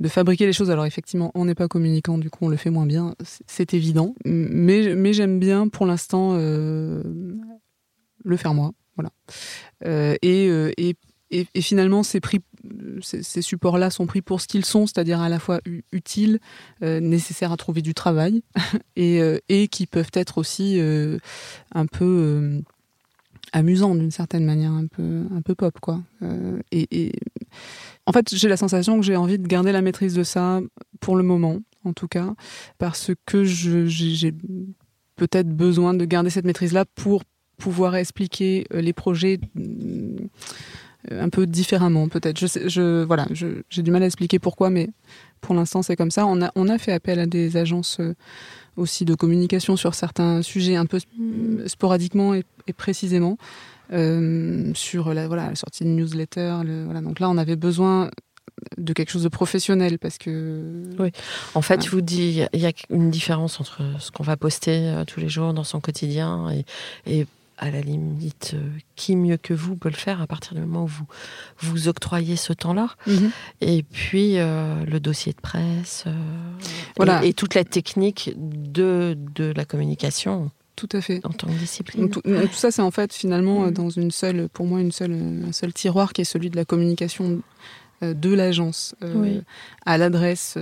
de 0.00 0.08
fabriquer 0.08 0.46
les 0.46 0.52
choses. 0.52 0.70
Alors 0.70 0.86
effectivement, 0.86 1.30
on 1.34 1.44
n'est 1.44 1.54
pas 1.54 1.68
communicant, 1.68 2.18
du 2.18 2.30
coup 2.30 2.46
on 2.46 2.48
le 2.48 2.56
fait 2.56 2.70
moins 2.70 2.86
bien, 2.86 3.14
c'est 3.46 3.74
évident. 3.74 4.14
Mais 4.24 5.12
j'aime 5.12 5.38
bien 5.38 5.68
pour 5.68 5.86
l'instant 5.86 6.32
euh, 6.34 7.02
le 8.24 8.36
faire 8.36 8.54
moi, 8.54 8.72
voilà. 8.96 9.10
et, 10.22 10.46
et 10.76 10.96
et, 11.34 11.60
finalement, 11.60 12.02
ces, 12.02 12.20
supports-là 13.42 13.90
sont 13.90 14.06
pris 14.06 14.22
pour 14.22 14.40
ce 14.40 14.46
qu'ils 14.46 14.64
sont, 14.64 14.86
c'est-à-dire 14.86 15.20
à 15.20 15.28
la 15.28 15.38
fois 15.38 15.60
utiles, 15.92 16.38
euh, 16.82 17.00
nécessaires 17.00 17.52
à 17.52 17.56
trouver 17.56 17.82
du 17.82 17.92
travail, 17.92 18.42
et, 18.96 19.20
euh, 19.20 19.38
qui 19.70 19.86
peuvent 19.86 20.10
être 20.14 20.38
aussi 20.38 20.78
euh, 20.78 21.18
un 21.72 21.86
peu 21.86 22.62
amusants 23.52 23.94
d'une 23.94 24.10
certaine 24.10 24.44
manière, 24.44 24.72
un 24.72 24.86
peu, 24.86 25.24
un 25.34 25.42
peu 25.42 25.54
pop, 25.54 25.78
quoi. 25.80 26.00
Et, 26.72 27.12
en 28.06 28.12
fait, 28.12 28.34
j'ai 28.34 28.48
la 28.48 28.56
sensation 28.56 28.98
que 28.98 29.04
j'ai 29.04 29.16
envie 29.16 29.38
de 29.38 29.46
garder 29.46 29.72
la 29.72 29.82
maîtrise 29.82 30.14
de 30.14 30.22
ça 30.22 30.60
pour 31.00 31.16
le 31.16 31.22
moment, 31.22 31.58
en 31.84 31.92
tout 31.92 32.08
cas, 32.08 32.34
parce 32.78 33.12
que 33.26 33.44
j'ai 33.44 34.32
peut-être 35.16 35.48
besoin 35.48 35.94
de 35.94 36.04
garder 36.04 36.30
cette 36.30 36.44
maîtrise-là 36.44 36.84
pour 36.94 37.22
pouvoir 37.56 37.94
expliquer 37.96 38.66
les 38.70 38.92
projets 38.92 39.38
euh, 41.12 41.22
un 41.22 41.28
peu 41.28 41.46
différemment 41.46 42.08
peut-être. 42.08 42.38
Je, 42.38 42.46
je 42.68 43.04
voilà, 43.04 43.26
j'ai 43.32 43.82
du 43.82 43.90
mal 43.90 44.02
à 44.02 44.06
expliquer 44.06 44.38
pourquoi, 44.38 44.70
mais 44.70 44.88
pour 45.40 45.54
l'instant 45.54 45.82
c'est 45.82 45.96
comme 45.96 46.10
ça. 46.10 46.26
On 46.26 46.42
a, 46.42 46.50
on 46.54 46.68
a 46.68 46.78
fait 46.78 46.92
appel 46.92 47.18
à 47.18 47.26
des 47.26 47.56
agences 47.56 47.98
euh, 48.00 48.14
aussi 48.76 49.04
de 49.04 49.14
communication 49.14 49.76
sur 49.76 49.94
certains 49.94 50.42
sujets 50.42 50.76
un 50.76 50.86
peu 50.86 50.98
mm. 51.18 51.66
sporadiquement 51.68 52.34
et, 52.34 52.44
précisément 52.76 53.36
euh, 53.92 54.70
sur 54.74 55.12
la, 55.12 55.26
voilà, 55.28 55.50
la 55.50 55.54
sortie 55.54 55.84
de 55.84 55.90
newsletter. 55.90 56.60
voilà. 56.84 57.00
Donc 57.00 57.20
là, 57.20 57.28
on 57.28 57.36
avait 57.36 57.56
besoin 57.56 58.10
de 58.78 58.92
quelque 58.92 59.10
chose 59.10 59.24
de 59.24 59.28
professionnel 59.28 59.98
parce 59.98 60.16
que 60.16 60.84
oui 60.98 61.10
en 61.54 61.60
fait 61.60 61.84
je 61.84 61.90
vous 61.90 62.02
dis 62.02 62.44
il 62.52 62.60
y 62.60 62.66
a 62.66 62.72
une 62.88 63.10
différence 63.10 63.60
entre 63.60 63.82
ce 63.98 64.12
qu'on 64.12 64.22
va 64.22 64.36
poster 64.36 65.02
tous 65.08 65.18
les 65.18 65.28
jours 65.28 65.52
dans 65.54 65.64
son 65.64 65.80
quotidien 65.80 66.50
et, 66.50 66.64
et 67.06 67.26
à 67.64 67.70
la 67.70 67.80
limite, 67.80 68.52
euh, 68.54 68.78
qui 68.94 69.16
mieux 69.16 69.38
que 69.38 69.54
vous 69.54 69.74
peut 69.74 69.88
le 69.88 69.94
faire 69.94 70.20
à 70.20 70.26
partir 70.26 70.54
du 70.54 70.60
moment 70.60 70.84
où 70.84 70.88
vous 70.88 71.06
vous 71.60 71.88
octroyez 71.88 72.36
ce 72.36 72.52
temps-là 72.52 72.88
mhm. 73.06 73.30
Et 73.62 73.82
puis 73.82 74.38
euh, 74.38 74.84
le 74.84 75.00
dossier 75.00 75.32
de 75.32 75.40
presse, 75.40 76.04
euh, 76.06 76.12
voilà. 76.96 77.24
et, 77.24 77.32
toute 77.32 77.54
la 77.54 77.64
technique 77.64 78.32
de, 78.36 79.16
de 79.34 79.52
la 79.56 79.64
communication. 79.64 80.50
Tout 80.76 80.88
à 80.92 81.00
fait. 81.00 81.24
En 81.24 81.30
tant 81.30 81.46
que 81.46 81.52
discipline. 81.52 82.10
Tout, 82.10 82.20
ça, 82.52 82.70
c'est 82.70 82.82
en 82.82 82.90
fait 82.90 83.14
finalement 83.14 83.60
mhm. 83.60 83.70
dans 83.70 83.90
une 83.90 84.10
seule, 84.10 84.48
pour 84.50 84.66
moi, 84.66 84.80
une 84.80 84.92
seule, 84.92 85.16
un 85.48 85.52
seul 85.52 85.72
tiroir 85.72 86.12
qui 86.12 86.20
est 86.20 86.24
celui 86.24 86.50
de 86.50 86.56
la 86.56 86.66
communication 86.66 87.40
de 88.02 88.34
l'agence 88.34 88.94
à 89.86 89.98
l'adresse 89.98 90.58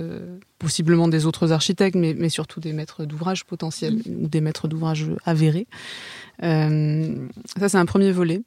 possiblement 0.63 1.09
des 1.09 1.25
autres 1.25 1.51
architectes, 1.51 1.97
mais, 1.97 2.13
mais 2.17 2.29
surtout 2.29 2.61
des 2.61 2.71
maîtres 2.71 3.03
d'ouvrage 3.03 3.43
potentiels 3.43 3.95
mhm. 4.05 4.23
ou 4.23 4.27
des 4.29 4.39
maîtres 4.39 4.69
d'ouvrage 4.69 5.07
avérés. 5.25 5.67
Euh, 6.41 7.27
ça, 7.59 7.67
c'est 7.67 7.77
un 7.77 7.85
premier 7.85 8.13
volet. 8.13 8.41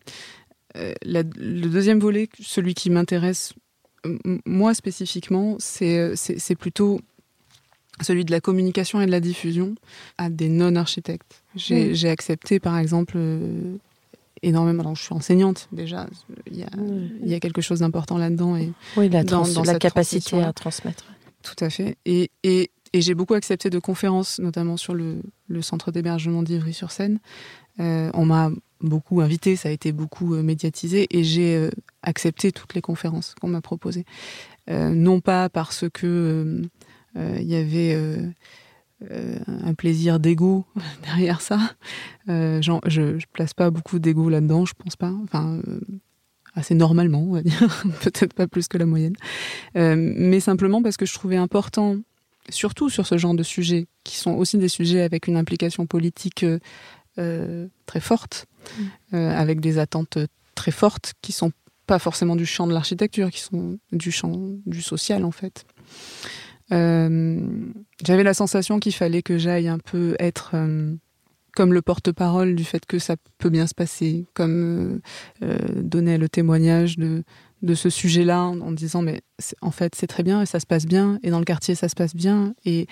Euh, 0.76 0.94
le 1.04 1.66
deuxième 1.66 2.00
volet, 2.00 2.28
celui 2.40 2.74
qui 2.74 2.88
m'intéresse 2.90 3.52
moi 4.46 4.72
spécifiquement, 4.72 5.58
euh, 5.82 6.12
c'est 6.16 6.54
plutôt 6.54 7.00
celui 8.00 8.24
de 8.24 8.30
la 8.30 8.40
communication 8.40 9.00
et 9.00 9.06
de 9.06 9.10
la 9.10 9.20
diffusion 9.20 9.74
à 10.16 10.30
des 10.30 10.48
non-architectes. 10.48 11.42
J'ai 11.54 11.92
mm. 11.92 12.06
accepté, 12.06 12.60
par 12.60 12.78
exemple, 12.78 13.18
énormément. 14.42 14.82
Alors, 14.82 14.94
je 14.94 15.02
suis 15.02 15.14
enseignante 15.14 15.68
déjà. 15.72 16.06
Il 16.50 16.58
y 16.58 16.62
a, 16.62 16.70
il 17.22 17.28
y 17.28 17.34
a 17.34 17.40
quelque 17.40 17.60
chose 17.60 17.80
d'important 17.80 18.18
là-dedans. 18.18 18.56
Et 18.56 18.72
oui, 18.96 19.08
la, 19.08 19.24
dans, 19.24 19.44
la 19.64 19.78
capacité 19.78 20.42
à 20.42 20.52
transmettre. 20.52 21.04
Tout 21.42 21.64
à 21.64 21.70
fait. 21.70 21.96
Et, 22.04 22.30
et, 22.42 22.70
et 22.92 23.00
j'ai 23.00 23.14
beaucoup 23.14 23.34
accepté 23.34 23.70
de 23.70 23.78
conférences, 23.78 24.38
notamment 24.38 24.76
sur 24.76 24.94
le, 24.94 25.22
le 25.48 25.62
centre 25.62 25.90
d'hébergement 25.90 26.42
d'Ivry-sur-Seine, 26.42 27.20
euh, 27.80 28.10
on 28.14 28.24
m'a 28.24 28.50
beaucoup 28.80 29.20
invité, 29.20 29.56
ça 29.56 29.68
a 29.68 29.72
été 29.72 29.92
beaucoup 29.92 30.34
euh, 30.34 30.42
médiatisé 30.42 31.06
et 31.10 31.24
j'ai 31.24 31.56
euh, 31.56 31.70
accepté 32.02 32.52
toutes 32.52 32.74
les 32.74 32.80
conférences 32.80 33.34
qu'on 33.40 33.48
m'a 33.48 33.60
proposées. 33.60 34.04
non 34.68 35.20
pas 35.20 35.48
parce 35.48 35.84
que 35.92 36.62
il 37.16 37.48
y 37.48 37.56
avait 37.56 37.96
un 39.10 39.74
plaisir 39.74 40.18
d'ego 40.18 40.64
derrière 41.02 41.40
ça. 41.40 41.58
je, 42.26 42.70
ne 42.70 43.18
place 43.32 43.54
pas 43.54 43.70
beaucoup 43.70 43.98
d'ego 43.98 44.28
là-dedans, 44.28 44.64
je 44.64 44.74
pense 44.74 44.96
pas. 44.96 45.12
Enfin, 45.24 45.60
assez 46.54 46.74
normalement, 46.74 47.22
on 47.22 47.32
va 47.32 47.42
dire, 47.42 47.84
peut-être 48.02 48.32
pas 48.32 48.46
plus 48.46 48.68
que 48.68 48.78
la 48.78 48.86
moyenne. 48.86 49.16
mais 49.74 50.40
simplement 50.40 50.82
parce 50.82 50.96
que 50.96 51.06
je 51.06 51.14
trouvais 51.14 51.36
important, 51.36 51.96
surtout 52.48 52.88
sur 52.88 53.06
ce 53.06 53.18
genre 53.18 53.34
de 53.34 53.42
sujets, 53.42 53.86
qui 54.04 54.16
sont 54.16 54.32
aussi 54.32 54.58
des 54.58 54.68
sujets 54.68 55.02
avec 55.02 55.26
une 55.26 55.36
implication 55.36 55.86
politique 55.86 56.44
euh, 57.18 57.66
très 57.86 58.00
forte, 58.00 58.44
mm. 58.78 58.82
euh, 59.14 59.30
avec 59.30 59.60
des 59.60 59.78
attentes 59.78 60.18
très 60.54 60.70
fortes 60.70 61.14
qui 61.22 61.32
sont 61.32 61.50
pas 61.86 61.98
forcément 61.98 62.36
du 62.36 62.44
champ 62.44 62.66
de 62.66 62.74
l'architecture, 62.74 63.30
qui 63.30 63.40
sont 63.40 63.78
du 63.90 64.10
champ 64.10 64.34
du 64.66 64.82
social 64.82 65.24
en 65.24 65.30
fait. 65.30 65.64
Euh, 66.72 67.40
j'avais 68.04 68.22
la 68.22 68.34
sensation 68.34 68.78
qu'il 68.78 68.94
fallait 68.94 69.22
que 69.22 69.38
j'aille 69.38 69.68
un 69.68 69.78
peu 69.78 70.16
être 70.18 70.56
comme 71.54 71.72
le 71.72 71.80
porte-parole 71.80 72.54
du 72.54 72.64
fait 72.64 72.84
que 72.84 72.98
ça 72.98 73.16
peut 73.38 73.50
bien 73.50 73.66
se 73.66 73.74
passer, 73.74 74.26
comme 74.34 75.00
donner 75.40 76.18
le 76.18 76.28
témoignage 76.28 76.98
de 76.98 77.22
de 77.62 77.74
ce 77.74 77.90
sujet-là 77.90 78.42
en, 78.42 78.72
disant 78.72 79.02
mais 79.02 79.22
en 79.62 79.70
fait 79.70 79.94
c'est 79.94 80.06
très 80.06 80.22
bien 80.22 80.42
et 80.42 80.46
ça 80.46 80.60
se 80.60 80.66
passe 80.66 80.86
bien 80.86 81.18
et 81.22 81.30
dans 81.30 81.38
le 81.38 81.44
quartier 81.44 81.74
ça 81.74 81.88
se 81.88 81.94
passe 81.94 82.14
bien 82.14 82.54
et, 82.64 82.86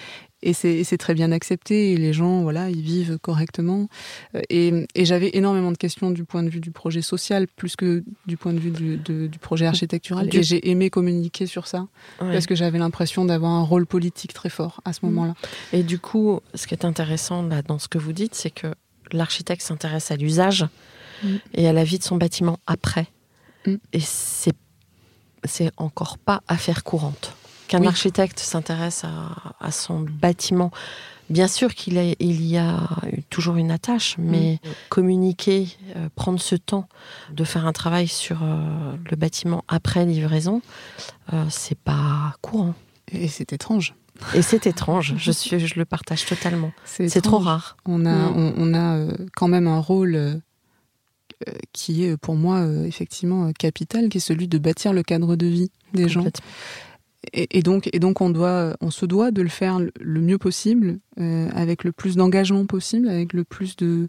et 0.44 0.52
c'est 0.52 0.98
très 0.98 1.14
bien 1.14 1.32
accepté 1.32 1.92
et 1.92 1.96
les 1.96 2.12
gens 2.12 2.42
voilà 2.42 2.70
ils 2.70 2.82
vivent 2.82 3.18
correctement 3.18 3.88
euh, 4.34 4.40
et, 4.50 4.86
et 4.94 5.04
j'avais 5.04 5.30
énormément 5.34 5.72
de 5.72 5.76
questions 5.76 6.10
du 6.10 6.24
point 6.24 6.42
de 6.42 6.50
vue 6.50 6.60
du 6.60 6.70
projet 6.70 7.02
social 7.02 7.46
plus 7.48 7.76
que 7.76 8.04
du 8.26 8.36
point 8.36 8.52
de 8.52 8.60
vue 8.60 8.70
du, 8.70 8.96
du 9.28 9.38
projet 9.38 9.66
architectural 9.66 10.28
et 10.32 10.42
j'ai 10.42 10.70
aimé 10.70 10.90
communiquer 10.90 11.46
sur 11.46 11.66
ça 11.66 11.86
parce 12.18 12.46
que 12.46 12.54
j'avais 12.54 12.78
l'impression 12.78 13.24
d'avoir 13.24 13.52
un 13.52 13.62
rôle 13.62 13.86
politique 13.86 14.32
très 14.32 14.50
fort 14.50 14.80
à 14.84 14.92
ce 14.92 15.00
mm. 15.02 15.08
moment-là 15.10 15.34
et 15.72 15.82
du 15.82 15.98
coup 15.98 16.40
ce 16.54 16.66
qui 16.66 16.74
est 16.74 16.84
intéressant 16.84 17.42
là 17.42 17.62
dans 17.62 17.78
ce 17.78 17.88
que 17.88 17.98
vous 17.98 18.12
dites 18.12 18.34
c'est 18.34 18.50
que 18.50 18.68
l'architecte 19.12 19.62
s'intéresse 19.62 20.10
à 20.10 20.16
l'usage 20.16 20.66
mm. 21.22 21.28
et 21.54 21.68
à 21.68 21.72
la 21.72 21.84
vie 21.84 21.98
de 21.98 22.04
son 22.04 22.16
bâtiment 22.16 22.58
après 22.66 23.08
Mm. 23.66 23.74
Et 23.92 24.00
c'est 24.00 24.52
c'est 25.44 25.70
encore 25.76 26.16
pas 26.16 26.42
affaire 26.48 26.84
courante. 26.84 27.34
Qu'un 27.68 27.84
architecte 27.86 28.38
s'intéresse 28.38 29.04
à, 29.60 29.70
son 29.70 30.00
bâtiment, 30.00 30.70
bien 31.30 31.48
sûr 31.48 31.74
qu'il 31.74 31.96
il 32.18 32.46
y 32.46 32.58
a 32.58 32.78
toujours 33.30 33.56
une 33.56 33.70
attache, 33.70 34.18
mm. 34.18 34.22
mais 34.22 34.60
communiquer, 34.88 35.68
euh, 35.96 36.08
prendre 36.14 36.40
ce 36.40 36.56
temps 36.56 36.88
de 37.32 37.44
faire 37.44 37.66
un 37.66 37.72
travail 37.72 38.08
sur 38.08 38.42
euh, 38.42 38.94
le 39.10 39.16
bâtiment 39.16 39.64
après 39.68 40.04
livraison, 40.04 40.60
euh, 41.32 41.44
c'est 41.48 41.78
pas 41.78 42.36
courant. 42.42 42.74
Et 43.12 43.28
c'est 43.28 43.52
étrange. 43.52 43.94
Et 44.34 44.42
c'est 44.42 44.66
étrange, 44.66 45.14
je, 45.16 45.32
suis, 45.32 45.58
je 45.58 45.74
le 45.76 45.84
partage 45.84 46.24
totalement. 46.24 46.70
C'est 46.84 47.20
trop 47.20 47.38
rare. 47.38 47.76
On 47.84 48.06
a, 48.06 48.30
mm. 48.30 48.54
on 48.56 48.74
a 48.74 49.08
quand 49.34 49.48
même 49.48 49.66
un 49.66 49.80
rôle 49.80 50.40
euh, 51.48 51.52
qui 51.72 52.04
est 52.04 52.16
pour 52.16 52.36
moi 52.36 52.60
euh, 52.60 52.84
effectivement 52.84 53.46
euh, 53.46 53.52
capital, 53.52 54.08
qui 54.08 54.18
est 54.18 54.20
celui 54.20 54.46
de 54.46 54.56
bâtir 54.56 54.92
le 54.92 55.02
cadre 55.02 55.36
de 55.36 55.46
vie 55.46 55.70
des 55.92 56.08
gens. 56.08 56.24
Et, 57.32 57.62
donc, 57.62 57.88
et 57.92 57.98
donc 57.98 58.20
on, 58.20 58.30
doit, 58.30 58.76
on 58.80 58.90
se 58.90 59.06
doit 59.06 59.30
de 59.30 59.42
le 59.42 59.48
faire 59.48 59.80
le 60.00 60.20
mieux 60.20 60.38
possible, 60.38 60.98
avec 61.16 61.84
le 61.84 61.92
plus 61.92 62.16
d'engagement 62.16 62.66
possible, 62.66 63.08
avec 63.08 63.32
le 63.32 63.44
plus 63.44 63.76
de, 63.76 64.06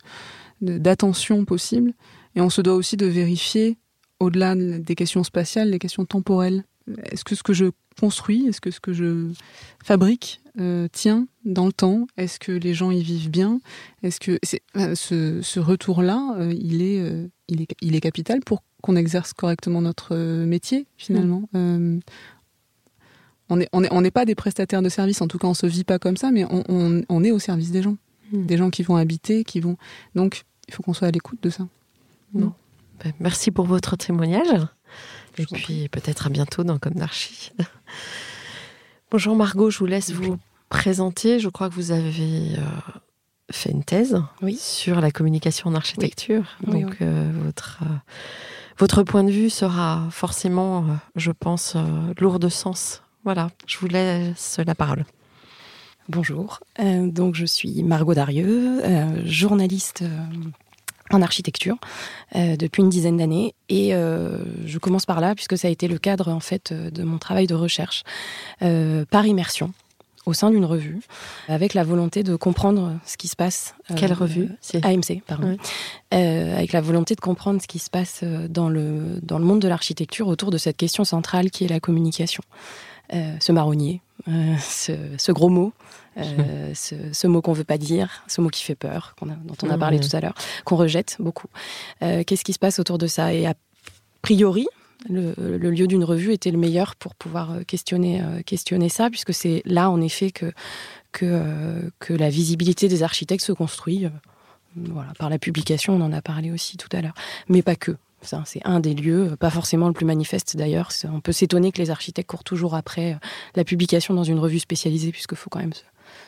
d'attention 0.61 1.45
possible. 1.45 1.93
Et 2.35 2.41
on 2.41 2.49
se 2.49 2.61
doit 2.61 2.75
aussi 2.75 2.97
de 2.97 3.05
vérifier, 3.05 3.77
au-delà 4.19 4.55
des 4.55 4.95
questions 4.95 5.23
spatiales, 5.23 5.69
les 5.69 5.79
questions 5.79 6.05
temporelles. 6.05 6.63
Est-ce 7.11 7.23
que 7.23 7.35
ce 7.35 7.43
que 7.43 7.53
je 7.53 7.65
construis, 7.99 8.45
est-ce 8.47 8.61
que 8.61 8.71
ce 8.71 8.79
que 8.79 8.93
je 8.93 9.31
fabrique 9.83 10.41
euh, 10.59 10.87
tient 10.91 11.27
dans 11.45 11.65
le 11.65 11.73
temps? 11.73 12.07
Est-ce 12.17 12.39
que 12.39 12.51
les 12.51 12.73
gens 12.73 12.91
y 12.91 13.01
vivent 13.01 13.29
bien? 13.29 13.59
Est-ce 14.03 14.19
que 14.19 14.39
euh, 14.77 14.95
ce, 14.95 15.59
retour-là, 15.59 16.35
euh, 16.37 16.53
il, 16.53 16.81
est, 16.81 17.29
il, 17.47 17.61
est, 17.61 17.67
il 17.81 17.95
est 17.95 18.01
capital 18.01 18.41
pour 18.41 18.63
qu'on 18.81 18.95
exerce 18.95 19.33
correctement 19.33 19.81
notre 19.81 20.15
métier 20.45 20.85
finalement? 20.97 21.49
Mm. 21.53 21.99
On 23.49 23.57
n'est 23.57 23.69
on 23.73 23.83
est, 23.83 23.89
on 23.91 24.01
pas 24.09 24.25
des 24.25 24.35
prestataires 24.35 24.81
de 24.81 24.89
services, 24.89 25.21
en 25.21 25.27
tout 25.27 25.37
cas 25.37 25.47
on 25.47 25.53
se 25.53 25.67
vit 25.67 25.83
pas 25.83 25.99
comme 25.99 26.17
ça, 26.17 26.31
mais 26.31 26.45
on, 26.45 27.03
on, 27.07 27.23
est 27.23 27.31
au 27.31 27.39
service 27.39 27.71
des 27.71 27.83
gens, 27.83 27.97
mm. 28.31 28.45
des 28.45 28.57
gens 28.57 28.69
qui 28.69 28.83
vont 28.83 28.95
habiter, 28.95 29.43
qui 29.43 29.59
vont. 29.59 29.77
Donc 30.15 30.43
il 30.67 30.73
faut 30.73 30.81
qu'on 30.81 30.93
soit 30.93 31.07
à 31.07 31.11
l'écoute 31.11 31.41
de 31.43 31.49
ça. 31.49 31.67
Ben, 32.33 33.13
merci 33.19 33.51
pour 33.51 33.65
votre 33.65 33.95
témoignage. 33.95 34.65
Et 35.37 35.45
puis 35.45 35.89
peut-être 35.89 36.27
à 36.27 36.29
bientôt 36.29 36.63
dans 36.63 36.77
Comme 36.79 36.93
d'Archie. 36.93 37.51
Bonjour 39.11 39.35
Margot, 39.35 39.69
je 39.69 39.79
vous 39.79 39.85
laisse 39.85 40.11
vous 40.11 40.37
présenter. 40.69 41.39
Je 41.39 41.49
crois 41.49 41.69
que 41.69 41.75
vous 41.75 41.91
avez 41.91 42.55
euh, 42.57 42.91
fait 43.51 43.71
une 43.71 43.83
thèse 43.83 44.21
sur 44.57 45.01
la 45.01 45.11
communication 45.11 45.69
en 45.69 45.75
architecture. 45.75 46.43
Donc 46.65 46.97
euh, 47.01 47.31
votre, 47.43 47.79
euh, 47.83 47.95
votre 48.77 49.03
point 49.03 49.23
de 49.23 49.31
vue 49.31 49.49
sera 49.49 50.07
forcément, 50.09 50.85
je 51.15 51.31
pense, 51.31 51.77
lourd 52.19 52.39
de 52.39 52.49
sens. 52.49 53.01
Voilà, 53.25 53.49
je 53.65 53.79
vous 53.79 53.87
laisse 53.87 54.59
la 54.65 54.75
parole. 54.75 55.03
Bonjour, 56.07 56.59
donc 56.79 57.33
je 57.33 57.45
suis 57.47 57.81
Margot 57.81 58.13
Darieux, 58.13 58.83
journaliste 59.25 60.03
en 61.09 61.23
architecture 61.23 61.75
depuis 62.35 62.83
une 62.83 62.89
dizaine 62.89 63.17
d'années 63.17 63.55
et 63.67 63.93
je 63.93 64.77
commence 64.77 65.07
par 65.07 65.21
là 65.21 65.33
puisque 65.33 65.57
ça 65.57 65.67
a 65.67 65.71
été 65.71 65.87
le 65.87 65.97
cadre 65.97 66.31
en 66.31 66.39
fait 66.39 66.71
de 66.71 67.01
mon 67.01 67.17
travail 67.17 67.47
de 67.47 67.55
recherche 67.55 68.03
par 68.59 69.25
immersion 69.25 69.73
au 70.25 70.33
sein 70.33 70.49
d'une 70.49 70.65
revue, 70.65 71.01
avec 71.47 71.73
la 71.73 71.83
volonté 71.83 72.23
de 72.23 72.35
comprendre 72.35 72.97
ce 73.05 73.17
qui 73.17 73.27
se 73.27 73.35
passe. 73.35 73.75
Euh, 73.91 73.95
Quelle 73.95 74.13
revue? 74.13 74.49
AMC, 74.81 75.21
pardon. 75.25 75.57
Euh, 76.13 76.57
avec 76.57 76.73
la 76.73 76.81
volonté 76.81 77.15
de 77.15 77.21
comprendre 77.21 77.61
ce 77.61 77.67
qui 77.67 77.79
se 77.79 77.89
passe 77.89 78.21
euh, 78.23 78.47
dans 78.47 78.69
le, 78.69 79.19
dans 79.21 79.37
le 79.37 79.45
monde 79.45 79.61
de 79.61 79.67
l'architecture 79.67 80.27
autour 80.27 80.49
de 80.49 80.57
cette 80.57 80.77
question 80.77 81.03
centrale 81.03 81.51
qui 81.51 81.65
est 81.65 81.67
la 81.67 81.79
communication. 81.79 82.43
ce 83.39 83.51
marronnier, 83.51 84.01
ce, 84.27 85.31
gros 85.31 85.49
mot, 85.49 85.73
ce, 86.17 87.27
mot 87.27 87.41
qu'on 87.41 87.53
veut 87.53 87.63
pas 87.63 87.77
dire, 87.77 88.23
ce 88.27 88.41
mot 88.41 88.49
qui 88.49 88.63
fait 88.63 88.75
peur, 88.75 89.15
dont 89.21 89.55
on 89.63 89.69
a 89.69 89.77
parlé 89.77 89.99
tout 89.99 90.15
à 90.15 90.19
l'heure, 90.19 90.35
qu'on 90.63 90.75
rejette 90.75 91.17
beaucoup. 91.19 91.47
Qu'est-ce 91.99 92.43
qui 92.43 92.53
se 92.53 92.59
passe 92.59 92.79
autour 92.79 92.97
de 92.97 93.07
ça? 93.07 93.33
Et 93.33 93.45
a 93.45 93.53
priori, 94.21 94.67
le, 95.09 95.69
lieu 95.69 95.87
d'une 95.87 96.03
revue 96.03 96.33
était 96.33 96.51
le 96.51 96.57
meilleur 96.57 96.95
pour 96.95 97.15
pouvoir 97.15 97.51
euh, 97.51 97.61
questionner, 97.63 98.21
euh, 98.21 98.41
questionner 98.41 98.89
ça, 98.89 99.09
puisque 99.09 99.33
c'est 99.33 99.61
là, 99.65 99.89
en 99.89 100.01
effet, 100.01 100.31
que, 100.31 100.51
que, 101.11 101.25
euh, 101.25 101.89
que 101.99 102.13
la 102.13 102.29
visibilité 102.29 102.87
des 102.87 103.03
architectes 103.03 103.43
se 103.43 103.51
construit. 103.51 104.07
voilà, 104.75 105.13
par 105.17 105.29
la 105.29 105.39
publication, 105.39 105.95
on 105.95 106.01
en 106.01 106.11
a 106.11 106.21
parlé 106.21 106.51
aussi 106.51 106.77
tout 106.77 106.89
à 106.91 107.01
l'heure. 107.01 107.15
Mais 107.49 107.61
pas 107.61 107.75
que. 107.75 107.95
C'est 108.45 108.65
un 108.65 108.79
des 108.79 108.93
lieux, 108.93 109.35
pas 109.39 109.49
forcément 109.49 109.87
le 109.87 109.93
plus 109.93 110.05
manifeste 110.05 110.55
d'ailleurs. 110.57 110.89
On 111.11 111.21
peut 111.21 111.31
s'étonner 111.31 111.71
que 111.71 111.81
les 111.81 111.89
architectes 111.89 112.29
courent 112.29 112.43
toujours 112.43 112.75
après 112.75 113.17
la 113.55 113.63
publication 113.63 114.13
dans 114.13 114.23
une 114.23 114.39
revue 114.39 114.59
spécialisée, 114.59 115.11
puisqu'il 115.11 115.37
faut 115.37 115.49
quand 115.49 115.59
même 115.59 115.73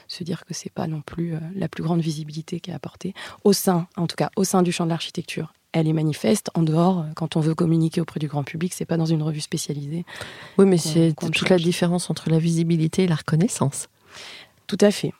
se, 0.07 0.23
dire 0.23 0.45
que 0.45 0.53
c'est 0.53 0.71
pas 0.71 0.87
non 0.87 1.01
plus 1.01 1.35
la 1.55 1.67
plus 1.67 1.83
grande 1.83 2.01
visibilité 2.01 2.59
qui 2.59 2.71
est 2.71 2.73
apportée 2.73 3.13
au 3.43 3.53
sein, 3.53 3.87
en 3.95 4.07
tout 4.07 4.15
cas 4.15 4.29
au 4.35 4.43
sein 4.43 4.63
du 4.63 4.71
champ 4.71 4.85
de 4.85 4.89
l'architecture 4.89 5.53
elle 5.73 5.87
est 5.87 5.93
manifeste. 5.93 6.49
En 6.53 6.63
dehors, 6.63 7.05
quand 7.15 7.35
on 7.35 7.39
veut 7.39 7.55
communiquer 7.55 8.01
auprès 8.01 8.19
du 8.19 8.27
grand 8.27 8.43
public, 8.43 8.73
c'est 8.73 8.85
pas 8.85 8.97
dans 8.97 9.05
une 9.05 9.21
revue 9.21 9.41
spécialisée. 9.41 10.05
Oui, 10.57 10.65
mais 10.65 10.77
c'est 10.77 11.13
toute 11.13 11.49
la 11.49 11.57
différence 11.57 12.09
entre 12.09 12.29
la 12.29 12.39
visibilité 12.39 13.03
et 13.03 13.07
la 13.07 13.15
reconnaissance. 13.15 13.87
Tout 14.67 14.77
à 14.81 14.91
fait. 14.91 15.13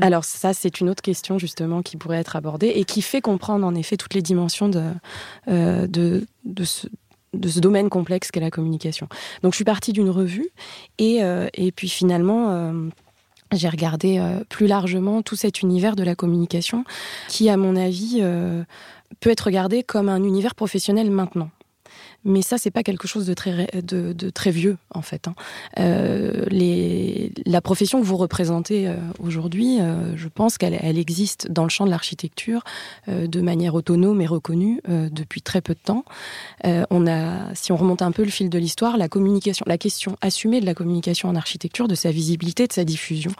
Alors 0.00 0.24
ça, 0.24 0.54
c'est 0.54 0.80
une 0.80 0.88
autre 0.88 1.02
question 1.02 1.38
justement 1.38 1.82
qui 1.82 1.98
pourrait 1.98 2.16
être 2.16 2.36
abordée 2.36 2.68
et 2.68 2.84
qui 2.84 3.02
fait 3.02 3.20
comprendre 3.20 3.66
en 3.66 3.74
effet 3.74 3.98
toutes 3.98 4.14
les 4.14 4.22
dimensions 4.22 4.70
de, 4.70 4.82
euh, 5.48 5.86
de, 5.86 6.26
de, 6.46 6.64
ce, 6.64 6.86
de 7.34 7.48
ce 7.48 7.60
domaine 7.60 7.90
complexe 7.90 8.30
qu'est 8.30 8.40
la 8.40 8.50
communication. 8.50 9.06
Donc 9.42 9.52
je 9.52 9.56
suis 9.56 9.64
partie 9.64 9.92
d'une 9.92 10.08
revue 10.08 10.48
et, 10.98 11.22
euh, 11.22 11.48
et 11.52 11.70
puis 11.70 11.88
finalement... 11.88 12.50
Euh, 12.50 12.88
j'ai 13.52 13.68
regardé 13.68 14.20
plus 14.48 14.66
largement 14.66 15.22
tout 15.22 15.36
cet 15.36 15.62
univers 15.62 15.94
de 15.94 16.02
la 16.02 16.16
communication 16.16 16.84
qui, 17.28 17.48
à 17.48 17.56
mon 17.56 17.76
avis, 17.76 18.20
peut 19.20 19.30
être 19.30 19.42
regardé 19.42 19.84
comme 19.84 20.08
un 20.08 20.24
univers 20.24 20.56
professionnel 20.56 21.08
maintenant. 21.08 21.50
Mais 22.24 22.42
ça, 22.42 22.56
c'est 22.58 22.70
pas 22.70 22.82
quelque 22.82 23.06
chose 23.06 23.26
de 23.26 23.34
très, 23.34 23.68
de, 23.82 24.30
très 24.30 24.50
vieux, 24.50 24.78
en 24.94 25.02
fait. 25.02 25.28
Hein. 25.28 25.34
Euh, 25.78 26.44
les, 26.48 27.32
la 27.44 27.60
profession 27.60 28.00
que 28.00 28.06
vous 28.06 28.16
représentez 28.16 28.88
euh, 28.88 28.94
aujourd'hui, 29.18 29.80
euh, 29.80 30.16
je 30.16 30.28
pense 30.28 30.56
qu'elle 30.56 30.78
elle 30.80 30.98
existe 30.98 31.50
dans 31.50 31.64
le 31.64 31.68
champ 31.68 31.84
de 31.84 31.90
l'architecture 31.90 32.64
de 33.08 33.40
manière 33.40 33.74
autonome 33.74 34.20
et 34.20 34.26
reconnue 34.26 34.80
depuis 34.86 35.42
très 35.42 35.60
peu 35.60 35.74
de 35.74 35.78
temps. 35.78 36.04
on 36.64 37.06
a, 37.06 37.54
si 37.54 37.72
on 37.72 37.76
remonte 37.76 38.02
un 38.02 38.12
peu 38.12 38.24
le 38.24 38.30
fil 38.30 38.50
de 38.50 38.58
l'histoire, 38.58 38.96
la 38.96 39.08
communication, 39.08 39.64
la 39.68 39.78
question 39.78 40.16
assumée 40.20 40.60
de 40.60 40.66
la 40.66 40.74
communication 40.74 41.28
en 41.28 41.36
architecture, 41.36 41.88
de 41.88 41.94
sa 41.94 42.10
visibilité, 42.10 42.66
de 42.66 42.72
sa 42.72 42.84
diffusion, 42.84 43.32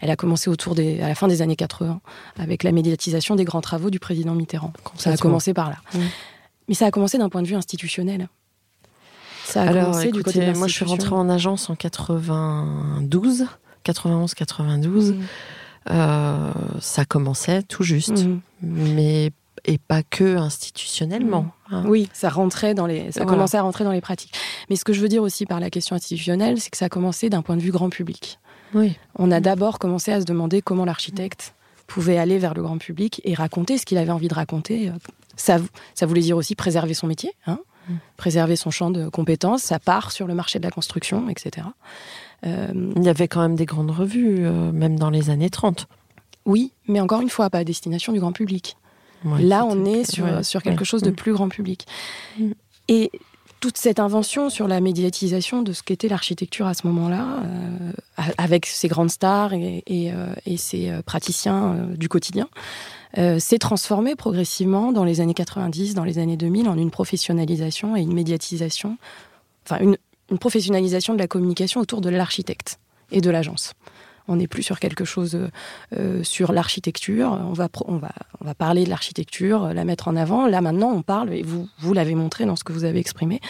elle 0.00 0.10
a 0.10 0.16
commencé 0.16 0.50
autour 0.50 0.74
des, 0.74 1.00
à 1.00 1.08
la 1.08 1.14
fin 1.14 1.28
des 1.28 1.42
années 1.42 1.56
80, 1.56 2.00
avec 2.38 2.62
la 2.62 2.72
médiatisation 2.72 3.36
des 3.36 3.44
grands 3.44 3.60
travaux 3.60 3.90
du 3.90 3.98
président 3.98 4.34
Mitterrand. 4.34 4.72
Ça 4.96 5.10
a 5.10 5.16
commencé 5.16 5.54
par 5.54 5.70
là. 5.70 5.76
Mais 6.68 6.74
ça 6.74 6.86
a 6.86 6.90
commencé 6.90 7.18
d'un 7.18 7.28
point 7.28 7.42
de 7.42 7.48
vue 7.48 7.54
institutionnel. 7.54 8.28
Ça 9.44 9.62
a 9.62 9.68
Alors, 9.68 9.90
commencé 9.90 10.10
du 10.12 10.22
côté 10.22 10.52
moi 10.54 10.68
je 10.68 10.72
suis 10.72 10.84
rentrée 10.84 11.14
en 11.14 11.28
agence 11.28 11.68
en 11.68 11.74
92, 11.74 13.46
91-92. 13.84 15.12
Mm. 15.12 15.22
Euh, 15.90 16.52
ça 16.80 17.04
commençait 17.04 17.62
tout 17.62 17.82
juste, 17.82 18.24
mm. 18.24 18.40
mais 18.62 19.32
et 19.64 19.78
pas 19.78 20.02
que 20.02 20.36
institutionnellement. 20.36 21.42
Mm. 21.42 21.74
Hein. 21.74 21.84
Oui, 21.86 22.08
ça 22.12 22.28
rentrait 22.28 22.74
dans 22.74 22.86
les, 22.86 23.12
ça 23.12 23.24
commençait 23.24 23.56
à 23.56 23.62
rentrer 23.62 23.84
dans 23.84 23.92
les 23.92 24.00
pratiques. 24.00 24.34
Mais 24.70 24.76
ce 24.76 24.84
que 24.84 24.92
je 24.92 25.00
veux 25.00 25.08
dire 25.08 25.22
aussi 25.22 25.46
par 25.46 25.60
la 25.60 25.70
question 25.70 25.96
institutionnelle, 25.96 26.60
c'est 26.60 26.70
que 26.70 26.76
ça 26.76 26.86
a 26.86 26.88
commencé 26.88 27.30
d'un 27.30 27.42
point 27.42 27.56
de 27.56 27.62
vue 27.62 27.72
grand 27.72 27.90
public. 27.90 28.38
Oui. 28.74 28.96
On 29.16 29.30
a 29.30 29.40
d'abord 29.40 29.78
commencé 29.78 30.12
à 30.12 30.20
se 30.20 30.24
demander 30.24 30.62
comment 30.62 30.84
l'architecte 30.84 31.54
pouvait 31.92 32.18
aller 32.18 32.38
vers 32.38 32.54
le 32.54 32.62
grand 32.62 32.78
public 32.78 33.20
et 33.24 33.34
raconter 33.34 33.78
ce 33.78 33.84
qu'il 33.84 33.98
avait 33.98 34.10
envie 34.10 34.28
de 34.28 34.34
raconter 34.34 34.90
ça, 35.36 35.58
ça 35.94 36.06
voulait 36.06 36.20
dire 36.20 36.36
aussi 36.36 36.54
préserver 36.54 36.94
son 36.94 37.06
métier, 37.06 37.32
hein, 37.46 37.58
mm. 37.88 37.94
préserver 38.16 38.56
son 38.56 38.70
champ 38.70 38.90
de 38.90 39.08
compétences, 39.08 39.62
sa 39.62 39.78
part 39.78 40.12
sur 40.12 40.26
le 40.26 40.34
marché 40.34 40.58
de 40.58 40.64
la 40.64 40.70
construction, 40.70 41.28
etc. 41.28 41.66
Euh, 42.44 42.92
Il 42.96 43.02
y 43.02 43.08
avait 43.08 43.28
quand 43.28 43.40
même 43.40 43.56
des 43.56 43.66
grandes 43.66 43.90
revues, 43.90 44.46
euh, 44.46 44.72
même 44.72 44.98
dans 44.98 45.10
les 45.10 45.30
années 45.30 45.50
30. 45.50 45.86
Oui, 46.44 46.72
mais 46.88 47.00
encore 47.00 47.20
une 47.20 47.30
fois, 47.30 47.50
pas 47.50 47.58
à 47.58 47.64
destination 47.64 48.12
du 48.12 48.20
grand 48.20 48.32
public. 48.32 48.76
Là, 49.38 49.64
on 49.64 49.84
est 49.84 50.10
sur, 50.10 50.44
sur 50.44 50.62
quelque 50.64 50.84
chose 50.84 51.02
de 51.02 51.10
mm. 51.10 51.14
plus 51.14 51.32
grand 51.32 51.48
public. 51.48 51.86
Mm. 52.38 52.50
Et 52.88 53.12
toute 53.62 53.78
cette 53.78 54.00
invention 54.00 54.50
sur 54.50 54.66
la 54.66 54.80
médiatisation 54.80 55.62
de 55.62 55.72
ce 55.72 55.84
qu'était 55.84 56.08
l'architecture 56.08 56.66
à 56.66 56.74
ce 56.74 56.84
moment-là, 56.88 57.44
euh, 57.44 57.92
avec 58.36 58.66
ses 58.66 58.88
grandes 58.88 59.12
stars 59.12 59.54
et, 59.54 59.84
et, 59.86 60.12
euh, 60.12 60.34
ses 60.56 60.90
euh, 60.90 61.00
praticiens 61.00 61.76
du 61.96 62.08
quotidien, 62.08 62.48
s'est 63.38 63.58
transformée 63.58 64.16
progressivement 64.16 64.90
dans 64.90 65.04
les 65.04 65.20
années 65.20 65.34
90, 65.34 65.94
dans 65.94 66.02
les 66.02 66.18
années 66.18 66.38
2000, 66.38 66.66
en 66.66 66.78
une 66.78 66.90
professionnalisation 66.90 67.94
et 67.94 68.00
une 68.00 68.14
médiatisation, 68.14 68.96
enfin 69.66 69.78
une 70.30 70.38
professionnalisation 70.38 71.12
de 71.12 71.18
la 71.18 71.28
communication 71.28 71.82
autour 71.82 72.00
de 72.00 72.08
l'architecte 72.08 72.78
et 73.10 73.20
de 73.20 73.28
l'agence. 73.28 73.74
On 74.28 74.36
n'est 74.36 74.46
plus 74.46 74.62
sur 74.62 74.78
quelque 74.78 75.04
chose 75.04 75.38
euh, 75.96 76.22
sur 76.22 76.52
l'architecture. 76.52 77.32
On 77.32 77.52
va, 77.52 77.68
on, 77.86 77.96
va, 77.96 78.12
on 78.40 78.44
va 78.44 78.54
parler 78.54 78.84
de 78.84 78.90
l'architecture, 78.90 79.74
la 79.74 79.84
mettre 79.84 80.08
en 80.08 80.16
avant. 80.16 80.46
Là, 80.46 80.60
maintenant, 80.60 80.90
on 80.90 81.02
parle, 81.02 81.32
et 81.32 81.42
vous, 81.42 81.68
vous 81.78 81.92
l'avez 81.92 82.14
montré 82.14 82.44
dans 82.44 82.56
ce 82.56 82.64
que 82.64 82.72
vous 82.72 82.84
avez 82.84 82.98
exprimé, 82.98 83.40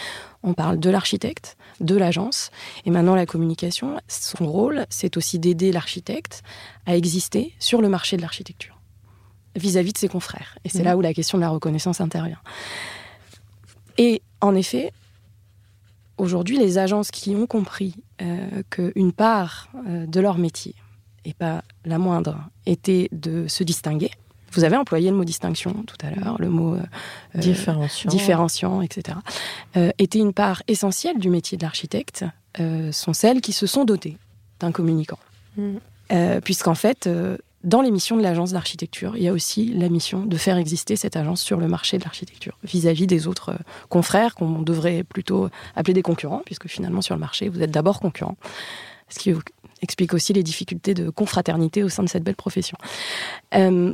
on 0.41 0.53
parle 0.53 0.79
de 0.79 0.89
l'architecte, 0.89 1.57
de 1.79 1.95
l'agence. 1.95 2.51
Et 2.85 2.91
maintenant, 2.91 3.15
la 3.15 3.25
communication, 3.25 3.97
son 4.07 4.45
rôle, 4.45 4.85
c'est 4.89 5.17
aussi 5.17 5.39
d'aider 5.39 5.71
l'architecte 5.71 6.43
à 6.85 6.95
exister 6.95 7.53
sur 7.59 7.81
le 7.81 7.89
marché 7.89 8.17
de 8.17 8.21
l'architecture 8.21 8.79
vis-à-vis 9.55 9.93
de 9.93 9.97
ses 9.97 10.07
confrères. 10.07 10.57
Et 10.63 10.69
c'est 10.69 10.81
mmh. 10.81 10.85
là 10.85 10.97
où 10.97 11.01
la 11.01 11.13
question 11.13 11.37
de 11.37 11.43
la 11.43 11.49
reconnaissance 11.49 12.01
intervient. 12.01 12.39
Et 13.97 14.21
en 14.41 14.55
effet, 14.55 14.91
aujourd'hui, 16.17 16.57
les 16.57 16.77
agences 16.77 17.11
qui 17.11 17.35
ont 17.35 17.47
compris 17.47 17.95
euh, 17.95 18.12
qu'une 18.69 19.11
part 19.11 19.69
euh, 19.87 20.05
de 20.05 20.19
leur 20.19 20.37
métier, 20.37 20.75
et 21.25 21.33
pas 21.33 21.63
la 21.85 21.97
moindre, 21.97 22.37
était 22.65 23.09
de 23.11 23.47
se 23.47 23.63
distinguer. 23.63 24.11
Vous 24.51 24.63
avez 24.63 24.77
employé 24.77 25.09
le 25.09 25.15
mot 25.15 25.23
distinction 25.23 25.73
tout 25.87 25.95
à 26.05 26.11
l'heure, 26.11 26.35
le 26.39 26.49
mot 26.49 26.75
euh, 26.75 26.81
différenciant. 27.35 28.09
différenciant, 28.09 28.81
etc. 28.81 29.17
était 29.97 30.19
une 30.19 30.33
part 30.33 30.61
essentielle 30.67 31.17
du 31.17 31.29
métier 31.29 31.57
de 31.57 31.63
l'architecte, 31.63 32.23
sont 32.91 33.13
celles 33.13 33.41
qui 33.41 33.51
se 33.51 33.65
sont 33.65 33.83
dotées 33.83 34.17
d'un 34.59 34.71
communicant. 34.71 35.17
Mm. 35.57 35.77
Puisqu'en 36.43 36.75
fait, 36.75 37.09
dans 37.63 37.81
les 37.81 37.91
missions 37.91 38.17
de 38.17 38.21
l'agence 38.21 38.51
d'architecture, 38.51 39.15
il 39.15 39.23
y 39.23 39.27
a 39.27 39.31
aussi 39.31 39.67
la 39.73 39.87
mission 39.87 40.25
de 40.25 40.37
faire 40.37 40.57
exister 40.57 40.95
cette 40.95 41.15
agence 41.15 41.41
sur 41.41 41.59
le 41.59 41.67
marché 41.67 41.97
de 41.97 42.03
l'architecture, 42.03 42.57
vis-à-vis 42.63 43.07
des 43.07 43.27
autres 43.27 43.49
euh, 43.49 43.57
confrères 43.89 44.35
qu'on 44.35 44.61
devrait 44.61 45.03
plutôt 45.03 45.49
appeler 45.75 45.93
des 45.93 46.01
concurrents, 46.01 46.41
puisque 46.45 46.67
finalement 46.67 47.01
sur 47.01 47.15
le 47.15 47.21
marché, 47.21 47.47
vous 47.47 47.61
êtes 47.61 47.71
d'abord 47.71 47.99
concurrent. 47.99 48.35
Ce 49.09 49.19
qui 49.19 49.33
explique 49.81 50.13
aussi 50.13 50.33
les 50.33 50.43
difficultés 50.43 50.93
de 50.93 51.09
confraternité 51.09 51.83
au 51.83 51.89
sein 51.89 52.03
de 52.03 52.09
cette 52.09 52.23
belle 52.23 52.35
profession. 52.35 52.77
Euh, 53.55 53.93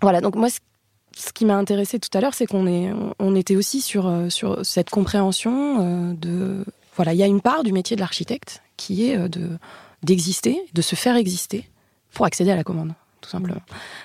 voilà, 0.00 0.20
donc 0.20 0.36
moi, 0.36 0.48
ce 0.50 1.32
qui 1.32 1.44
m'a 1.44 1.56
intéressé 1.56 1.98
tout 1.98 2.16
à 2.16 2.20
l'heure, 2.20 2.34
c'est 2.34 2.46
qu'on 2.46 3.34
était 3.34 3.56
aussi 3.56 3.80
sur, 3.80 4.06
euh, 4.06 4.30
sur 4.30 4.64
cette 4.64 4.90
compréhension 4.90 6.14
de... 6.14 6.64
Voilà, 6.96 7.12
il 7.12 7.18
y 7.18 7.22
a 7.22 7.26
une 7.26 7.42
part 7.42 7.62
du 7.62 7.72
métier 7.72 7.94
de 7.94 8.00
l'architecte 8.00 8.62
qui 8.78 9.10
est 9.10 9.28
de 9.28 9.58
d'exister, 10.02 10.62
de 10.72 10.82
se 10.82 10.94
faire 10.94 11.16
exister, 11.16 11.68
pour 12.16 12.24
accéder 12.24 12.50
à 12.50 12.56
la 12.56 12.64
commande, 12.64 12.94
tout 13.20 13.28
simplement. 13.28 13.60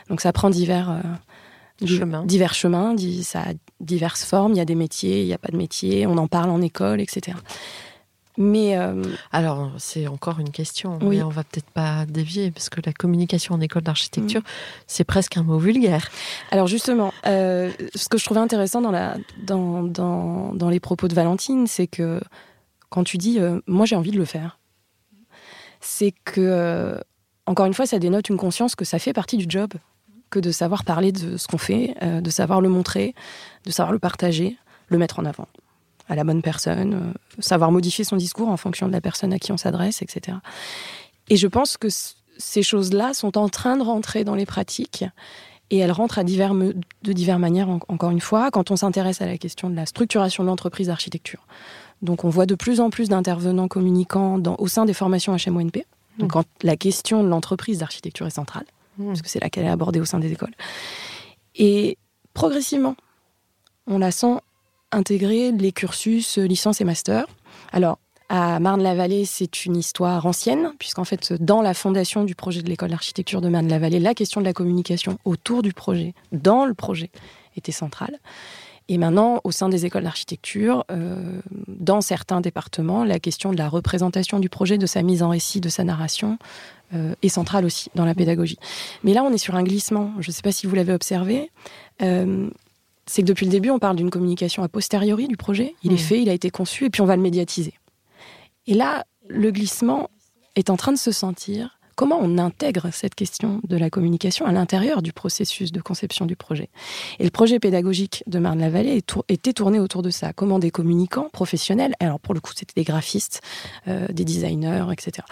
Donc 0.10 0.20
ça 0.20 0.34
prend 0.34 0.50
divers, 0.50 0.92
euh, 0.92 1.86
chemins. 1.88 2.26
divers 2.26 2.54
chemins, 2.54 2.94
ça 3.24 3.40
a 3.40 3.54
diverses 3.80 4.26
formes. 4.26 4.52
Il 4.52 4.58
y 4.58 4.62
a 4.62 4.66
des 4.66 4.76
métiers, 4.76 5.22
il 5.22 5.28
n'y 5.28 5.34
a 5.34 5.38
pas 5.38 5.48
de 5.48 5.56
métiers, 5.56 6.06
on 6.08 6.18
en 6.18 6.28
parle 6.28 6.50
en 6.50 6.62
école, 6.62 7.00
etc. 7.00 7.38
Mais 8.38 8.78
euh, 8.78 9.02
alors 9.32 9.72
c'est 9.78 10.08
encore 10.08 10.42
une 10.42 10.52
question, 10.52 11.00
oui. 11.02 11.18
mais 11.18 11.24
on 11.24 11.30
va 11.30 11.46
peut-être 11.46 11.70
pas 11.70 12.06
dévier 12.06 12.52
parce 12.52 12.68
que 12.68 12.82
la 12.86 12.92
communication 12.92 13.56
en 13.56 13.62
école 13.62 13.84
d'architecture, 13.84 14.42
mm. 14.42 14.46
c'est 14.88 15.06
presque 15.06 15.38
un 15.38 15.44
mot 15.44 15.58
vulgaire. 15.58 16.10
Alors 16.52 16.68
justement, 16.68 17.14
euh, 17.28 17.72
ce 17.96 18.10
que 18.10 18.18
je 18.18 18.26
trouvais 18.26 18.42
intéressant 18.42 18.82
dans, 18.82 18.92
la, 18.92 19.16
dans, 19.42 19.84
dans, 19.84 20.54
dans 20.54 20.70
les 20.70 20.82
propos 20.82 21.08
de 21.08 21.16
Valentine, 21.16 21.66
c'est 21.66 21.88
que 21.88 22.20
quand 22.90 23.06
tu 23.06 23.18
dis 23.18 23.40
moi 23.68 23.86
j'ai 23.86 23.96
envie 23.96 24.12
de 24.12 24.18
le 24.18 24.26
faire, 24.26 24.60
c'est 25.80 26.14
que 26.26 27.02
encore 27.46 27.66
une 27.66 27.74
fois, 27.74 27.86
ça 27.86 28.00
dénote 28.00 28.30
une 28.30 28.38
conscience 28.38 28.76
que 28.76 28.86
ça 28.86 29.00
fait 29.00 29.14
partie 29.14 29.38
du 29.38 29.46
job, 29.48 29.74
que 30.30 30.40
de 30.40 30.52
savoir 30.52 30.84
parler 30.84 31.12
de 31.12 31.38
ce 31.38 31.48
qu'on 31.48 31.58
fait, 31.58 31.96
euh, 32.02 32.22
de 32.22 32.30
savoir 32.30 32.62
le 32.62 32.70
montrer, 32.70 33.14
de 33.66 33.72
savoir 33.72 33.92
le 33.92 34.00
partager, 34.00 34.58
le 34.88 34.98
mettre 34.98 35.20
en 35.20 35.26
avant 35.26 35.48
à 36.10 36.16
la 36.16 36.24
bonne 36.24 36.42
personne, 36.42 36.94
euh, 36.94 37.42
savoir 37.42 37.72
modifier 37.72 38.04
son 38.04 38.18
discours 38.18 38.50
en 38.50 38.58
fonction 38.58 38.88
de 38.88 38.92
la 38.92 39.02
personne 39.02 39.32
à 39.34 39.40
qui 39.40 39.52
on 39.52 39.58
s'adresse, 39.58 40.02
etc. 40.02 40.38
Et 41.30 41.38
je 41.38 41.48
pense 41.48 41.78
que 41.78 41.88
ces 42.38 42.64
choses-là 42.64 43.14
sont 43.14 43.38
en 43.38 43.48
train 43.48 43.78
de 43.78 43.84
rentrer 43.84 44.24
dans 44.24 44.36
les 44.36 44.46
pratiques 44.46 45.06
et 45.70 45.78
elles 45.78 45.92
rentrent 45.92 46.22
de 46.22 47.14
diverses 47.14 47.40
manières, 47.40 47.70
encore 47.70 48.10
une 48.10 48.20
fois, 48.20 48.52
quand 48.52 48.72
on 48.72 48.76
s'intéresse 48.76 49.22
à 49.22 49.26
la 49.26 49.38
question 49.38 49.70
de 49.70 49.76
la 49.76 49.86
structuration 49.86 50.44
de 50.44 50.50
l'entreprise 50.50 50.88
d'architecture. 50.88 51.48
Donc 52.02 52.26
on 52.26 52.30
voit 52.30 52.46
de 52.46 52.56
plus 52.56 52.82
en 52.82 52.90
plus 52.90 53.08
d'intervenants 53.08 53.70
communicants 53.70 54.42
au 54.58 54.68
sein 54.68 54.84
des 54.84 54.94
formations 54.94 55.34
HMONP, 55.36 55.86
donc, 56.18 56.32
quand 56.32 56.46
la 56.62 56.76
question 56.76 57.24
de 57.24 57.30
l'entreprise 57.30 57.80
d'architecture 57.80 58.28
est 58.28 58.32
centrale, 58.32 58.66
mmh. 58.98 59.08
parce 59.08 59.22
que 59.22 59.30
c'est 59.30 59.40
là 59.40 59.50
qu'elle 59.50 59.66
est 59.66 59.70
abordée 59.70 60.00
au 60.00 60.06
sein 60.06 60.20
des 60.20 60.32
écoles. 60.32 60.54
Et 61.56 61.98
progressivement, 62.34 62.96
on 63.88 63.98
la 63.98 64.12
sent 64.12 64.38
intégrer 64.92 65.52
les 65.52 65.72
cursus 65.72 66.38
licence 66.38 66.82
et 66.82 66.84
master. 66.84 67.26
Alors, 67.72 67.98
à 68.30 68.60
Marne-la-Vallée, 68.60 69.26
c'est 69.26 69.66
une 69.66 69.76
histoire 69.76 70.26
ancienne, 70.26 70.72
puisqu'en 70.80 71.04
fait, 71.04 71.34
dans 71.34 71.62
la 71.62 71.74
fondation 71.74 72.24
du 72.24 72.34
projet 72.34 72.62
de 72.62 72.70
l'école 72.70 72.92
d'architecture 72.92 73.42
de 73.42 73.50
Marne-la-Vallée, 73.50 74.00
la 74.00 74.14
question 74.14 74.40
de 74.40 74.46
la 74.46 74.54
communication 74.54 75.18
autour 75.26 75.62
du 75.62 75.74
projet, 75.74 76.14
dans 76.32 76.66
le 76.66 76.74
projet, 76.74 77.10
était 77.58 77.74
centrale. 77.74 78.20
Et 78.92 78.98
maintenant, 78.98 79.40
au 79.46 79.52
sein 79.52 79.70
des 79.70 79.86
écoles 79.86 80.04
d'architecture, 80.04 80.84
euh, 80.92 81.40
dans 81.70 82.02
certains 82.02 82.42
départements, 82.42 83.06
la 83.06 83.22
question 83.22 83.54
de 83.54 83.58
la 83.58 83.70
représentation 83.70 84.38
du 84.38 84.50
projet, 84.50 84.78
de 84.78 84.86
sa 84.86 85.02
mise 85.02 85.24
en 85.24 85.30
récit, 85.30 85.62
de 85.62 85.70
sa 85.70 85.86
narration, 85.86 86.38
euh, 86.94 87.16
est 87.22 87.30
centrale 87.30 87.64
aussi 87.64 87.90
dans 87.96 88.04
la 88.04 88.14
pédagogie. 88.14 88.58
Mais 89.06 89.14
là, 89.14 89.24
on 89.24 89.32
est 89.32 89.38
sur 89.38 89.56
un 89.56 89.64
glissement. 89.64 90.12
Je 90.20 90.28
ne 90.30 90.34
sais 90.34 90.42
pas 90.42 90.52
si 90.52 90.68
vous 90.68 90.76
l'avez 90.76 90.92
observé. 90.92 91.52
Euh, 92.02 92.50
c'est 93.06 93.22
que 93.22 93.28
depuis 93.28 93.46
le 93.46 93.52
début, 93.54 93.70
on 93.70 93.80
parle 93.80 93.96
d'une 93.96 94.10
communication 94.10 94.62
a 94.62 94.68
posteriori 94.68 95.30
du 95.30 95.38
projet. 95.38 95.74
Il 95.84 95.94
est 95.94 95.96
mmh. 95.96 95.98
fait, 96.00 96.22
il 96.24 96.28
a 96.28 96.34
été 96.34 96.50
conçu, 96.50 96.84
et 96.84 96.90
puis 96.90 97.00
on 97.00 97.06
va 97.06 97.16
le 97.16 97.22
médiatiser. 97.22 97.76
Et 98.68 98.74
là, 98.74 99.06
le 99.30 99.52
glissement 99.52 100.10
est 100.58 100.70
en 100.70 100.76
train 100.76 100.92
de 100.92 100.98
se 100.98 101.14
sentir 101.14 101.80
comment 101.96 102.20
on 102.22 102.38
intègre 102.38 102.90
cette 102.92 103.16
question 103.16 103.62
de 103.68 103.78
la 103.78 103.90
communication 103.90 104.46
à 104.46 104.52
l'intérieur 104.52 105.02
du 105.02 105.14
processus 105.14 105.72
de 105.72 105.82
conception 105.82 106.26
du 106.26 106.36
projet? 106.36 106.70
Et 107.20 107.24
le 107.24 107.30
projet 107.32 107.60
pédagogique 107.60 108.24
de 108.28 108.40
Marne-la-Vallée 108.40 109.04
était 109.30 109.54
tourné 109.54 109.80
autour 109.80 110.02
de 110.02 110.10
ça. 110.10 110.34
Comment 110.34 110.60
des 110.60 110.72
communicants 110.72 111.30
professionnels, 111.32 111.94
alors 112.00 112.20
pour 112.20 112.34
le 112.34 112.40
coup 112.40 112.52
c'était 112.56 112.74
des 112.76 112.84
graphistes, 112.84 113.42
euh, 113.88 114.08
des 114.08 114.26
designers, 114.26 114.86
etc. 114.92 115.26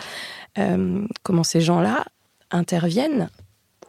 Euh, 0.57 1.05
comment 1.23 1.43
ces 1.43 1.61
gens-là 1.61 2.05
interviennent 2.51 3.29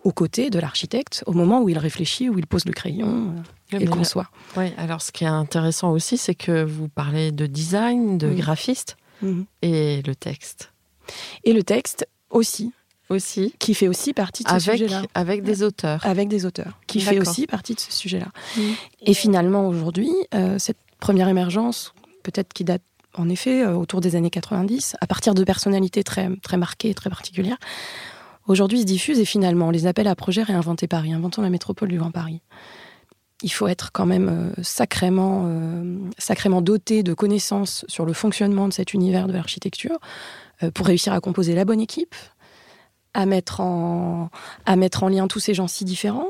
aux 0.04 0.12
côtés 0.12 0.50
de 0.50 0.58
l'architecte 0.58 1.22
au 1.26 1.32
moment 1.32 1.60
où 1.60 1.68
il 1.68 1.78
réfléchit, 1.78 2.28
où 2.28 2.38
il 2.38 2.46
pose 2.46 2.64
le 2.64 2.72
crayon 2.72 3.34
et 3.72 3.84
conçoit? 3.86 4.30
Oui, 4.56 4.72
alors 4.76 5.02
ce 5.02 5.12
qui 5.12 5.24
est 5.24 5.28
intéressant 5.28 5.92
aussi, 5.92 6.16
c'est 6.16 6.34
que 6.34 6.64
vous 6.64 6.88
parlez 6.88 7.32
de 7.32 7.46
design, 7.46 8.18
de 8.18 8.32
graphiste 8.32 8.96
mhm. 9.22 9.44
et 9.62 10.02
le 10.02 10.14
texte. 10.14 10.72
Et 11.44 11.52
le 11.52 11.62
texte, 11.62 12.08
aussi. 12.30 12.72
Aussi. 13.08 13.54
Qui 13.58 13.74
fait 13.74 13.88
aussi 13.88 14.12
partie 14.12 14.44
de 14.44 14.48
ce 14.48 14.58
sujet-là. 14.60 15.02
Avec 15.14 15.42
des 15.42 15.64
auteurs. 15.64 16.06
Avec 16.06 16.28
des 16.28 16.46
auteurs. 16.46 16.78
Qui 16.86 17.00
fait 17.00 17.18
aussi 17.18 17.46
partie 17.46 17.74
de 17.74 17.80
ce 17.80 17.92
sujet-là. 17.92 18.28
Et 19.02 19.14
finalement, 19.14 19.66
aujourd'hui, 19.66 20.12
euh, 20.34 20.58
cette 20.58 20.78
première 21.00 21.28
émergence, 21.28 21.92
peut-être 22.22 22.52
qui 22.52 22.62
date 22.62 22.82
en 23.14 23.28
effet 23.28 23.64
euh, 23.64 23.74
autour 23.74 24.00
des 24.00 24.14
années 24.14 24.30
90, 24.30 24.96
à 25.00 25.06
partir 25.08 25.34
de 25.34 25.42
personnalités 25.42 26.04
très, 26.04 26.30
très 26.42 26.56
marquées, 26.56 26.94
très 26.94 27.10
particulières, 27.10 27.58
aujourd'hui 28.46 28.80
se 28.80 28.84
diffuse 28.84 29.18
et 29.18 29.24
finalement, 29.24 29.72
les 29.72 29.86
appels 29.86 30.06
à 30.06 30.14
projets 30.14 30.44
réinventer 30.44 30.86
Paris, 30.86 31.12
inventons 31.12 31.42
la 31.42 31.50
métropole 31.50 31.88
du 31.88 31.98
Grand 31.98 32.12
Paris. 32.12 32.40
Il 33.42 33.50
faut 33.50 33.68
être 33.68 33.90
quand 33.92 34.06
même 34.06 34.28
euh, 34.28 34.62
sacrément, 34.62 35.50
sacrément 36.18 36.60
doté 36.60 37.02
de 37.02 37.14
connaissances 37.14 37.84
sur 37.88 38.04
le 38.04 38.12
fonctionnement 38.12 38.68
de 38.68 38.72
cet 38.72 38.92
univers 38.92 39.26
de 39.26 39.32
l'architecture 39.32 39.98
euh, 40.62 40.70
pour 40.70 40.86
réussir 40.86 41.12
à 41.12 41.20
composer 41.20 41.54
la 41.54 41.64
bonne 41.64 41.80
équipe, 41.80 42.14
à 43.14 43.26
mettre 43.26 43.60
en, 43.60 44.30
à 44.66 44.76
mettre 44.76 45.02
en 45.02 45.08
lien 45.08 45.26
tous 45.26 45.40
ces 45.40 45.54
gens 45.54 45.68
si 45.68 45.84
différents, 45.84 46.28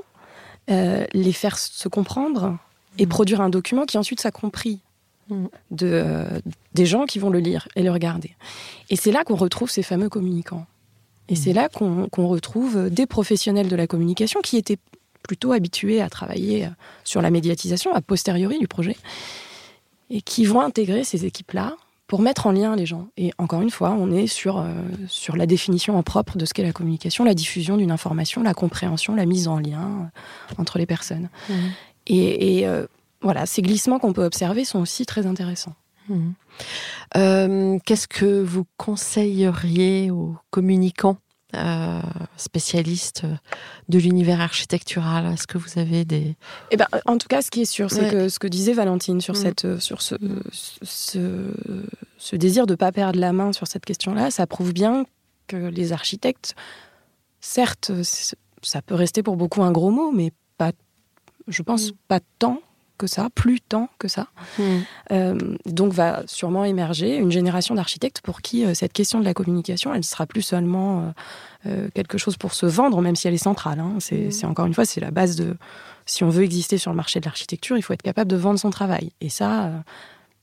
euh, 0.70 1.04
les 1.12 1.32
faire 1.32 1.58
se 1.58 1.88
comprendre 1.88 2.58
et 2.98 3.06
mmh. 3.06 3.08
produire 3.08 3.40
un 3.40 3.50
document 3.50 3.86
qui 3.86 3.98
ensuite 3.98 4.20
soit 4.20 4.30
compris 4.30 4.80
mmh. 5.28 5.44
de, 5.72 5.86
euh, 5.86 6.40
des 6.74 6.86
gens 6.86 7.06
qui 7.06 7.18
vont 7.18 7.30
le 7.30 7.40
lire 7.40 7.66
et 7.74 7.82
le 7.82 7.90
regarder. 7.90 8.36
Et 8.88 8.96
c'est 8.96 9.12
là 9.12 9.24
qu'on 9.24 9.36
retrouve 9.36 9.70
ces 9.70 9.82
fameux 9.82 10.08
communicants. 10.08 10.66
Et 11.28 11.34
c'est 11.34 11.52
mmh. 11.52 11.56
là 11.56 11.68
qu'on 11.68 12.28
retrouve 12.28 12.88
des 12.90 13.06
professionnels 13.06 13.68
de 13.68 13.76
la 13.76 13.86
communication 13.86 14.40
qui 14.42 14.56
étaient 14.56 14.78
plutôt 15.22 15.52
habitués 15.52 16.00
à 16.00 16.08
travailler 16.08 16.68
sur 17.04 17.22
la 17.22 17.30
médiatisation 17.30 17.94
a 17.94 18.00
posteriori 18.00 18.58
du 18.58 18.68
projet 18.68 18.96
et 20.10 20.22
qui 20.22 20.44
vont 20.44 20.60
intégrer 20.60 21.04
ces 21.04 21.24
équipes-là 21.24 21.76
pour 22.10 22.22
mettre 22.22 22.48
en 22.48 22.50
lien 22.50 22.74
les 22.74 22.86
gens. 22.86 23.06
Et 23.16 23.32
encore 23.38 23.62
une 23.62 23.70
fois, 23.70 23.92
on 23.96 24.10
est 24.10 24.26
sur, 24.26 24.58
euh, 24.58 24.72
sur 25.06 25.36
la 25.36 25.46
définition 25.46 25.96
en 25.96 26.02
propre 26.02 26.36
de 26.36 26.44
ce 26.44 26.52
qu'est 26.52 26.64
la 26.64 26.72
communication, 26.72 27.22
la 27.22 27.34
diffusion 27.34 27.76
d'une 27.76 27.92
information, 27.92 28.42
la 28.42 28.52
compréhension, 28.52 29.14
la 29.14 29.26
mise 29.26 29.46
en 29.46 29.60
lien 29.60 30.10
euh, 30.50 30.54
entre 30.58 30.78
les 30.78 30.86
personnes. 30.86 31.28
Mmh. 31.48 31.54
Et, 32.08 32.66
euh, 32.66 32.86
voilà, 33.22 33.46
ces 33.46 33.62
glissements 33.62 34.00
qu'on 34.00 34.12
peut 34.12 34.24
observer 34.24 34.64
sont 34.64 34.80
aussi 34.80 35.06
très 35.06 35.26
intéressants. 35.26 35.74
Mmh. 36.08 37.78
Qu'est-ce 37.84 38.08
que 38.08 38.42
vous 38.42 38.66
conseilleriez 38.76 40.10
aux 40.10 40.34
communicants? 40.50 41.18
Euh, 41.54 42.00
spécialiste 42.36 43.24
de 43.88 43.98
l'univers 43.98 44.40
architectural 44.40 45.26
Est-ce 45.32 45.46
que 45.46 45.58
vous 45.58 45.78
avez 45.78 46.04
des... 46.04 46.36
Eh 46.70 46.76
ben, 46.76 46.86
en 47.06 47.18
tout 47.18 47.28
cas, 47.28 47.42
ce 47.42 47.50
qui 47.50 47.62
est 47.62 47.70
sûr, 47.70 47.90
c'est 47.90 48.10
que 48.10 48.28
ce 48.28 48.38
que 48.38 48.46
disait 48.46 48.72
Valentine 48.72 49.20
sur, 49.20 49.34
mm. 49.34 49.36
cette, 49.36 49.64
euh, 49.64 49.80
sur 49.80 50.02
ce, 50.02 50.14
ce, 50.52 51.52
ce, 52.18 52.36
désir 52.36 52.66
de 52.66 52.72
ne 52.72 52.76
pas 52.76 52.92
perdre 52.92 53.18
la 53.18 53.32
main 53.32 53.52
sur 53.52 53.66
cette 53.66 53.84
question-là, 53.84 54.30
ça 54.30 54.46
prouve 54.46 54.72
bien 54.72 55.06
que 55.46 55.56
les 55.56 55.92
architectes, 55.92 56.54
certes, 57.40 57.90
ça 58.62 58.82
peut 58.82 58.94
rester 58.94 59.22
pour 59.22 59.36
beaucoup 59.36 59.62
un 59.62 59.72
gros 59.72 59.90
mot, 59.90 60.12
mais 60.12 60.32
pas, 60.56 60.72
je 61.48 61.62
pense, 61.62 61.90
mm. 61.90 61.94
pas 62.08 62.20
tant 62.38 62.60
que 63.00 63.06
ça, 63.06 63.28
plus 63.34 63.60
tant 63.60 63.88
que 63.98 64.06
ça. 64.06 64.28
Hmm. 64.58 64.80
Euh, 65.10 65.56
donc 65.64 65.94
va 65.94 66.22
sûrement 66.26 66.64
émerger 66.64 67.16
une 67.16 67.32
génération 67.32 67.74
d'architectes 67.74 68.20
pour 68.20 68.42
qui 68.42 68.64
euh, 68.64 68.74
cette 68.74 68.92
question 68.92 69.20
de 69.20 69.24
la 69.24 69.32
communication, 69.32 69.92
elle 69.92 70.00
ne 70.00 70.04
sera 70.04 70.26
plus 70.26 70.42
seulement 70.42 71.14
euh, 71.64 71.88
quelque 71.94 72.18
chose 72.18 72.36
pour 72.36 72.52
se 72.52 72.66
vendre, 72.66 73.00
même 73.00 73.16
si 73.16 73.26
elle 73.26 73.34
est 73.34 73.38
centrale. 73.38 73.80
Hein. 73.80 73.94
Hmm. 73.96 74.30
C'est 74.30 74.44
encore 74.44 74.66
une 74.66 74.74
fois, 74.74 74.84
c'est 74.84 75.00
la 75.00 75.10
base 75.10 75.36
de... 75.36 75.56
Si 76.04 76.24
on 76.24 76.28
veut 76.28 76.44
exister 76.44 76.76
sur 76.76 76.90
le 76.90 76.96
marché 76.96 77.20
de 77.20 77.24
l'architecture, 77.24 77.78
il 77.78 77.82
faut 77.82 77.92
être 77.92 78.02
capable 78.02 78.30
de 78.30 78.36
vendre 78.36 78.58
son 78.58 78.70
travail. 78.70 79.12
Et 79.20 79.28
ça, 79.28 79.70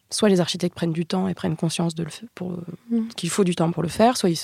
soit 0.10 0.30
les 0.30 0.39
architectes 0.39 0.76
prennent 0.76 0.93
du 0.93 1.05
temps 1.05 1.28
et 1.28 1.34
prennent 1.34 1.58
conscience 1.58 1.93
de 1.93 2.03
le 2.03 2.10
pour 2.34 2.53
hmm. 2.89 3.08
qu'il 3.16 3.30
faut 3.30 3.43
du 3.43 3.53
temps 3.53 3.72
pour 3.72 3.84
le 3.84 3.89
faire, 3.89 4.18
soit 4.18 4.30
ils, 4.30 4.39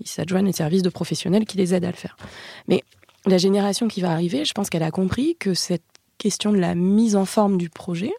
ils 0.00 0.08
s'adjoignent 0.08 0.46
les 0.46 0.52
services 0.52 0.82
de 0.82 0.88
professionnels 0.88 1.44
qui 1.44 1.58
les 1.58 1.74
aident 1.74 1.84
à 1.84 1.90
le 1.90 1.96
faire. 1.96 2.16
Mais 2.68 2.82
la 3.26 3.38
génération 3.38 3.88
qui 3.88 4.00
va 4.00 4.10
arriver, 4.10 4.44
je 4.44 4.52
pense 4.52 4.70
qu'elle 4.70 4.82
a 4.82 4.90
compris 4.90 5.36
que 5.38 5.52
cette 5.52 5.82
question 6.22 6.52
de 6.52 6.58
la 6.58 6.76
mise 6.76 7.16
en 7.16 7.24
forme 7.24 7.58
du 7.58 7.68
projet, 7.68 8.12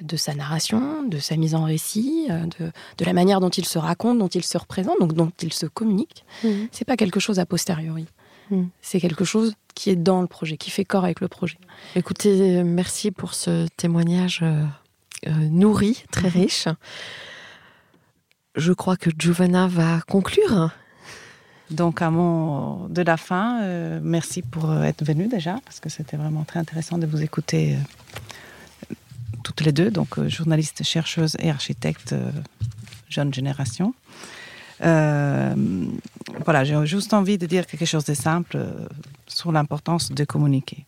de 0.00 0.16
sa 0.16 0.32
narration, 0.32 1.02
de 1.02 1.18
sa 1.18 1.36
mise 1.36 1.56
en 1.56 1.64
récit, 1.64 2.28
euh, 2.30 2.46
de, 2.98 3.04
la 3.04 3.12
manière 3.12 3.40
dont 3.40 3.48
il 3.48 3.64
se 3.64 3.80
raconte, 3.80 4.16
dont 4.18 4.28
il 4.28 4.44
se 4.44 4.56
représente, 4.56 4.94
donc 5.00 5.12
dont 5.12 5.32
il 5.42 5.52
se 5.52 5.66
communique. 5.66 6.24
Mhm. 6.44 6.68
C'est 6.70 6.84
pas 6.84 6.96
quelque 6.96 7.18
chose 7.18 7.40
a 7.40 7.46
posteriori. 7.46 8.06
Mhm. 8.52 8.68
C'est 8.80 9.00
quelque 9.00 9.24
chose 9.24 9.54
qui 9.74 9.90
est 9.90 9.96
dans 9.96 10.20
le 10.20 10.28
projet, 10.28 10.56
qui 10.56 10.70
fait 10.70 10.84
corps 10.84 11.02
avec 11.02 11.20
le 11.20 11.26
projet. 11.26 11.58
Écoutez, 11.96 12.62
merci 12.62 13.10
pour 13.10 13.34
ce 13.34 13.66
témoignage 13.76 14.38
euh, 14.42 14.64
euh, 15.26 15.30
nourri, 15.50 16.04
très 16.12 16.28
mhm. 16.28 16.42
riche. 16.42 16.68
Je 18.54 18.72
crois 18.72 18.96
que 18.96 19.10
Giovanna 19.18 19.66
va 19.66 20.00
conclure. 20.08 20.70
Donc, 21.70 22.00
à 22.00 22.10
mon 22.10 22.86
de 22.88 23.02
la 23.02 23.16
fin, 23.16 23.62
euh, 23.62 24.00
merci 24.02 24.40
pour 24.42 24.70
euh, 24.70 24.82
être 24.84 25.04
venu 25.04 25.28
déjà, 25.28 25.60
parce 25.64 25.80
que 25.80 25.90
c'était 25.90 26.16
vraiment 26.16 26.44
très 26.44 26.60
intéressant 26.60 26.96
de 26.96 27.06
vous 27.06 27.22
écouter 27.22 27.74
euh, 27.74 28.94
toutes 29.44 29.60
les 29.60 29.72
deux, 29.72 29.90
donc 29.90 30.18
journaliste, 30.28 30.82
chercheuse 30.82 31.36
et 31.40 31.50
architecte 31.50 32.14
jeune 33.08 33.32
génération. 33.32 33.94
voilà, 34.80 36.64
j'ai 36.64 36.86
juste 36.86 37.12
envie 37.12 37.38
de 37.38 37.46
dire 37.46 37.66
quelque 37.66 37.86
chose 37.86 38.04
de 38.04 38.14
simple 38.14 38.58
sur 39.26 39.52
l'importance 39.52 40.10
de 40.10 40.24
communiquer. 40.24 40.86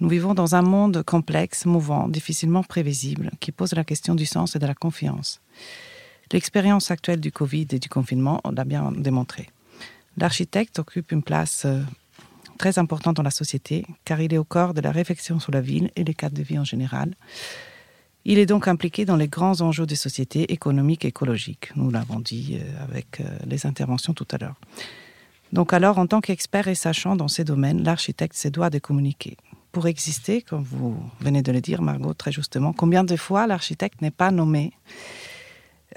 Nous 0.00 0.08
vivons 0.08 0.34
dans 0.34 0.54
un 0.54 0.62
monde 0.62 1.02
complexe, 1.02 1.64
mouvant, 1.64 2.08
difficilement 2.08 2.62
prévisible, 2.62 3.30
qui 3.40 3.50
pose 3.52 3.72
la 3.72 3.84
question 3.84 4.14
du 4.14 4.26
sens 4.26 4.54
et 4.56 4.58
de 4.58 4.66
la 4.66 4.74
confiance. 4.74 5.40
L'expérience 6.32 6.90
actuelle 6.90 7.20
du 7.20 7.32
Covid 7.32 7.68
et 7.70 7.78
du 7.78 7.88
confinement 7.88 8.40
l'a 8.52 8.64
bien 8.64 8.92
démontré. 8.92 9.48
L'architecte 10.18 10.78
occupe 10.78 11.12
une 11.12 11.22
place 11.22 11.64
euh, 11.66 11.82
très 12.56 12.78
importante 12.78 13.16
dans 13.16 13.22
la 13.22 13.30
société, 13.30 13.84
car 14.04 14.20
il 14.20 14.32
est 14.32 14.38
au 14.38 14.44
corps 14.44 14.74
de 14.74 14.80
la 14.80 14.92
réflexion 14.92 15.40
sur 15.40 15.52
la 15.52 15.60
ville 15.60 15.90
et 15.96 16.04
les 16.04 16.14
cadres 16.14 16.36
de 16.36 16.42
vie 16.42 16.58
en 16.58 16.64
général. 16.64 17.14
Il 18.24 18.38
est 18.38 18.46
donc 18.46 18.66
impliqué 18.66 19.04
dans 19.04 19.16
les 19.16 19.28
grands 19.28 19.60
enjeux 19.60 19.86
des 19.86 19.94
sociétés 19.94 20.52
économiques 20.52 21.04
et 21.04 21.08
écologiques. 21.08 21.70
Nous 21.76 21.90
l'avons 21.90 22.18
dit 22.18 22.58
euh, 22.60 22.84
avec 22.84 23.20
euh, 23.20 23.24
les 23.46 23.66
interventions 23.66 24.14
tout 24.14 24.26
à 24.32 24.38
l'heure. 24.38 24.56
Donc 25.52 25.72
alors, 25.72 25.98
en 25.98 26.06
tant 26.06 26.20
qu'expert 26.20 26.66
et 26.66 26.74
sachant 26.74 27.14
dans 27.14 27.28
ces 27.28 27.44
domaines, 27.44 27.84
l'architecte 27.84 28.36
se 28.36 28.48
doit 28.48 28.70
de 28.70 28.78
communiquer. 28.78 29.36
Pour 29.70 29.86
exister, 29.86 30.42
comme 30.42 30.64
vous 30.64 30.96
venez 31.20 31.42
de 31.42 31.52
le 31.52 31.60
dire, 31.60 31.82
Margot, 31.82 32.14
très 32.14 32.32
justement, 32.32 32.72
combien 32.72 33.04
de 33.04 33.14
fois 33.14 33.46
l'architecte 33.46 34.00
n'est 34.02 34.10
pas 34.10 34.30
nommé? 34.30 34.72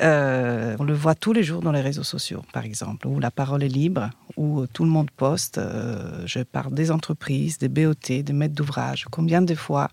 Euh, 0.02 0.76
on 0.80 0.84
le 0.84 0.94
voit 0.94 1.16
tous 1.16 1.34
les 1.34 1.44
jours 1.44 1.62
dans 1.62 1.72
les 1.72 1.82
réseaux 1.82 2.04
sociaux, 2.04 2.44
par 2.54 2.64
exemple, 2.66 3.08
où 3.08 3.20
la 3.20 3.32
parole 3.32 3.64
est 3.64 3.70
libre, 3.70 4.10
où 4.38 4.66
tout 4.68 4.84
le 4.84 4.90
monde 4.90 5.12
poste. 5.12 5.58
Euh, 5.58 6.24
je 6.26 6.40
parle 6.40 6.74
des 6.74 6.92
entreprises, 6.92 7.58
des 7.58 7.70
BOT, 7.70 7.94
des 8.08 8.34
maîtres 8.34 8.56
d'ouvrage. 8.56 9.06
Combien 9.12 9.42
de 9.42 9.56
fois 9.56 9.90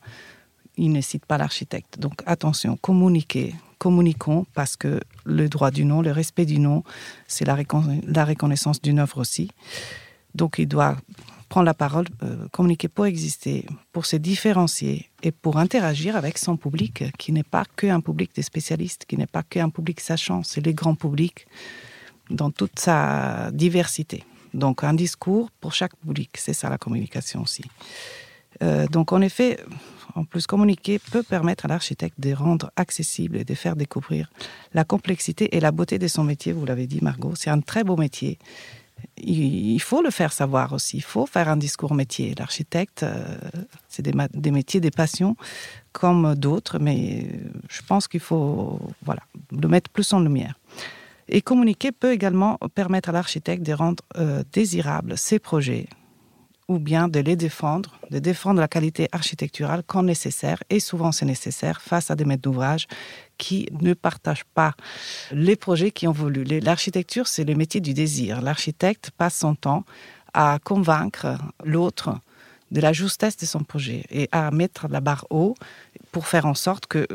ils 0.77 0.93
ne 0.93 1.01
citent 1.01 1.27
pas 1.27 1.39
l'architecte 1.39 1.99
Donc 1.99 2.23
attention, 2.27 2.77
communiquez, 2.77 3.55
communiquons, 3.79 4.47
parce 4.55 4.77
que 4.77 5.01
le 5.25 5.49
droit 5.49 5.71
du 5.71 5.85
nom, 5.85 6.03
le 6.03 6.13
respect 6.13 6.47
du 6.47 6.59
nom, 6.59 6.85
c'est 7.27 7.45
la, 7.45 7.57
la 8.07 8.25
reconnaissance 8.25 8.81
d'une 8.81 8.99
œuvre 8.99 9.19
aussi. 9.19 9.51
Donc 10.35 10.57
il 10.59 10.69
doit 10.69 10.97
prendre 11.49 11.67
la 11.67 11.75
parole, 11.75 12.07
euh, 12.23 12.49
communiquer 12.53 12.89
pour 12.89 13.07
exister, 13.07 13.67
pour 13.93 14.07
se 14.07 14.17
différencier 14.17 15.11
et 15.23 15.33
pour 15.33 15.59
interagir 15.59 16.17
avec 16.17 16.39
son 16.39 16.57
public, 16.57 17.05
qui 17.19 17.33
n'est 17.33 17.43
pas 17.43 17.65
qu'un 17.77 18.01
public 18.01 18.35
de 18.35 18.43
spécialistes, 18.43 19.05
qui 19.07 19.17
n'est 19.17 19.27
pas 19.27 19.43
qu'un 19.43 19.71
public 19.71 20.01
sachant, 20.01 20.43
c'est 20.43 20.65
le 20.65 20.73
grand 20.73 20.95
public 20.95 21.47
dans 22.31 22.51
toute 22.51 22.79
sa 22.79 23.51
diversité. 23.53 24.25
Donc 24.55 24.85
un 24.85 24.95
discours 24.95 25.51
pour 25.61 25.73
chaque 25.73 25.97
public, 25.97 26.31
c'est 26.37 26.55
ça 26.55 26.69
la 26.69 26.79
communication 26.79 27.43
aussi. 27.43 27.65
Euh, 28.63 28.87
donc 28.87 29.13
en 29.13 29.21
effet, 29.21 29.59
en 30.15 30.25
plus, 30.25 30.47
communiquer 30.47 30.99
peut 30.99 31.23
permettre 31.23 31.67
à 31.67 31.69
l'architecte 31.69 32.19
de 32.19 32.33
rendre 32.33 32.71
accessible 32.77 33.37
et 33.37 33.45
de 33.45 33.55
faire 33.55 33.77
découvrir 33.77 34.31
la 34.73 34.85
complexité 34.85 35.55
et 35.55 35.61
la 35.61 35.73
beauté 35.73 35.99
de 35.99 36.09
son 36.09 36.25
métier. 36.25 36.53
Vous 36.53 36.65
l'avez 36.65 36.87
dit, 36.87 37.01
Margot, 37.03 37.35
c'est 37.35 37.51
un 37.51 37.61
très 37.61 37.85
beau 37.85 37.97
métier 37.97 38.39
il 39.19 39.81
faut 39.81 40.03
le 40.03 40.11
faire 40.11 40.33
savoir 40.33 40.73
aussi. 40.73 40.99
Il 40.99 41.03
faut 41.03 41.27
faire 41.27 41.49
un 41.49 41.57
discours 41.57 41.95
métier. 41.95 42.35
L'architecte, 42.39 43.03
euh, 43.03 43.37
c'est 43.89 44.03
des, 44.03 44.51
métiers, 44.51 44.81
des 44.81 44.91
passions 44.91 45.37
comme 45.93 46.35
d'autres, 46.35 46.79
mais 46.79 47.27
je 47.69 47.83
pense 47.83 48.07
qu'il 48.09 48.21
faut 48.21 48.79
voilà, 49.03 49.23
le 49.51 49.69
mettre 49.69 49.91
plus 49.91 50.13
en 50.13 50.21
lumière. 50.21 50.59
Et 51.29 51.41
communiquer 51.41 51.91
peut 51.93 52.13
également 52.13 52.59
permettre 52.75 53.09
à 53.09 53.13
l'architecte 53.13 53.65
de 53.65 53.73
rendre 53.73 54.05
euh, 54.17 54.45
désirables 54.53 55.17
ses 55.19 55.39
projets, 55.39 55.89
ou 56.69 56.79
bien 56.79 57.09
de 57.09 57.19
les 57.19 57.35
défendre, 57.35 57.99
de 58.11 58.19
défendre 58.19 58.61
la 58.61 58.69
qualité 58.69 59.09
architecturale 59.13 59.83
quand 59.87 60.03
nécessaire, 60.03 60.63
et 60.71 60.79
souvent 60.79 61.13
c'est 61.13 61.27
nécessaire, 61.27 61.81
face 61.81 62.11
à 62.11 62.17
des 62.17 62.25
maîtres 62.25 62.43
d'ouvrage 62.43 62.87
qui 63.39 63.69
ne 63.81 63.95
partagent 63.95 64.45
pas 64.55 64.75
les 65.33 65.57
projets 65.57 65.91
qui 65.91 66.09
ont 66.09 66.13
voulu. 66.13 66.45
L'architecture, 66.45 67.29
c'est 67.29 67.45
le 67.45 67.55
métier 67.55 67.81
du 67.81 67.95
désir. 67.95 68.41
L'architecte 68.41 69.11
passe 69.17 69.37
son 69.39 69.55
temps 69.55 69.85
à 70.35 70.59
convaincre 70.63 71.39
l'autre 71.65 72.19
de 72.71 72.81
la 72.81 72.93
justesse 72.93 73.37
de 73.37 73.47
son 73.47 73.61
projet 73.61 74.05
et 74.11 74.29
à 74.33 74.51
mettre 74.51 74.89
la 74.89 75.01
barre 75.01 75.27
haut 75.31 75.55
pour 76.13 76.27
faire 76.27 76.47
en 76.47 76.55
sorte 76.55 76.87
que 76.87 77.07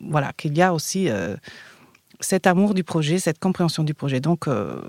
voilà 0.00 0.32
qu'il 0.32 0.56
y 0.56 0.62
a 0.62 0.72
aussi 0.72 1.08
euh, 1.08 1.36
cet 2.20 2.46
amour 2.46 2.74
du 2.74 2.84
projet, 2.84 3.18
cette 3.18 3.38
compréhension 3.38 3.84
du 3.84 3.94
projet. 3.94 4.20
Donc 4.20 4.48
euh, 4.48 4.80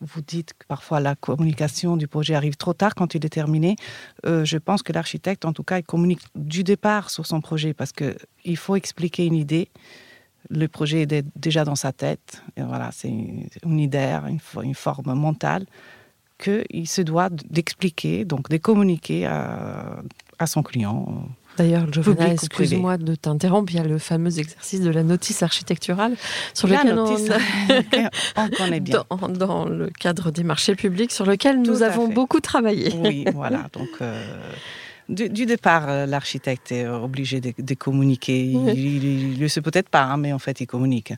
vous 0.00 0.20
dites 0.20 0.52
que 0.54 0.66
parfois 0.66 1.00
la 1.00 1.14
communication 1.14 1.96
du 1.96 2.08
projet 2.08 2.34
arrive 2.34 2.56
trop 2.56 2.74
tard 2.74 2.94
quand 2.94 3.14
il 3.14 3.24
est 3.24 3.30
terminé. 3.30 3.76
Euh, 4.26 4.44
je 4.44 4.58
pense 4.58 4.82
que 4.82 4.92
l'architecte, 4.92 5.44
en 5.44 5.52
tout 5.52 5.62
cas, 5.62 5.78
il 5.78 5.84
communique 5.84 6.22
du 6.34 6.64
départ 6.64 7.10
sur 7.10 7.26
son 7.26 7.40
projet 7.40 7.74
parce 7.74 7.92
qu'il 7.92 8.56
faut 8.56 8.76
expliquer 8.76 9.26
une 9.26 9.34
idée. 9.34 9.68
Le 10.50 10.68
projet 10.68 11.02
est 11.02 11.24
déjà 11.36 11.64
dans 11.64 11.76
sa 11.76 11.92
tête. 11.92 12.42
Et 12.56 12.62
voilà, 12.62 12.90
c'est 12.92 13.08
une 13.08 13.80
idée, 13.80 14.18
une, 14.62 14.74
forme 14.74 15.14
mentale 15.14 15.64
qu'il 16.38 16.88
se 16.88 17.00
doit 17.00 17.30
d'expliquer, 17.30 18.24
donc 18.24 18.50
de 18.50 18.58
communiquer 18.58 19.26
à 19.26 20.46
son 20.46 20.62
client 20.62 21.28
D'ailleurs, 21.56 21.92
Giovanna, 21.92 22.32
excuse-moi 22.32 22.96
de 22.96 23.14
t'interrompre, 23.14 23.72
il 23.72 23.76
y 23.76 23.80
a 23.80 23.84
le 23.84 23.98
fameux 23.98 24.38
exercice 24.38 24.80
de 24.80 24.90
la 24.90 25.02
notice 25.02 25.42
architecturale 25.42 26.16
sur 26.52 26.68
lequel 26.68 26.98
on, 28.36 28.48
connaît 28.50 28.80
bien. 28.80 29.04
Dans, 29.30 29.66
le 29.66 29.88
cadre 29.90 30.30
des 30.30 30.42
marchés 30.42 30.74
publics 30.74 31.12
sur 31.12 31.26
lequel 31.26 31.62
nous 31.62 31.82
avons 31.82 32.08
beaucoup 32.08 32.40
travaillé. 32.40 32.92
Oui, 32.96 33.24
voilà. 33.32 33.68
Donc, 33.72 33.88
euh, 34.00 34.20
du, 35.08 35.46
départ, 35.46 35.88
euh, 35.88 36.06
l'architecte 36.06 36.72
est 36.72 36.86
obligé 36.88 37.40
de, 37.40 37.74
communiquer. 37.74 38.40
Il 38.46 39.34
ne 39.34 39.40
le 39.40 39.48
sait 39.48 39.60
peut-être 39.60 39.88
pas, 39.88 40.02
hein, 40.02 40.16
mais 40.16 40.32
en 40.32 40.38
fait, 40.38 40.60
il 40.60 40.66
communique. 40.66 41.12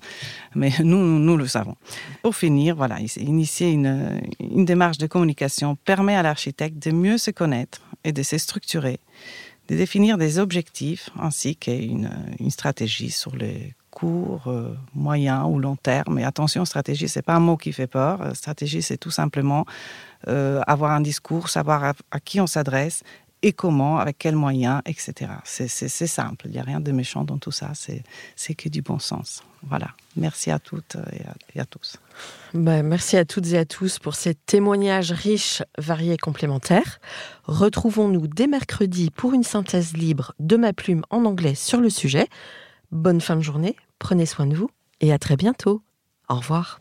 Mais 0.54 0.70
nous, 0.80 1.18
nous 1.18 1.36
le 1.36 1.46
savons. 1.46 1.76
Pour 2.22 2.36
finir, 2.36 2.76
voilà, 2.76 2.98
initier 3.16 3.70
une, 3.70 4.20
une 4.40 4.64
démarche 4.64 4.98
de 4.98 5.06
communication 5.06 5.76
permet 5.76 6.16
à 6.16 6.22
l'architecte 6.22 6.86
de 6.86 6.90
mieux 6.90 7.16
se 7.16 7.30
connaître 7.30 7.80
et 8.04 8.12
de 8.12 8.22
se 8.22 8.38
structurer 8.38 9.00
de 9.68 9.76
définir 9.76 10.18
des 10.18 10.38
objectifs 10.38 11.10
ainsi 11.18 11.56
qu'une 11.56 12.10
une 12.38 12.50
stratégie 12.50 13.10
sur 13.10 13.34
les 13.34 13.74
court, 13.90 14.52
moyen 14.94 15.46
ou 15.46 15.58
long 15.58 15.76
terme. 15.76 16.16
Mais 16.16 16.24
attention, 16.24 16.66
stratégie, 16.66 17.08
c'est 17.08 17.22
pas 17.22 17.34
un 17.34 17.40
mot 17.40 17.56
qui 17.56 17.72
fait 17.72 17.86
peur. 17.86 18.36
Stratégie, 18.36 18.82
c'est 18.82 18.98
tout 18.98 19.10
simplement 19.10 19.64
avoir 20.26 20.90
un 20.90 21.00
discours, 21.00 21.48
savoir 21.48 21.94
à 22.10 22.20
qui 22.20 22.40
on 22.40 22.46
s'adresse 22.46 23.02
et 23.42 23.52
comment, 23.52 23.98
avec 23.98 24.18
quels 24.18 24.36
moyens, 24.36 24.82
etc. 24.84 25.32
C'est 25.44 25.68
simple, 25.88 26.46
il 26.46 26.52
n'y 26.52 26.58
a 26.58 26.62
rien 26.62 26.80
de 26.80 26.92
méchant 26.92 27.24
dans 27.24 27.38
tout 27.38 27.52
ça, 27.52 27.72
c'est 27.74 28.54
que 28.54 28.68
du 28.68 28.82
bon 28.82 28.98
sens. 28.98 29.42
Voilà, 29.68 29.88
merci 30.14 30.50
à 30.50 30.58
toutes 30.58 30.96
et 31.54 31.58
à, 31.58 31.64
tous. 31.64 31.96
Ben, 32.54 32.84
merci 32.84 33.16
à 33.16 33.24
toutes 33.24 33.48
et 33.48 33.58
à 33.58 33.64
tous 33.64 33.98
pour 33.98 34.14
ces 34.14 34.34
témoignages 34.34 35.10
riches, 35.10 35.62
variés 35.76 36.14
et 36.14 36.18
complémentaires. 36.18 37.00
Retrouvons-nous 37.44 38.28
dès 38.28 38.46
mercredi 38.46 39.10
pour 39.10 39.34
une 39.34 39.42
synthèse 39.42 39.94
libre 39.94 40.34
de 40.38 40.56
ma 40.56 40.72
plume 40.72 41.02
en 41.10 41.24
anglais 41.24 41.56
sur 41.56 41.80
le 41.80 41.90
sujet. 41.90 42.28
Bonne 42.92 43.20
fin 43.20 43.34
de 43.34 43.42
journée, 43.42 43.74
prenez 43.98 44.26
soin 44.26 44.46
de 44.46 44.54
vous 44.54 44.70
et 45.00 45.12
à 45.12 45.18
très 45.18 45.36
bientôt. 45.36 45.82
Au 46.28 46.36
revoir. 46.36 46.80